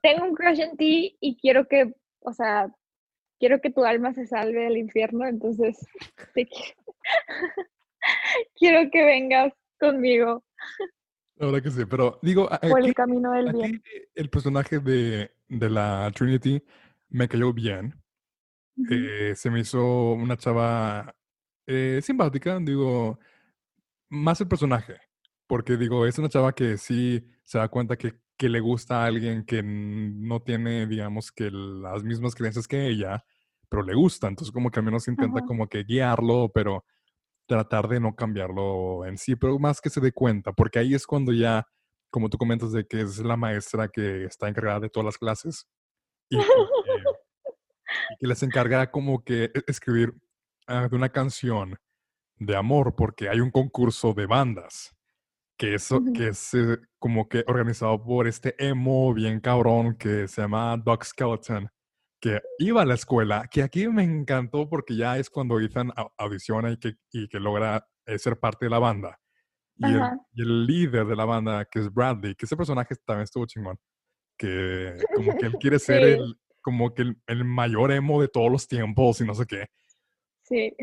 [0.03, 2.71] tengo un crush en ti y quiero que, o sea,
[3.39, 5.77] quiero que tu alma se salve del infierno, entonces
[6.33, 6.51] quiero,
[8.91, 10.43] que vengas conmigo.
[11.35, 13.83] La verdad que sí, pero digo, por el camino del bien.
[14.15, 16.63] El personaje de, la Trinity
[17.09, 17.93] me cayó bien.
[18.89, 21.15] Eh, se me hizo una chava
[21.65, 23.19] eh, simpática, digo,
[24.09, 24.97] más el personaje,
[25.47, 29.05] porque digo, es una chava que sí se da cuenta que que le gusta a
[29.07, 33.25] alguien que no tiene, digamos, que las mismas creencias que ella,
[33.67, 34.27] pero le gusta.
[34.27, 36.85] Entonces, como que al menos intenta como que guiarlo, pero
[37.47, 41.07] tratar de no cambiarlo en sí, pero más que se dé cuenta, porque ahí es
[41.07, 41.65] cuando ya,
[42.11, 45.67] como tú comentas, de que es la maestra que está encargada de todas las clases
[46.29, 46.37] y
[48.19, 50.13] que, les encarga como que e, escribir
[50.67, 51.77] ah, de una canción
[52.35, 54.95] de amor, porque hay un concurso de bandas
[55.57, 60.41] que, eso, que es eh, como que organizado por este emo bien cabrón que se
[60.41, 61.69] llama Doc Skeleton,
[62.19, 66.71] que iba a la escuela, que aquí me encantó porque ya es cuando Ethan audiciona
[66.71, 69.19] y que, y que logra eh, ser parte de la banda.
[69.79, 73.77] Y el, líder de la banda, que es Bradley, que ese personaje también estuvo chingón,
[74.35, 78.67] que como que él quiere ser el, como que el, mayor emo de todos los
[78.67, 79.67] tiempos y no sé qué.
[80.43, 80.73] Sí.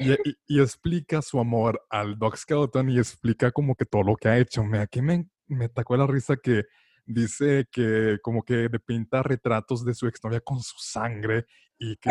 [0.46, 4.38] Y, explica su amor al Doc Skeleton y explica como que todo lo que ha
[4.38, 4.62] hecho.
[4.62, 6.64] Me, aquí me, me tacó la risa que
[7.04, 11.46] dice que como que pinta retratos de su exnovia con su sangre
[11.78, 12.10] y que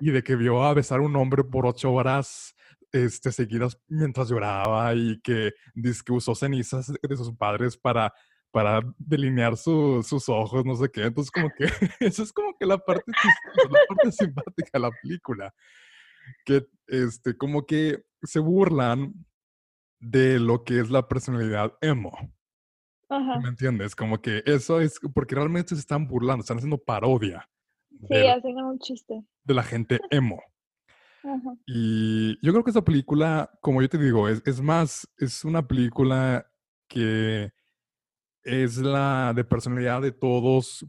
[0.00, 2.54] y de que vio a besar a un hombre por ocho horas
[2.90, 8.12] este, seguidas mientras lloraba y que dice que usó cenizas de sus padres para,
[8.50, 11.04] para delinear sus ojos, no sé qué.
[11.04, 11.64] Entonces como que
[12.00, 13.10] eso es como que la parte,
[13.70, 15.54] la parte simpática de la película
[16.44, 19.14] que este, como que se burlan
[20.00, 22.12] de lo que es la personalidad emo.
[23.42, 23.94] ¿Me entiendes?
[23.94, 27.48] Como que eso es porque realmente se están burlando, están haciendo parodia.
[28.08, 29.24] Sí, hacen un chiste.
[29.44, 30.42] De la gente emo.
[31.66, 35.66] Y yo creo que esa película, como yo te digo, es, es más, es una
[35.66, 36.46] película
[36.88, 37.52] que
[38.42, 40.84] es la de personalidad de todos,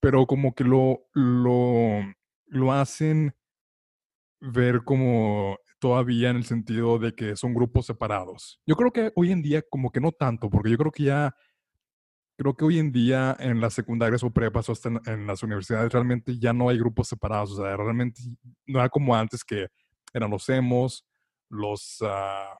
[0.00, 2.00] pero como que lo, lo,
[2.46, 3.34] lo hacen
[4.40, 8.60] ver como todavía en el sentido de que son grupos separados.
[8.66, 11.34] Yo creo que hoy en día como que no tanto, porque yo creo que ya,
[12.36, 15.92] creo que hoy en día en las secundarias o prepas o hasta en, las universidades
[15.92, 18.20] realmente ya no hay grupos separados, o sea, realmente
[18.66, 19.68] no era como antes que
[20.12, 21.06] eran los emos,
[21.48, 22.56] los, uh,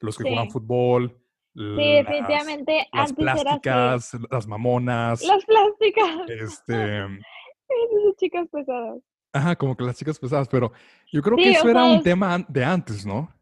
[0.00, 1.20] los que juegan fútbol.
[1.54, 5.22] Sí, definitivamente las plásticas, las mamonas.
[5.22, 6.28] Las plásticas.
[6.28, 7.04] Este.
[7.04, 8.98] Esas chicas pesadas.
[9.32, 10.72] Ajá, como que las chicas pesadas, pero
[11.12, 13.32] yo creo que eso era un tema de antes, ¿no?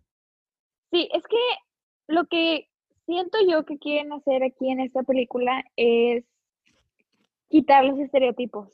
[0.90, 1.36] Sí, es que
[2.08, 2.68] lo que
[3.06, 6.24] siento yo que quieren hacer aquí en esta película es
[7.48, 8.68] quitar los estereotipos.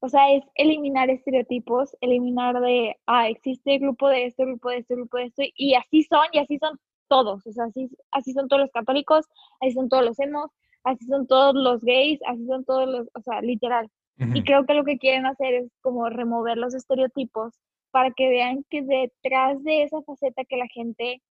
[0.00, 4.78] O sea, es eliminar estereotipos, eliminar de, ah, existe el grupo de esto, grupo de
[4.78, 6.78] esto, grupo de esto, y así son, y así son
[7.08, 7.46] todos.
[7.46, 9.26] O sea, así, así son todos los católicos,
[9.60, 10.50] así son todos los hemos,
[10.84, 13.90] así son todos los gays, así son todos los, o sea, literal.
[14.34, 17.54] Y creo que lo que quieren hacer es como remover los estereotipos
[17.92, 21.22] para que vean que detrás de esa faceta que la gente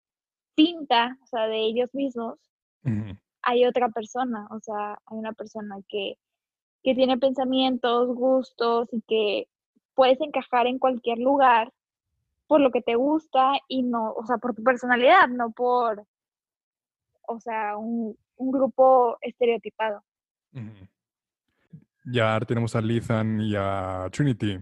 [0.57, 2.39] pinta, o sea, de ellos mismos,
[3.43, 6.17] hay otra persona, o sea, hay una persona que,
[6.83, 9.47] que tiene pensamientos, gustos y que
[9.93, 11.71] puedes encajar en cualquier lugar
[12.47, 16.05] por lo que te gusta y no, o sea, por tu personalidad, no por,
[17.27, 20.03] o sea, un, un grupo estereotipado.
[22.05, 24.57] Ya tenemos a Lethan y a Trinity,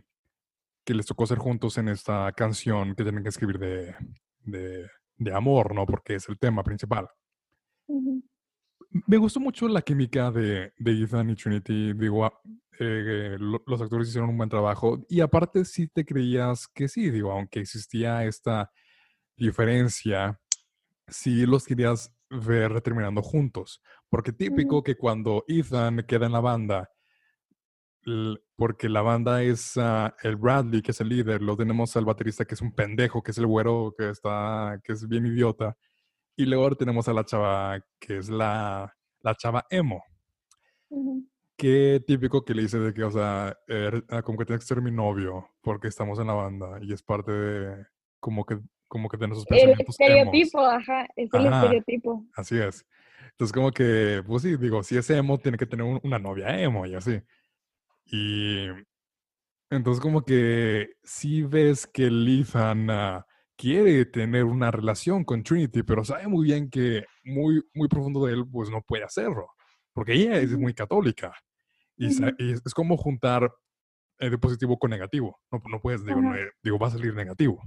[0.84, 3.96] que les tocó ser juntos en esta canción que tienen que escribir de,
[4.43, 4.89] de,
[5.34, 5.86] amor, ¿no?
[5.86, 7.07] Porque es el tema principal.
[9.07, 11.93] Me gustó mucho la química de, de Ethan y Trinity.
[11.93, 12.34] Digo, ah,
[12.80, 15.05] eh, los actores hicieron un buen trabajo.
[15.09, 18.72] Y aparte, sí te creías que sí, digo, aunque existía esta
[19.38, 20.39] diferencia,
[21.07, 23.82] sí los querías ver terminando juntos.
[24.09, 26.89] Porque típico que cuando Ethan queda en la banda
[28.56, 32.45] porque la banda es ah, el Bradley, que es el líder, lo tenemos al baterista
[32.45, 35.76] que es un pendejo, que es el güero que está, que es bien idiota,
[36.36, 40.03] y luego tenemos a la chava que es la, la chava emo.
[41.58, 44.68] Qué típico que le dice de que, o sea, er, ah, como que tienes que
[44.68, 47.86] ser mi novio porque estamos en la banda y es parte de,
[48.20, 52.26] como que, como que de nuestros pensamientos El estereotipo, ajá, es el estereotipo.
[52.36, 52.86] Así es.
[53.32, 56.86] Entonces, como que, pues sí, digo, si es emo, tiene que tener una novia emo
[56.86, 57.22] y así.
[58.06, 58.68] Y
[59.70, 63.24] entonces como que sí ves que Lethan
[63.58, 68.34] quiere tener una relación con Trinity, pero sabe muy bien que muy, muy profundo de
[68.34, 69.47] él pues no puede hacerlo,
[69.93, 71.34] porque ella es muy católica.
[71.97, 73.49] Y, es, como juntar
[74.20, 75.39] eh, positivo con negativo.
[75.49, 76.20] No, no puedes, digo,
[76.62, 77.62] digo, va a salir negativo.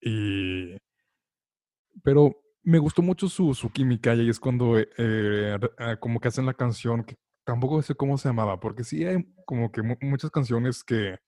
[0.00, 0.76] Y,
[2.02, 6.46] pero me gustó mucho su, su química y es cuando eh, eh, como que hacen
[6.46, 10.84] la canción que tampoco sé cómo se llamaba, porque sí hay como que muchas canciones
[10.84, 11.18] que,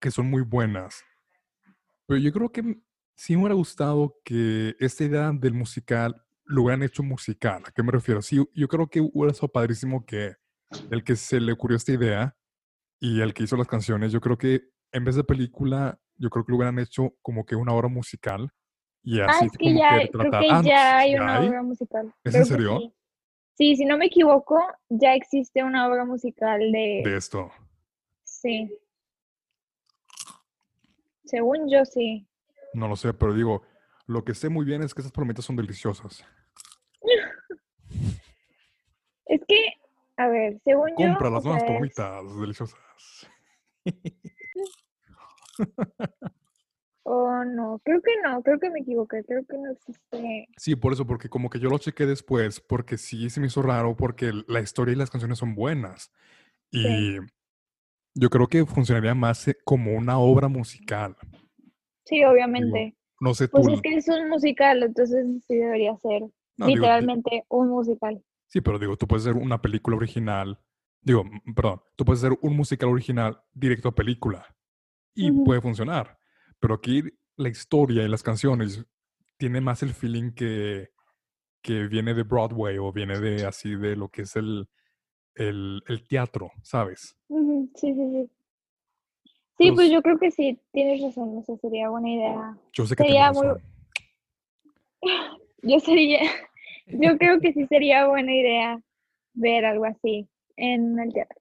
[0.00, 1.02] que son muy buenas.
[2.06, 2.78] Pero yo creo que
[3.14, 7.62] sí me hubiera gustado que esta idea del musical lo hubieran hecho musical.
[7.66, 8.20] ¿A qué me refiero?
[8.22, 10.34] Sí, yo creo que hubiera sido padrísimo que
[10.90, 12.36] el que se le ocurrió esta idea
[12.98, 14.62] y el que hizo las canciones, yo creo que
[14.92, 18.50] en vez de película, yo creo que lo hubieran hecho como que una obra musical
[19.02, 20.42] y Ah, así es que como ya, que creo retratar.
[20.42, 21.48] que Ah, ya hay ¿ya una hay?
[21.48, 22.14] obra musical.
[22.24, 22.78] ¿Es Creo en serio?
[22.78, 22.94] sí.
[23.60, 24.58] Sí, si no me equivoco,
[24.88, 27.14] ya existe una obra musical De de...
[27.14, 27.50] esto.
[28.24, 28.74] Sí.
[31.26, 32.26] Según yo, sí.
[32.72, 33.60] No lo sé, pero digo,
[34.06, 36.24] lo que sé muy bien es que esas palomitas son deliciosas.
[39.26, 39.74] Es que,
[40.16, 41.08] a ver, según yo...
[41.08, 42.80] Compra las nuevas palomitas deliciosas.
[47.12, 50.46] Oh, no, creo que no, creo que me equivoqué, creo que no existe.
[50.56, 53.62] Sí, por eso, porque como que yo lo chequé después, porque sí se me hizo
[53.62, 56.12] raro, porque la historia y las canciones son buenas.
[56.70, 57.16] Y
[58.14, 61.16] yo creo que funcionaría más eh, como una obra musical.
[62.04, 62.94] Sí, obviamente.
[63.20, 63.54] No sé tú.
[63.56, 67.70] Pues es que es un musical, entonces sí debería ser no, digo, di- literalmente un
[67.70, 68.22] musical.
[68.46, 70.60] sí, pero digo, tú puedes hacer una película original.
[71.02, 71.24] Digo,
[71.56, 74.46] perdón, tú puedes hacer un musical original directo a película.
[75.12, 76.19] Y puede funcionar.
[76.60, 77.02] Pero aquí
[77.36, 78.84] la historia y las canciones
[79.38, 80.90] tiene más el feeling que,
[81.62, 84.68] que viene de Broadway o viene de así de lo que es el,
[85.34, 87.16] el, el teatro, ¿sabes?
[87.28, 88.30] Sí, sí, sí.
[89.58, 92.58] Sí, pues yo creo que sí, tienes razón, o sea, sería buena idea.
[92.72, 93.62] Yo sé que Sería muy- razón.
[95.62, 96.20] Yo sería,
[96.86, 98.80] yo creo que sí sería buena idea
[99.34, 101.38] ver algo así en el teatro.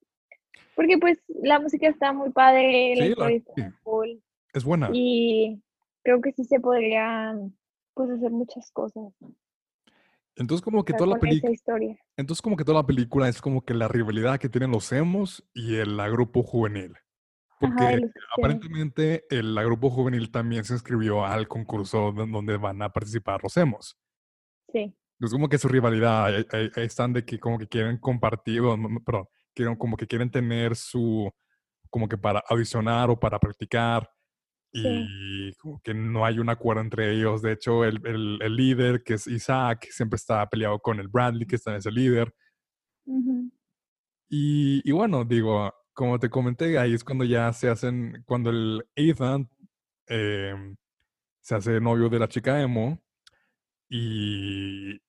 [0.76, 4.64] Porque pues la música está muy padre, la Sí, la- historia está muy cool Es
[4.64, 4.90] buena.
[4.94, 5.62] y
[6.04, 7.56] creo que sí se podrían
[7.94, 9.14] pues hacer muchas cosas
[10.36, 11.54] Entonces como que o sea, toda la película,
[12.18, 15.44] entonces como que toda la película es como que la rivalidad que tienen los emos
[15.54, 16.94] y el grupo juvenil.
[17.60, 18.00] Porque
[18.38, 23.56] aparentemente el grupo juvenil también se inscribió al concurso don- donde van a participar los
[23.58, 23.98] emos.
[24.72, 24.96] sí.
[25.20, 28.62] Es como que su rivalidad, ahí, ahí- ahí están de que como que quieren compartir,
[28.62, 31.30] no, perdón, quieren, como que quieren tener su,
[31.90, 34.10] como que para audicionar o para practicar
[34.72, 34.82] Sí.
[34.86, 37.42] y como que no hay un acuerdo entre ellos.
[37.42, 41.48] De hecho, el, el- el líder, que es Isaac, siempre está peleado con el Bradley,
[41.48, 42.34] que está en ese líder.
[43.06, 43.52] Ujú.
[44.30, 48.86] Y, y bueno, digo, como te comenté, ahí es cuando ya se hacen, cuando el
[48.96, 49.50] Ethan
[50.08, 50.76] em,
[51.42, 53.02] se hace novio de la chica emo.
[53.90, 55.02] Y,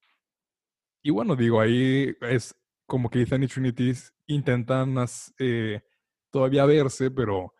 [1.02, 2.54] y bueno, digo, ahí es
[2.86, 3.92] como que Ethan y Trinity
[4.26, 5.82] intentan as- eh,
[6.30, 7.52] todavía verse, pero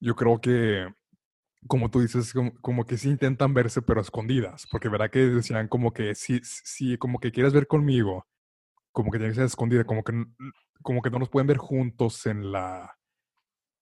[0.00, 0.86] yo creo que,
[1.66, 5.68] como tú dices, como, como que sí intentan verse, pero escondidas, porque verá que decían
[5.68, 8.26] como que si, si como que quieres ver conmigo,
[8.92, 10.12] como que tiene que ser escondida, como que,
[10.82, 12.94] como que no nos pueden ver juntos en la...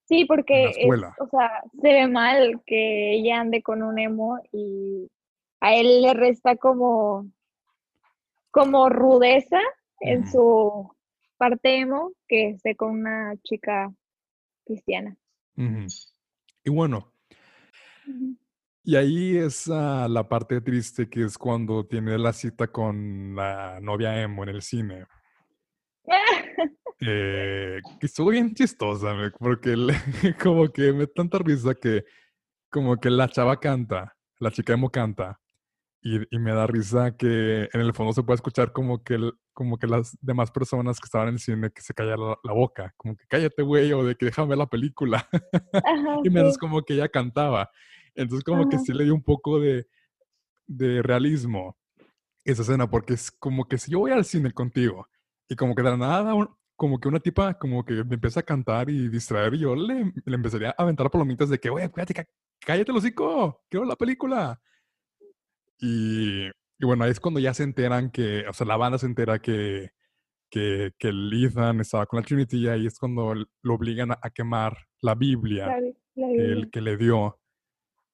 [0.04, 1.14] Sí, porque escuela.
[1.18, 5.10] o sea, se ve mal que ella ande con un emo y
[5.60, 7.28] a él le resta como,
[8.52, 9.58] como rudeza
[10.00, 10.88] en su
[11.36, 13.92] parte emo que esté con una chica
[14.64, 15.16] cristiana.
[15.56, 17.12] Y bueno.
[18.84, 23.80] Y ahí es ah, la parte triste que es cuando tiene la cita con la
[23.80, 25.06] novia emo en el cine.
[27.00, 29.94] eh, que estuvo bien chistosa, porque le-
[30.42, 32.04] como que me tanta risa que
[32.70, 35.40] como que la chava canta, la chica emo canta,
[36.08, 39.34] y, y me da risa que en el fondo se puede escuchar como que, el-
[39.52, 42.52] como que las demás personas que estaban en el cine que se callan la, la
[42.52, 45.28] boca, como que cállate, güey, o de que déjame ver la película,
[45.72, 46.58] Ajá, y menos sí.
[46.60, 47.70] como que ella cantaba.
[48.14, 48.84] Entonces como que Ajá.
[48.84, 49.88] sí le dio un poco de,
[50.66, 51.76] de realismo
[52.44, 55.08] esa escena, porque es como que si yo voy al cine contigo
[55.48, 56.32] y como que de la nada,
[56.76, 60.12] como que una tipa como que me empieza a cantar y distraer y yo le,
[60.24, 62.28] le empezaría a aventar palomitas de que, güey, cállate, cá-
[62.60, 64.60] cállate el hocico, quiero ver la película.
[65.78, 69.06] Y, y bueno, ahí es cuando ya se enteran que, o sea, la banda se
[69.06, 69.90] entera que,
[70.50, 74.18] que, que el Ethan estaba con la Trinity y ahí es cuando lo obligan a,
[74.22, 75.80] a quemar la Biblia La,
[76.14, 76.68] la el Biblia.
[76.70, 77.38] que le dio.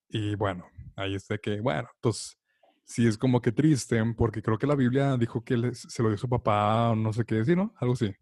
[0.09, 0.66] Y bueno,
[0.97, 2.39] ahí está que, bueno, entonces
[2.84, 6.18] sí es como que triste, porque creo que la Biblia dijo que se lo dio
[6.18, 7.72] su papá, o no sé qué decir, ¿no?
[7.76, 8.12] Algo así.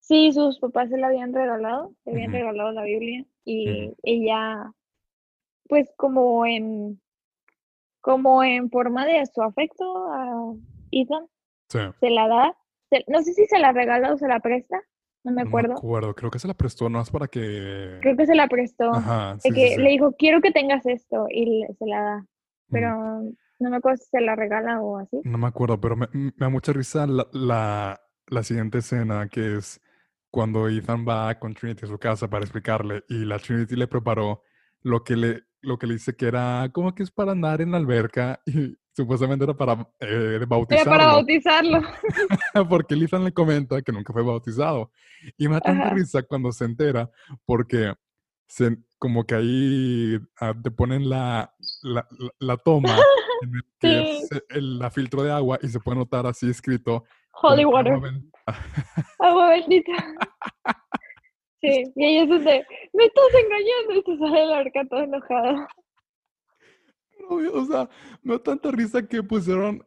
[0.00, 2.38] Sí, sus papás se la habían regalado, le habían Ujú.
[2.38, 4.72] regalado la Biblia y ella,
[5.68, 7.00] pues como en,
[8.08, 10.54] como en forma de su afecto a
[10.90, 11.26] Ethan,
[11.68, 11.80] Sí.
[12.00, 12.56] se la da,
[12.88, 14.80] se- no sé si se la regala o se la presta,
[15.24, 17.98] no me No acuerdo, acuerdo, creo que se la prestó más para que...
[18.00, 19.82] creo que se la prestó, Ajá, sí, que sí.
[19.82, 22.26] le dijo, quiero que tengas esto y se la da, Ujú.
[22.70, 22.94] pero
[23.58, 25.20] no me acuerdo si se la regala o así.
[25.24, 29.58] No me acuerdo, pero me, me da mucha risa la, la, la siguiente escena, que
[29.58, 29.82] es
[30.30, 34.44] cuando Ethan va con Trinity a su casa para explicarle y la Trinity le preparó
[34.80, 37.72] lo que le, lo que le dice que era como que es para andar en
[37.72, 40.90] la alberca y supuestamente era para eh, Era bautizarlo.
[40.92, 41.80] para bautizarlo.
[42.68, 44.90] porque Ethan le comenta que nunca fue bautizado.
[45.36, 47.10] Y me da tanta risa cuando se entera,
[47.44, 47.92] porque
[48.46, 51.52] se, como que ahí ah, te ponen la,
[51.82, 52.96] la, la- la toma
[53.42, 54.26] en el que Sí.
[54.36, 57.04] es el, la filtro de agua y se puede notar así escrito.
[57.40, 57.94] Holy water.
[59.20, 59.92] Agua bendita.
[61.60, 65.68] Sí, y ella es de, me estás engañando y te sale la arca toda enojada.
[67.28, 67.88] Obvio, O sea,
[68.22, 69.84] me da tanta risa que pusieron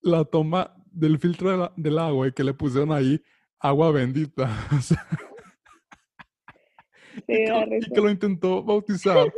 [0.00, 3.20] la toma del filtro de la- del agua y que le pusieron ahí
[3.60, 4.48] agua bendita.
[4.78, 5.06] O sea,
[7.26, 9.30] Sí, y, que y que lo intentó bautizar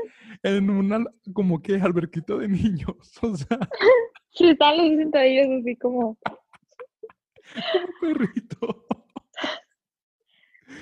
[0.44, 2.96] en una como que alberquita de niños.
[3.22, 3.58] O sea,
[4.30, 6.16] Sí, están los sentadillos así como,
[7.72, 8.86] como perrito.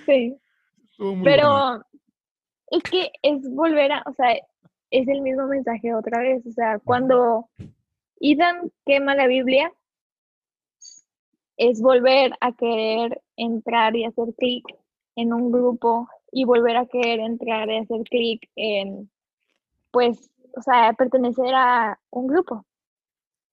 [0.06, 0.36] sí.
[1.02, 1.24] Bueno.
[1.24, 1.84] Pero
[2.70, 4.34] es que es volver a, o sea,
[4.90, 6.46] es el mismo mensaje otra vez.
[6.46, 7.48] O sea, cuando
[8.20, 9.72] Ethan quema la Biblia,
[11.56, 14.64] es volver a querer entrar y hacer clic
[15.16, 19.10] en un grupo y volver a querer entrar y hacer clic en,
[19.90, 22.64] pues, o sea, pertenecer a un grupo.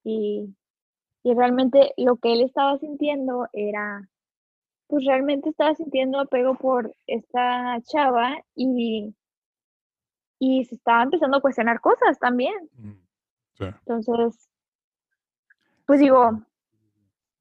[0.03, 0.55] Y,
[1.23, 4.09] y realmente lo que él estaba sintiendo era,
[4.89, 9.15] pues realmente estaba sintiendo apego por esta chava y,
[10.39, 12.55] y se estaba empezando a cuestionar cosas también.
[12.73, 12.93] Mm,
[13.53, 13.65] sí.
[13.65, 14.49] Entonces,
[15.85, 16.41] pues digo,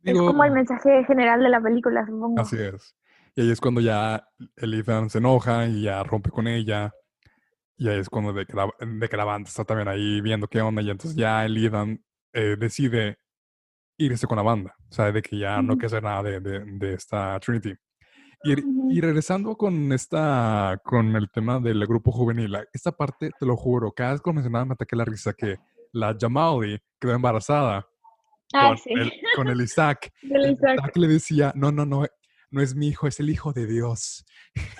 [0.03, 2.39] es como el mensaje general de la película, supongo.
[2.39, 2.95] Así es.
[3.35, 6.93] Y ahí es cuando ya el Ethan se enoja y ya rompe con ella.
[7.79, 10.49] Y ahí es cuando de que, la, de que la banda está también ahí viendo
[10.49, 10.83] qué onda.
[10.83, 12.05] Y entonces ya el Ethan
[12.35, 13.19] eh, decide
[13.99, 14.75] irse con la banda.
[14.89, 17.75] O sea, de que ya no quiere hacer nada de, de- de esta Trinity.
[18.45, 18.55] Y,
[18.97, 23.57] y regresando con esta, con el tema del grupo juvenil, a- esta parte, te lo
[23.57, 25.57] juro, cada vez que lo mencionaba me ataqué la risa que
[25.93, 27.87] la Jamali quedó embarazada
[28.55, 30.11] Ah, con, sí, el, con el Isaac.
[30.23, 30.75] del Y Isaac.
[30.79, 32.05] Isaac le decía, no, no, no,
[32.51, 34.25] no es mi hijo, es el hijo de Dios.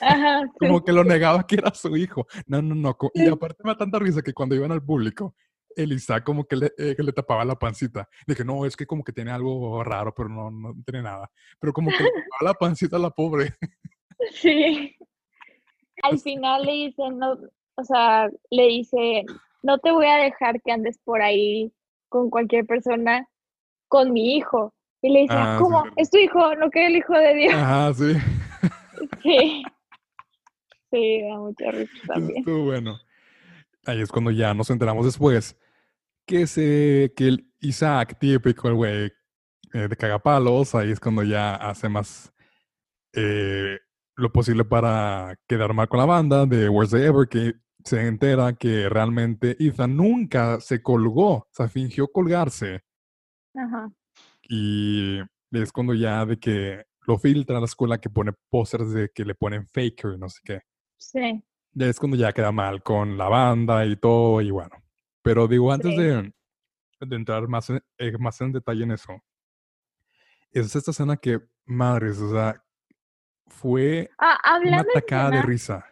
[0.01, 0.51] Ajá, sí.
[0.61, 2.27] Como que lo negaba que era su hijo.
[2.47, 2.97] No, no, no.
[3.15, 3.27] Y Sí.
[3.27, 5.35] aparte me da tanta risa que cuando iban al público,
[5.77, 8.09] el Isaac como que le, eh, que le tapaba la pancita.
[8.27, 11.31] Dije, no, es que como que tiene algo raro, pero no, no tiene nada.
[11.61, 13.55] Pero como que le tapaba la pancita a la pobre.
[14.33, 14.97] Sí.
[16.03, 17.37] Al final le dice, no,
[17.77, 19.25] o sea, le dice,
[19.63, 21.73] no te voy a dejar que andes por ahí
[22.09, 23.29] con cualquier persona,
[23.89, 24.75] con mi hijo.
[25.01, 25.85] Y le dice, Ah, sí, ¿cómo?
[25.97, 27.55] Es tu hijo, no que el hijo de Dios.
[27.55, 28.15] Ajá, sí.
[29.23, 29.63] Sí.
[30.91, 32.39] Sí, da mucha risa también.
[32.39, 32.99] Estuvo bueno.
[33.89, 35.57] Ahí es cuando ya nos enteramos después
[36.27, 39.13] que se, que el Isaac, típico el güey
[39.73, 42.31] eh, de cagapalos, ahí es cuando ya hace más
[43.15, 43.79] eh,
[44.15, 48.53] lo posible para quedar mal con la banda de Worst Day Ever, que se entera
[48.53, 52.83] que realmente Ethan nunca se colgó, o sea, fingió colgarse.
[53.55, 53.91] Ajá.
[54.51, 55.19] Y
[55.51, 59.25] es cuando ya de que lo filtra a la escuela que pone pósters de que
[59.25, 60.61] le ponen faker y no sé qué.
[60.99, 61.43] Sí.
[61.73, 64.77] Ya es cuando ya queda mal con la banda y todo, y bueno.
[65.23, 65.97] Pero digo, antes Sí.
[66.03, 66.33] de,
[67.01, 69.23] de entrar más en, eh, más en detalle en eso,
[70.51, 72.65] es esta escena que, madres, o sea,
[73.47, 75.87] fue Ah, una de atacada de escena, risa.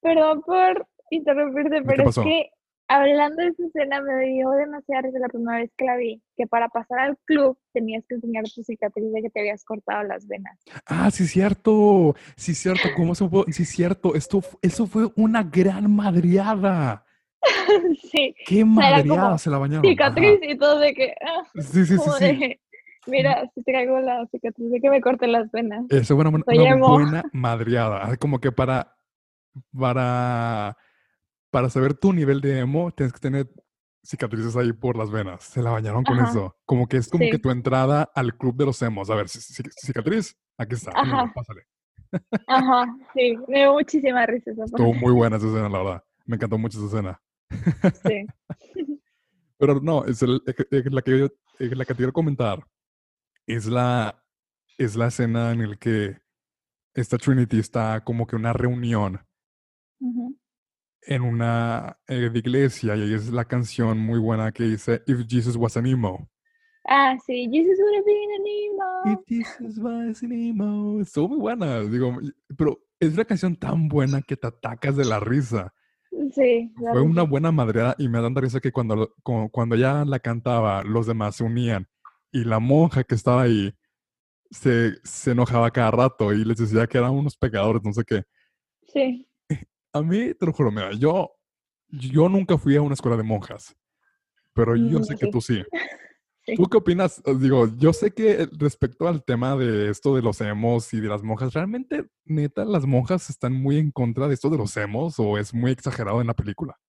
[0.00, 2.50] perdón por interrumpirte, pero es que
[2.90, 6.46] hablando de esa escena me dio demasiada risa la primera vez que la vi, que
[6.46, 10.26] para pasar al club tenías que enseñar tu cicatriz de que te habías cortado las
[10.26, 10.58] venas.
[10.86, 12.16] Ah, sí, cierto.
[12.36, 12.88] Sí, cierto.
[12.96, 13.52] ¿Cómo se puede?
[13.52, 14.14] Sí, cierto.
[14.16, 17.04] Esto, eso fue una gran madreada.
[18.10, 19.84] Sí, Qué madreada como se la bañaron.
[19.86, 19.90] Ajá.
[19.90, 22.24] cicatriz y todo de que, ah, Sí, sí, sí, sí.
[22.24, 22.60] de,
[23.06, 25.86] mira, si traigo la cicatriz de que me corté las venas.
[25.90, 28.16] Eso fue una, una buena madreada.
[28.16, 28.96] Como que para,
[29.78, 30.76] para,
[31.50, 33.50] para saber tu nivel de emo, tienes que tener
[34.02, 35.44] cicatrices ahí por las venas.
[35.44, 36.30] Se la bañaron con Ajá.
[36.30, 36.56] eso.
[36.64, 39.10] Como que es como que tu entrada al club de los emos.
[39.10, 40.92] A ver, ci- ci- cicatriz, aquí está.
[40.94, 41.30] Ajá.
[41.34, 41.62] pásale.
[42.48, 46.04] Ajá, sí, me dio muchísima risa esa Estuvo muy buena esa escena, la verdad.
[46.26, 47.22] Me encantó mucho esa escena.
[48.04, 48.26] Sí.
[49.58, 51.28] Pero no, es, el- es la que yo,
[51.58, 52.66] es la que quiero comentar.
[53.46, 54.24] Es la,
[54.78, 56.16] es la escena en la que
[56.94, 59.20] esta Trinity está como que una reunión.
[61.02, 65.56] En una eh, de iglesia y es la canción muy buena que dice If Jesus
[65.56, 66.28] was an emo.
[66.86, 69.44] Ah, sí, Jesus would have been an If emo.
[69.60, 71.00] Jesus was an emo.
[71.00, 72.16] Estuvo muy buena, digo,
[72.56, 75.72] pero es una canción tan buena que te atacas de la risa.
[76.34, 80.18] Sí, Fue una buena madreada y me da tanta risa que cuando, cuando ya la
[80.18, 81.88] cantaba, los demás se unían
[82.32, 83.72] y la monja que estaba ahí
[84.50, 88.24] se, se enojaba cada rato y les decía que eran unos pecadores, no sé qué.
[88.92, 89.29] Sí,
[89.92, 91.32] A mí, te lo juro, mira, yo,
[91.88, 93.76] yo nunca fui a una escuela de monjas,
[94.52, 95.62] pero yo Mm, sé que tú sí.
[96.46, 96.54] Sí.
[96.56, 97.22] ¿Tú qué opinas?
[97.38, 101.22] Digo, yo sé que respecto al tema de esto de los emos y de las
[101.22, 105.36] monjas, ¿realmente, neta, las monjas están muy en contra de esto de los emos o
[105.36, 106.80] es muy exagerado en la película?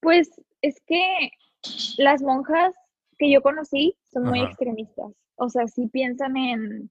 [0.00, 0.28] Pues
[0.62, 1.30] es que
[1.96, 2.74] las monjas
[3.18, 4.48] que yo conocí son muy Ajá.
[4.48, 5.12] extremistas.
[5.36, 6.90] O sea, sí piensan en,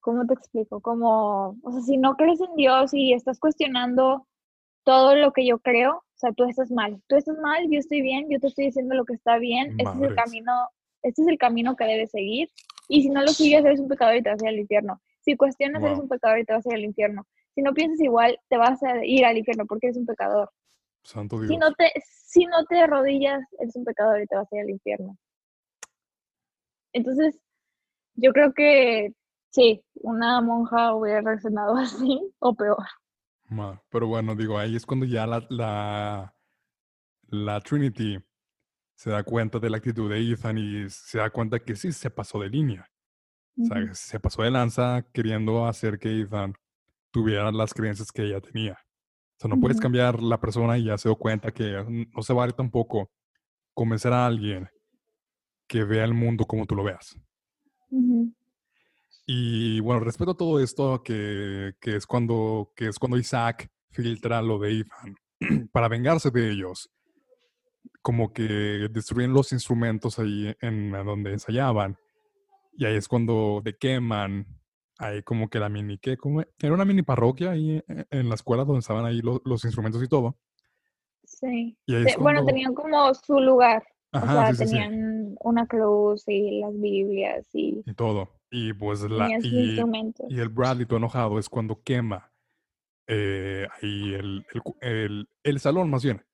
[0.00, 0.80] ¿cómo te explico?
[0.80, 4.26] Como, o sea, si no crees en Dios y estás cuestionando
[4.84, 7.00] todo lo que yo creo, o sea, tú estás mal.
[7.06, 9.74] Tú estás mal, yo estoy bien, yo te estoy diciendo lo que está bien.
[9.78, 10.52] Este es el camino,
[11.02, 12.48] este es el camino que debes seguir.
[12.88, 15.00] Y si no lo sigues, eres un pecador y te vas a ir al infierno.
[15.20, 17.26] Si cuestionas, eres un pecador y te vas a ir al infierno.
[17.54, 20.50] Si no piensas igual, te vas a ir al infierno porque eres un pecador.
[21.04, 21.58] Santo Si Dios.
[21.60, 24.70] no, te, si no te arrodillas, eres un pecador y te vas a ir al
[24.70, 25.16] infierno.
[26.92, 27.38] Entonces,
[28.14, 29.14] yo creo que
[29.50, 32.84] sí, una monja hubiera reaccionado así o peor.
[33.90, 36.34] Pero bueno, digo, ahí es cuando ya la, la,
[37.28, 38.18] la Trinity
[38.94, 42.10] se da cuenta de la actitud de Ethan y se da cuenta que sí se
[42.10, 42.88] pasó de línea.
[43.58, 46.54] O sea, se pasó de lanza queriendo hacer que Ethan
[47.10, 48.74] tuviera las creencias que ella tenía.
[48.74, 52.32] O sea, no puedes cambiar la persona y ya se dio cuenta que no se
[52.32, 53.10] vale tampoco
[53.74, 54.68] convencer a alguien
[55.66, 57.16] que vea el mundo como tú lo veas.
[59.32, 64.42] Y bueno, respecto a todo esto, que, que es cuando, que es cuando Isaac filtra
[64.42, 65.14] lo de Ethan
[65.72, 66.90] para vengarse de ellos,
[68.02, 68.42] como que
[68.90, 71.96] destruyen los instrumentos ahí en donde ensayaban.
[72.76, 74.46] Y ahí es cuando te queman,
[74.98, 76.16] ahí como que la mini, ¿qué?
[76.16, 76.42] ¿Cómo?
[76.58, 80.02] Era una mini parroquia ahí en, en la escuela donde estaban ahí lo- los instrumentos
[80.02, 80.38] y todo.
[81.22, 81.78] Sí.
[81.86, 83.84] Y Bueno, tenían como su lugar.
[84.12, 84.70] O sea, sí, sí, sí.
[84.72, 88.39] tenían una cruz y las Biblias y Y todo.
[88.50, 89.28] Y pues la...
[89.42, 89.76] Y,
[90.28, 92.32] y el Bradley todo enojado es cuando quema
[93.06, 96.24] eh, ahí el, el el- el salón más bien.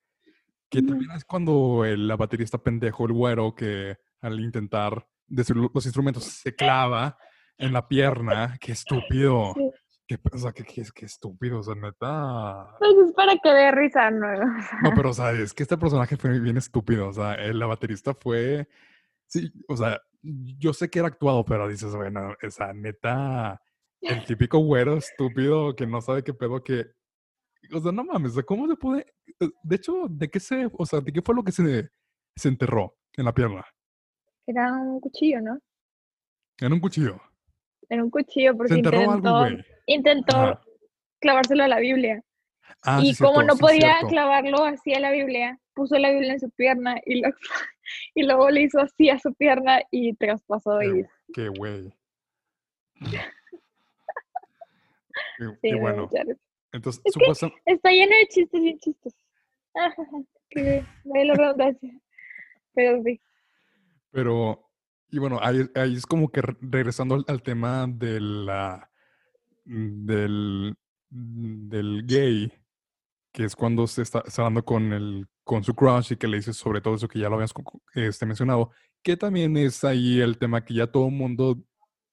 [0.69, 5.71] Que Ujú, también es cuando el, la baterista pendejo, el güero, que al intentar destruir
[5.73, 7.17] los instrumentos se clava
[7.59, 8.57] en la pierna.
[8.61, 9.53] ¡Qué estúpido!
[9.55, 9.71] Sí.
[10.09, 12.77] Qué, o sea, qué, qué, qué estúpido, o sea, neta.
[12.79, 14.27] Pues es para que dé risa, ¿no?
[14.83, 17.09] No, pero, o sea, es que este personaje fue bien estúpido.
[17.09, 18.69] O sea, la baterista fue.
[19.29, 23.61] Sí, o sea, yo sé que era actuado, pero dices, bueno, o sea, neta,
[24.01, 26.87] el típico güero estúpido que no sabe qué pedo que.
[27.73, 29.07] O sea, no mames, ¿cómo se puede?
[29.41, 31.91] eh, De hecho, ¿de qué se, o sea, de qué fue lo que se,
[32.37, 33.65] se enterró en la pierna?
[34.47, 35.59] Era un cuchillo, ¿no?
[36.59, 37.21] En un cuchillo.
[37.89, 39.47] Era un cuchillo Se porque enterró intentó,
[39.87, 40.61] intentó Ajá.
[41.21, 42.23] clavárselo a la Biblia.
[42.83, 44.09] Ah, sí, y como cierto, no sí, podía cierto.
[44.09, 47.29] clavarlo así a la Biblia, puso la Biblia en su pierna y, lo-
[48.15, 51.93] y luego le hizo así a su pierna y traspasó Qué, y qué güey.
[55.39, 56.09] Qué, sí, bueno.
[56.73, 59.15] Entonces, Es que supuesta- está lleno de chistes bien chistes.
[60.51, 62.01] que no hay la redundancia.
[62.75, 63.21] Pero sí.
[64.11, 64.71] Pero,
[65.11, 68.91] y bueno, ahí, ahí es como que re- regresando al, al tema de la,
[69.65, 70.75] del,
[71.09, 72.53] del gay,
[73.33, 76.39] que es cuando se está, está hablando con, el, con su crush y que le
[76.39, 77.55] dice sobre todo eso que ya lo habías
[77.95, 81.57] este, mencionado, que también es ahí el tema que ya todo el mundo,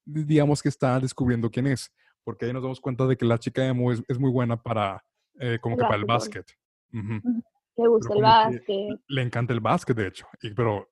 [0.05, 1.91] di- digamos que está descubriendo quién es,
[2.23, 5.03] porque ahí nos damos cuenta de que la chica emo es, es muy buena para,
[5.39, 6.45] eh, como El que para el básquet.
[6.91, 8.99] Le gusta el básquet.
[9.07, 10.87] le encanta el básquet, de hecho, y, pero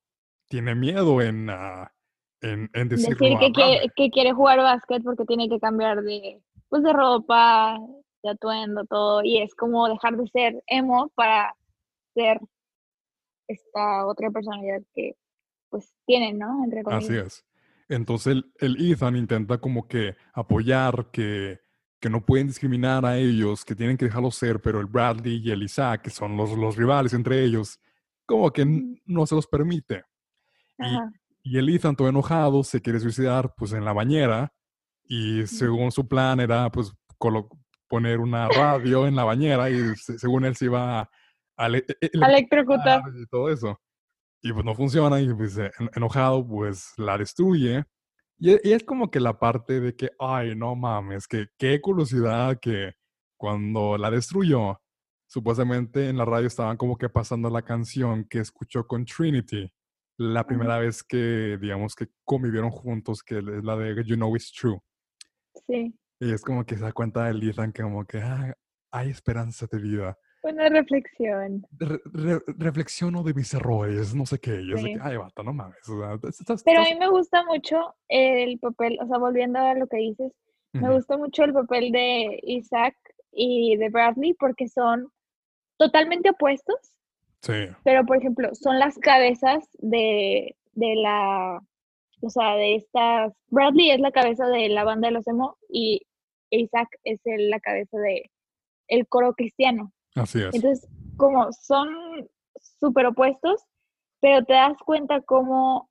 [0.50, 1.94] tiene miedo en, ah,
[2.42, 6.82] en, en Decir que quiere, que quiere jugar básquet porque tiene que cambiar de, pues,
[6.82, 7.78] de ropa,
[8.24, 9.24] de atuendo, todo.
[9.24, 11.54] Y es como dejar de ser emo para
[12.14, 12.40] ser
[13.48, 15.16] esta otra personalidad que
[15.70, 16.64] pues tienen, ¿no?
[16.64, 17.26] Entre Así comillas.
[17.28, 17.46] es.
[17.90, 21.60] Entonces el, el Ethan intenta como que apoyar que,
[22.00, 25.52] que no pueden discriminar a ellos, que tienen que dejarlos ser, pero el Bradley y
[25.52, 27.80] el Isaac, que son los, los rivales entre ellos,
[28.26, 28.96] como que Ujú.
[29.06, 30.04] no se los permite.
[31.44, 34.52] Y, y el Ethan todo enojado se quiere suicidar pues en la bañera
[35.04, 36.92] y según su plan era pues
[37.88, 41.10] poner una radio en la bañera y se- según él se iba a,
[41.58, 43.02] a ele- e- Electrocutar.
[43.16, 43.80] y todo eso.
[44.44, 47.84] Y pues no funciona y pues eh, en- enojado pues la destruye.
[48.40, 51.80] Y, e- y es como que la parte de que, ay, no mames, que qué
[51.80, 52.94] curiosidad que
[53.38, 54.80] cuando la destruyó,
[55.28, 59.72] supuestamente en la radio estaban como que pasando la canción que escuchó con Trinity,
[60.18, 64.52] la primera vez que, digamos, que convivieron juntos, que es la de You Know It's
[64.52, 64.80] True.
[65.68, 65.96] Sí.
[66.20, 68.54] Y es como que se da cuenta de Ethan que como que "Ah,
[68.92, 70.18] hay esperanza de vida.
[70.44, 71.66] Una reflexión.
[71.80, 74.62] Re- re- reflexiono de mis errores, no sé qué.
[74.62, 74.94] Y es de Sí.
[74.96, 75.78] que, ay, bata, no mames.
[75.88, 79.74] o sea, estás- Pero a mí me gusta mucho el papel, o sea, volviendo a
[79.76, 80.34] lo que dices,
[80.74, 82.96] me gusta mucho el papel de Isaac
[83.32, 85.10] y de Bradley porque son
[85.78, 86.78] totalmente opuestos,
[87.44, 87.54] Sí.
[87.84, 91.60] Pero, por ejemplo, son las cabezas de, de la,
[92.22, 96.04] o sea, de estas, Bradley es la cabeza de la banda de los emo y
[96.52, 98.30] Isaac es el- la cabeza de
[98.88, 99.92] el coro cristiano.
[100.16, 100.54] Así es.
[100.54, 101.90] Entonces, como son
[102.80, 103.62] súper opuestos,
[104.20, 105.90] pero te das cuenta como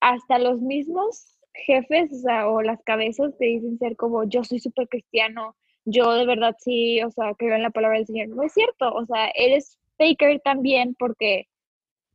[0.00, 4.60] hasta los mismos jefes, o sea, o las cabezas te dicen ser como, yo soy
[4.60, 8.28] súper cristiano, yo de verdad sí, o sea, creo en la palabra del Señor.
[8.28, 11.46] No es cierto, o sea, eres faker también porque,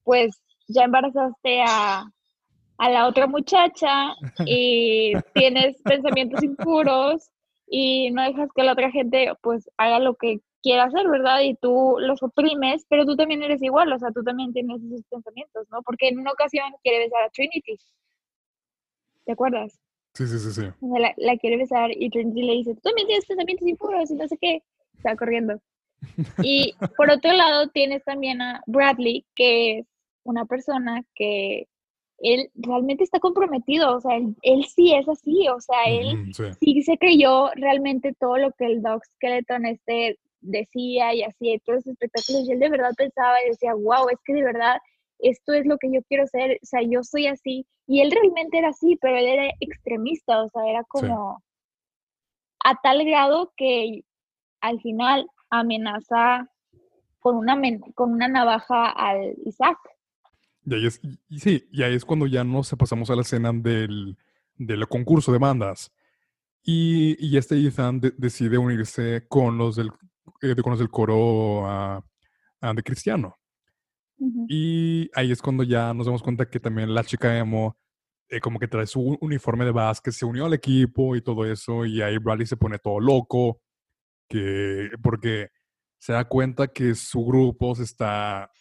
[0.03, 2.05] pues, ya embarazaste a,
[2.77, 4.15] a la otra muchacha
[4.45, 7.29] y tienes pensamientos impuros
[7.67, 11.41] y no dejas que la otra gente, pues, haga lo que quiera hacer, ¿verdad?
[11.41, 15.03] Y tú los oprimes, pero tú también eres igual, o sea, tú también tienes esos
[15.09, 15.81] pensamientos, ¿no?
[15.83, 17.77] Porque en una ocasión quiere besar a Trinity.
[19.25, 19.79] ¿Te acuerdas?
[20.13, 20.61] Sí, sí, sí, sí.
[20.81, 24.27] La, la quiere besar y Trinity le dice, tú también tienes pensamientos impuros y no
[24.27, 24.63] sé qué.
[24.95, 25.59] Está corriendo.
[26.43, 29.87] Y por otro lado tienes también a Bradley, que es
[30.23, 31.67] una persona que
[32.17, 36.81] él realmente está comprometido, o sea, él, él sí es así, o sea, él sí
[36.83, 41.87] se creyó realmente todo lo que el Doc Skeleton este decía y hacía todos los
[41.87, 44.77] espectáculos y él de verdad pensaba y decía, wow, es que de verdad
[45.19, 48.57] esto es lo que yo quiero ser, o sea, yo soy así y él realmente
[48.57, 51.43] era así, pero él era extremista, o sea, era como
[52.63, 54.01] a tal grado que
[54.61, 56.47] al final amenaza
[57.19, 59.77] con una, men- con una navaja al Isaac.
[60.65, 63.51] Y ahí es, y sí, y ahí es cuando ya nos pasamos a la escena
[63.53, 64.15] del,
[64.55, 65.91] del concurso de bandas.
[66.63, 69.89] Y, y este Ethan de- decide unirse con los del,
[70.41, 72.03] eh, con los del coro ah,
[72.61, 73.35] ah, de Cristiano.
[74.47, 77.75] Y ahí es cuando ya nos damos cuenta que también la chica emo,
[78.29, 81.85] eh, como que trae su uniforme de básquet, se unió al equipo y todo eso.
[81.85, 83.61] Y ahí Bradley se pone todo loco,
[84.29, 85.49] que, porque
[85.97, 88.51] se da cuenta que su grupo se está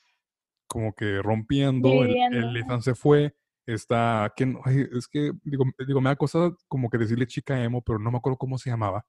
[0.66, 2.04] como que rompiendo.
[2.04, 2.56] El, el.
[2.56, 3.34] Ethan se fue.
[3.66, 4.54] Está, que
[4.96, 8.16] es que digo, digo, me da cosa como que decirle chica emo, pero no me
[8.16, 9.04] acuerdo cómo se llamaba.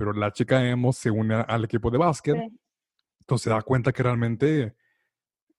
[0.00, 2.34] Pero la chica emo se une al equipo de básquet.
[2.34, 2.58] Sí.
[3.20, 4.74] Entonces se da cuenta que realmente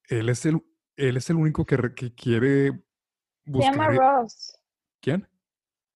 [0.09, 0.59] él es el,
[0.95, 3.95] él es el único que, re- que quiere Se llama buscar.
[3.95, 4.57] Ross.
[4.99, 5.29] ¿Quién?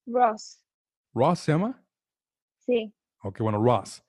[0.06, 0.64] Ross,
[1.12, 1.84] ¿Ross se llama?
[2.68, 2.94] sí.
[3.24, 4.04] Ok, bueno, Ross.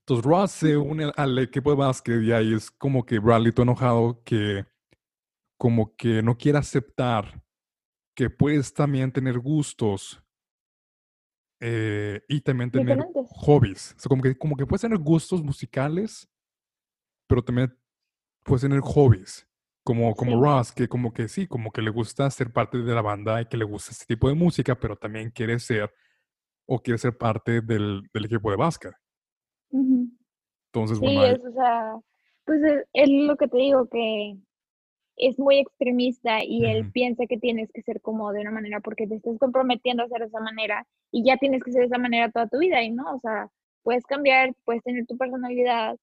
[0.00, 3.52] Entonces Ross se une al- al equipo de básquet y ahí es como que Bradley
[3.52, 4.66] todo enojado que
[5.56, 7.42] como que no quiere aceptar
[8.14, 10.22] que puedes también tener gustos
[11.60, 13.26] eh, y también tener Diferentes.
[13.30, 13.94] hobbies.
[13.96, 16.28] O sea, como que, como que puedes tener gustos musicales,
[17.26, 17.76] pero también
[18.44, 19.44] puedes tener hobbies.
[19.84, 20.38] Como, como Sí.
[20.42, 23.46] Ross, que como que sí, como que le gusta ser parte de la banda y
[23.46, 25.90] que le gusta este tipo de música, pero también quiere ser
[26.66, 28.92] o quiere ser parte del, del equipo de básquet.
[29.70, 30.10] Ujú.
[30.66, 31.94] Entonces, Sí, bueno, ahí- es, o sea,
[32.44, 34.36] pues es, es lo que te digo, que
[35.18, 39.06] es muy extremista y él piensa que tienes que ser como de una manera porque
[39.06, 41.98] te estás comprometiendo a ser de esa manera y ya tienes que ser de esa
[41.98, 43.48] manera toda tu vida y no, o sea,
[43.82, 45.96] puedes cambiar, puedes tener tu personalidad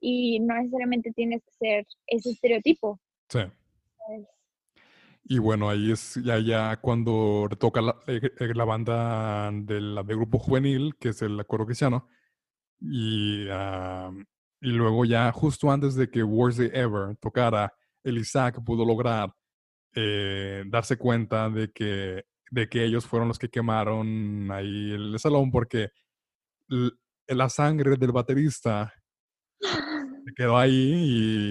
[0.00, 2.98] y no necesariamente tienes que ser ese estereotipo.
[3.28, 3.40] sí.
[3.98, 4.26] ¿sabes?
[5.24, 10.02] Y bueno, ahí es ya, ya cuando toca la, eh, eh, la banda de la
[10.02, 12.08] de grupo juvenil, que es el coro cristiano,
[12.80, 14.10] y, ah,
[14.60, 17.72] y luego ya justo antes de que Worst Day Ever tocara,
[18.04, 19.32] el Isaac pudo lograr
[19.94, 25.50] eh, darse cuenta de que, de que ellos fueron los que quemaron ahí el salón
[25.50, 25.90] porque
[27.26, 28.92] la sangre del baterista
[29.60, 29.60] se
[30.36, 31.50] quedó ahí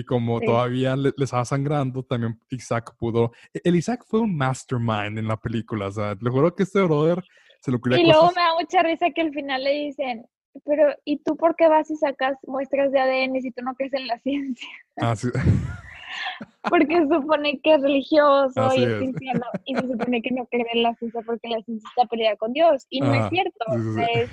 [0.00, 0.46] y como Sí.
[0.46, 3.32] todavía le, le estaba sangrando, también Isaac pudo.
[3.52, 6.82] e- El Isaac fue un mastermind en la película, o sea, le juro que este
[6.82, 7.22] brother
[7.60, 8.36] se lo Y luego cosas.
[8.36, 10.26] me da mucha risa que al final le dicen,
[10.64, 13.92] pero ¿y tú por qué vas y sacas muestras de ADN si tú no crees
[13.94, 14.68] en la ciencia?
[14.96, 15.28] Ah, sí.
[16.68, 18.98] Porque supone que es religioso Así y es es.
[18.98, 22.36] cristiano y se supone que no cree en la ciencia porque la ciencia está peleada
[22.36, 23.64] con Dios y no es cierto.
[23.68, 24.12] sí, O sí, sea, sí.
[24.20, 24.30] es-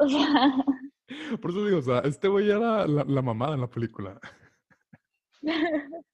[0.00, 3.66] o sea, Por eso digo, o sea, este güey era la, la mamada en la
[3.66, 4.18] película.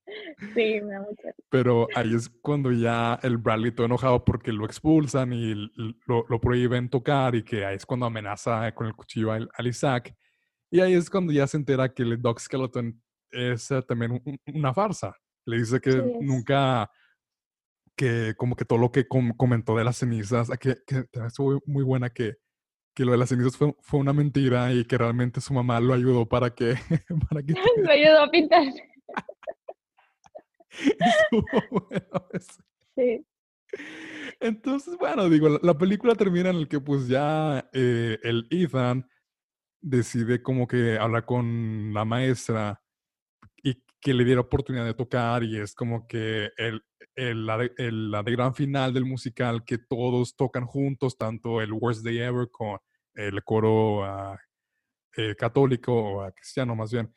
[0.55, 1.35] sí, me da mucha.
[1.51, 5.55] Pero ahí es cuando ya el Bradley todo enojado porque lo expulsan y
[6.07, 9.67] lo, lo prohíben tocar y que ahí es cuando amenaza con el cuchillo al, al
[9.67, 10.15] Isaac.
[10.71, 14.23] Y ahí es cuando ya se entera que el Doc Skeleton es eh, también un-
[14.25, 15.15] un- una farsa.
[15.47, 16.91] Le dice que Sí nunca,
[17.97, 21.63] que como que todo lo que com- comentó de las cenizas, que, que también estuvo
[21.67, 22.35] muy buena que,
[22.95, 25.95] que lo de las cenizas fue, fue una mentira y que realmente su mamá lo
[25.95, 26.75] ayudó para que,
[27.31, 28.65] para que Me ayudó a pintar.
[30.79, 32.63] estuvo bueno eso.
[32.97, 33.27] Sí,
[34.41, 39.09] Entonces, bueno, digo, la, la película termina en el que pues ya eh, el Ethan
[39.81, 42.81] decide como que hablar con la maestra
[43.63, 46.83] y que le diera oportunidad de tocar y es como que el,
[47.15, 51.61] el, la, de, el, la, de, gran final del musical que todos tocan juntos, tanto
[51.61, 52.79] el Worst Day Ever con
[53.15, 54.37] el coro uh,
[55.17, 57.13] eh, católico o uh, cristiano más bien.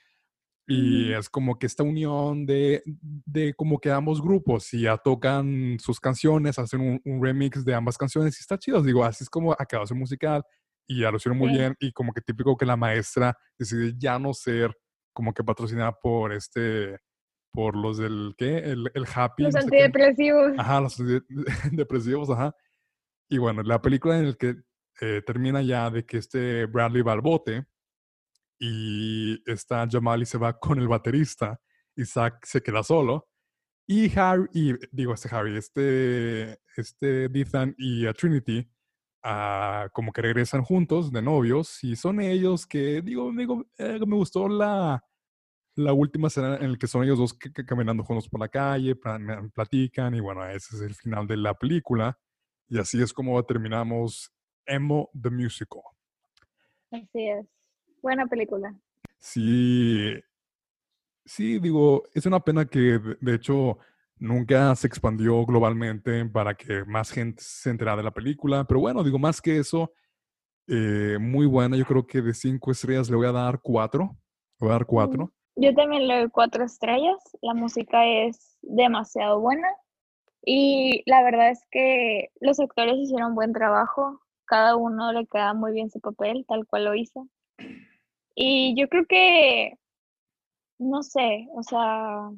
[0.69, 5.77] Y es como que esta unión de, de, como que ambos grupos y ya tocan
[5.79, 8.81] sus canciones, hacen un, un, remix de ambas canciones y está chido.
[8.81, 10.43] Digo, así es como acaba su musical
[10.85, 11.57] y ya lo hicieron muy sí.
[11.57, 14.75] bien y como que típico que la maestra decide ya no ser
[15.13, 16.97] como que patrocinada por este,
[17.51, 18.57] por los del, ¿qué?
[18.57, 19.43] El, el Happy.
[19.43, 20.51] Los antidepresivos.
[20.57, 20.99] Ajá, los
[21.63, 22.53] antidepresivos, ajá.
[23.29, 24.55] Y bueno, la película en la que
[25.01, 27.65] eh, termina ya de que este Bradley va al bote
[28.59, 31.59] y está Jamal y se va con el baterista
[32.05, 33.27] Zack se queda solo.
[33.87, 38.69] Y Harry, y digo este Harry, este, este Ethan y a Trinity
[39.23, 44.15] Uh, como que regresan juntos de novios y son ellos que, digo, digo eh, me
[44.15, 45.03] gustó la,
[45.75, 48.95] la última escena en la que son ellos dos caminando juntos por la calle,
[49.53, 52.17] platican y bueno, ese es el final de la película
[52.69, 54.31] y así es como terminamos
[54.65, 55.81] Emo the Musical.
[56.91, 57.45] Así es,
[58.01, 58.75] buena película.
[59.17, 60.13] Sí,
[61.25, 63.77] sí, digo, es una pena que de, hecho
[64.17, 68.63] nunca se expandió globalmente para que más gente se enterara de la película.
[68.65, 69.91] Pero bueno, digo, más que eso,
[70.67, 71.77] eh, muy buena.
[71.77, 74.17] Yo creo que de cinco estrellas le voy a dar cuatro.
[74.59, 75.31] Le voy a dar cuatro.
[75.55, 77.17] Yo también le doy cuatro estrellas.
[77.41, 79.67] La música es demasiado buena.
[80.43, 84.21] Y la verdad es que los actores hicieron buen trabajo.
[84.45, 87.27] Cada uno le queda muy bien su papel, tal cual lo hizo.
[88.39, 89.79] Y yo creo que,
[90.77, 92.29] no sé, o sea,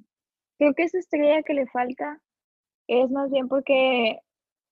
[0.57, 2.21] creo que esa estrella que le falta
[2.87, 4.21] es más bien porque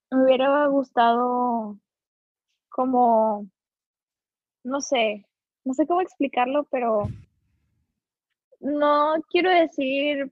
[0.10, 1.78] me hubiera gustado
[2.70, 3.45] como,
[4.64, 5.26] no sé,
[5.66, 7.10] no sé cómo explicarlo, pero
[8.62, 10.32] no quiero decir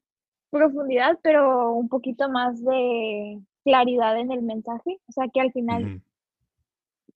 [0.50, 6.02] profundidad, pero un poquito más de claridad en el mensaje, o sea, que al final.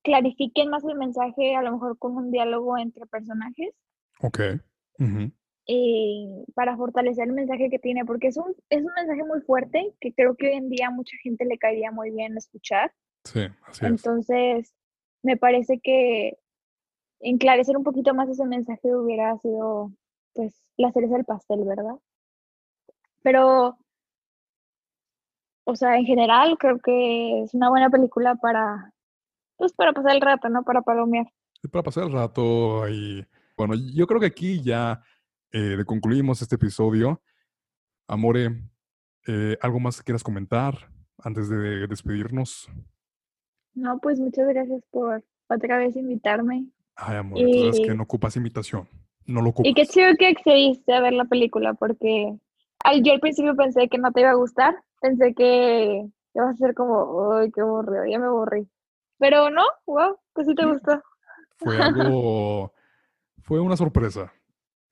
[0.03, 3.73] Clarifiquen más el mensaje, a lo mejor con un diálogo entre personajes.
[4.21, 4.39] Ok.
[4.99, 5.31] Uh -huh
[5.71, 9.93] eh, para fortalecer el mensaje que tiene, porque es un, es un mensaje muy fuerte
[10.01, 12.91] que creo que hoy en día a mucha gente le caería muy bien escuchar.
[13.23, 14.75] Sí, así Entonces, es.
[15.21, 16.39] me parece que
[17.19, 19.91] enclarecer un poquito más ese mensaje hubiera sido,
[20.33, 21.99] pues, la cereza del pastel, ¿verdad?
[23.21, 23.77] Pero,
[25.65, 28.91] o sea, en general creo que es una buena película para,
[29.59, 30.63] pues, para pasar el rato, ¿no?
[30.63, 31.27] Para palomear.
[31.61, 33.25] Sí, para pasar el rato y,
[33.57, 35.03] bueno, yo creo que aquí ya
[35.51, 37.21] eh, concluimos este episodio.
[38.07, 38.63] Amore,
[39.27, 42.69] eh, ¿algo más que quieras comentar antes de despedirnos?
[43.73, 46.67] No, pues muchas gracias por otra vez invitarme.
[46.95, 47.51] Ay, amor, y...
[47.51, 48.87] tú sabes que no ocupas invitación.
[49.25, 49.69] No lo ocupas.
[49.69, 52.39] Y qué chido que accediste a ver la película, porque
[52.83, 54.75] al, yo al principio pensé que no te iba a gustar.
[55.01, 58.05] Pensé que ibas a ser como, ¡ay, qué aburrido!
[58.05, 58.67] Ya me aburrí.
[59.19, 61.01] Pero no, wow, que sí te gustó.
[61.57, 62.73] Fue algo.
[63.43, 64.33] fue una sorpresa.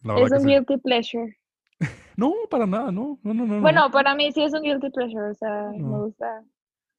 [0.04, 0.82] es un guilty sí.
[0.82, 1.38] pleasure.
[2.18, 3.20] No, para nada, no.
[3.22, 3.62] No, no, no.
[3.62, 3.92] Bueno, no.
[3.92, 5.88] para mí sí es un guilty pleasure, o sea, No.
[5.88, 6.44] me gusta.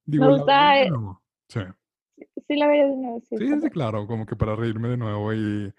[0.05, 0.91] Digo, me la gusta, verdad, eh.
[1.49, 1.59] Sí.
[2.47, 3.37] Sí, la vería de nuevo, sí.
[3.37, 5.73] Sí, sí, claro, como que para reírme de nuevo y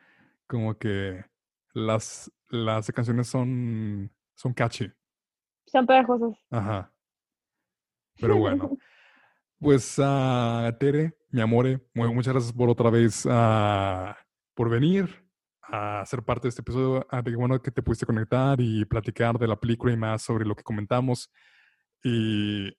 [0.47, 1.25] como que
[1.73, 4.93] las, las canciones son, son catchy.
[5.67, 6.37] Son pegajosos.
[6.51, 6.93] Ajá.
[8.21, 8.77] Pero bueno,
[9.59, 14.17] pues ah, Tere, mi amore, mu- muchas gracias por otra vez ah,
[14.55, 15.09] por venir
[15.63, 17.07] a ser parte de este episodio.
[17.11, 20.45] Ah, de bueno que te pudiste conectar y platicar de la película y más sobre
[20.45, 21.31] lo que comentamos.
[22.03, 22.73] Y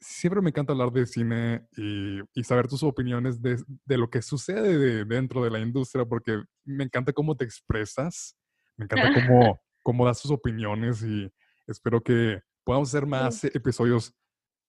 [0.00, 4.22] siempre me encanta hablar de cine y, y saber tus opiniones de, de lo que
[4.22, 8.36] sucede de- dentro de la industria, porque me encanta cómo te expresas,
[8.76, 11.28] me encanta cómo, cómo das tus opiniones y
[11.66, 14.14] espero que podamos hacer más episodios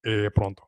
[0.03, 0.67] eh, pronto.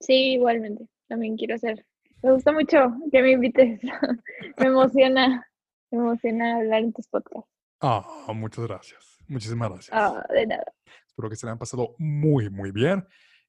[0.00, 0.86] Sí, igualmente.
[1.12, 1.84] También quiero hacer.
[2.22, 2.78] Me gusta mucho
[3.10, 3.82] que me invites.
[4.58, 5.46] me emociona.
[5.90, 7.50] Me emociona hablar en tus podcasts.
[7.82, 8.02] Ah,
[8.34, 9.18] muchas gracias.
[9.28, 9.90] Muchísimas gracias.
[9.92, 10.64] Ah, de nada.
[11.06, 13.06] Espero que se le han pasado muy, muy bien.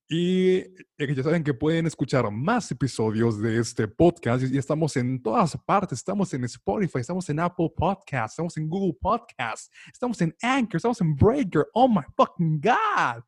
[0.10, 4.44] Y eh, ya saben que pueden escuchar más episodios de este podcast.
[4.44, 5.99] Y estamos en todas partes.
[5.99, 10.99] Estamos en Spotify, estamos en Apple Podcasts, estamos en Google Podcasts, estamos en Anchor, estamos
[10.99, 11.68] en Breaker.
[11.73, 13.23] Oh my fucking God.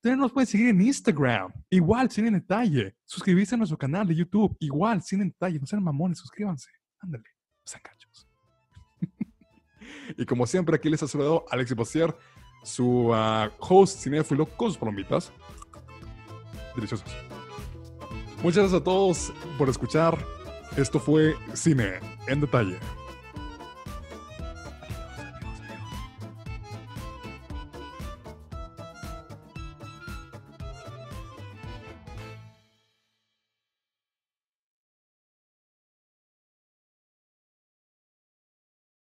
[0.00, 1.52] También nos pueden seguir en Instagram.
[1.68, 2.96] Igual, sin detalle.
[3.04, 4.56] Suscribirse a nuestro canal de YouTube.
[4.58, 5.58] Igual, sin detalle.
[5.58, 6.70] No sean mamones, suscríbanse.
[7.00, 7.24] Ándale,
[7.64, 8.26] sean cachos.
[10.16, 12.16] y como siempre, aquí les ha saludado Alex Bastier,
[12.64, 15.32] su ah, host cinéfilo con sus palomitas.
[16.74, 17.14] Deliciosos.
[18.42, 20.16] Muchas gracias a todos por escuchar.
[20.78, 22.78] Esto fue Cine en Detalle.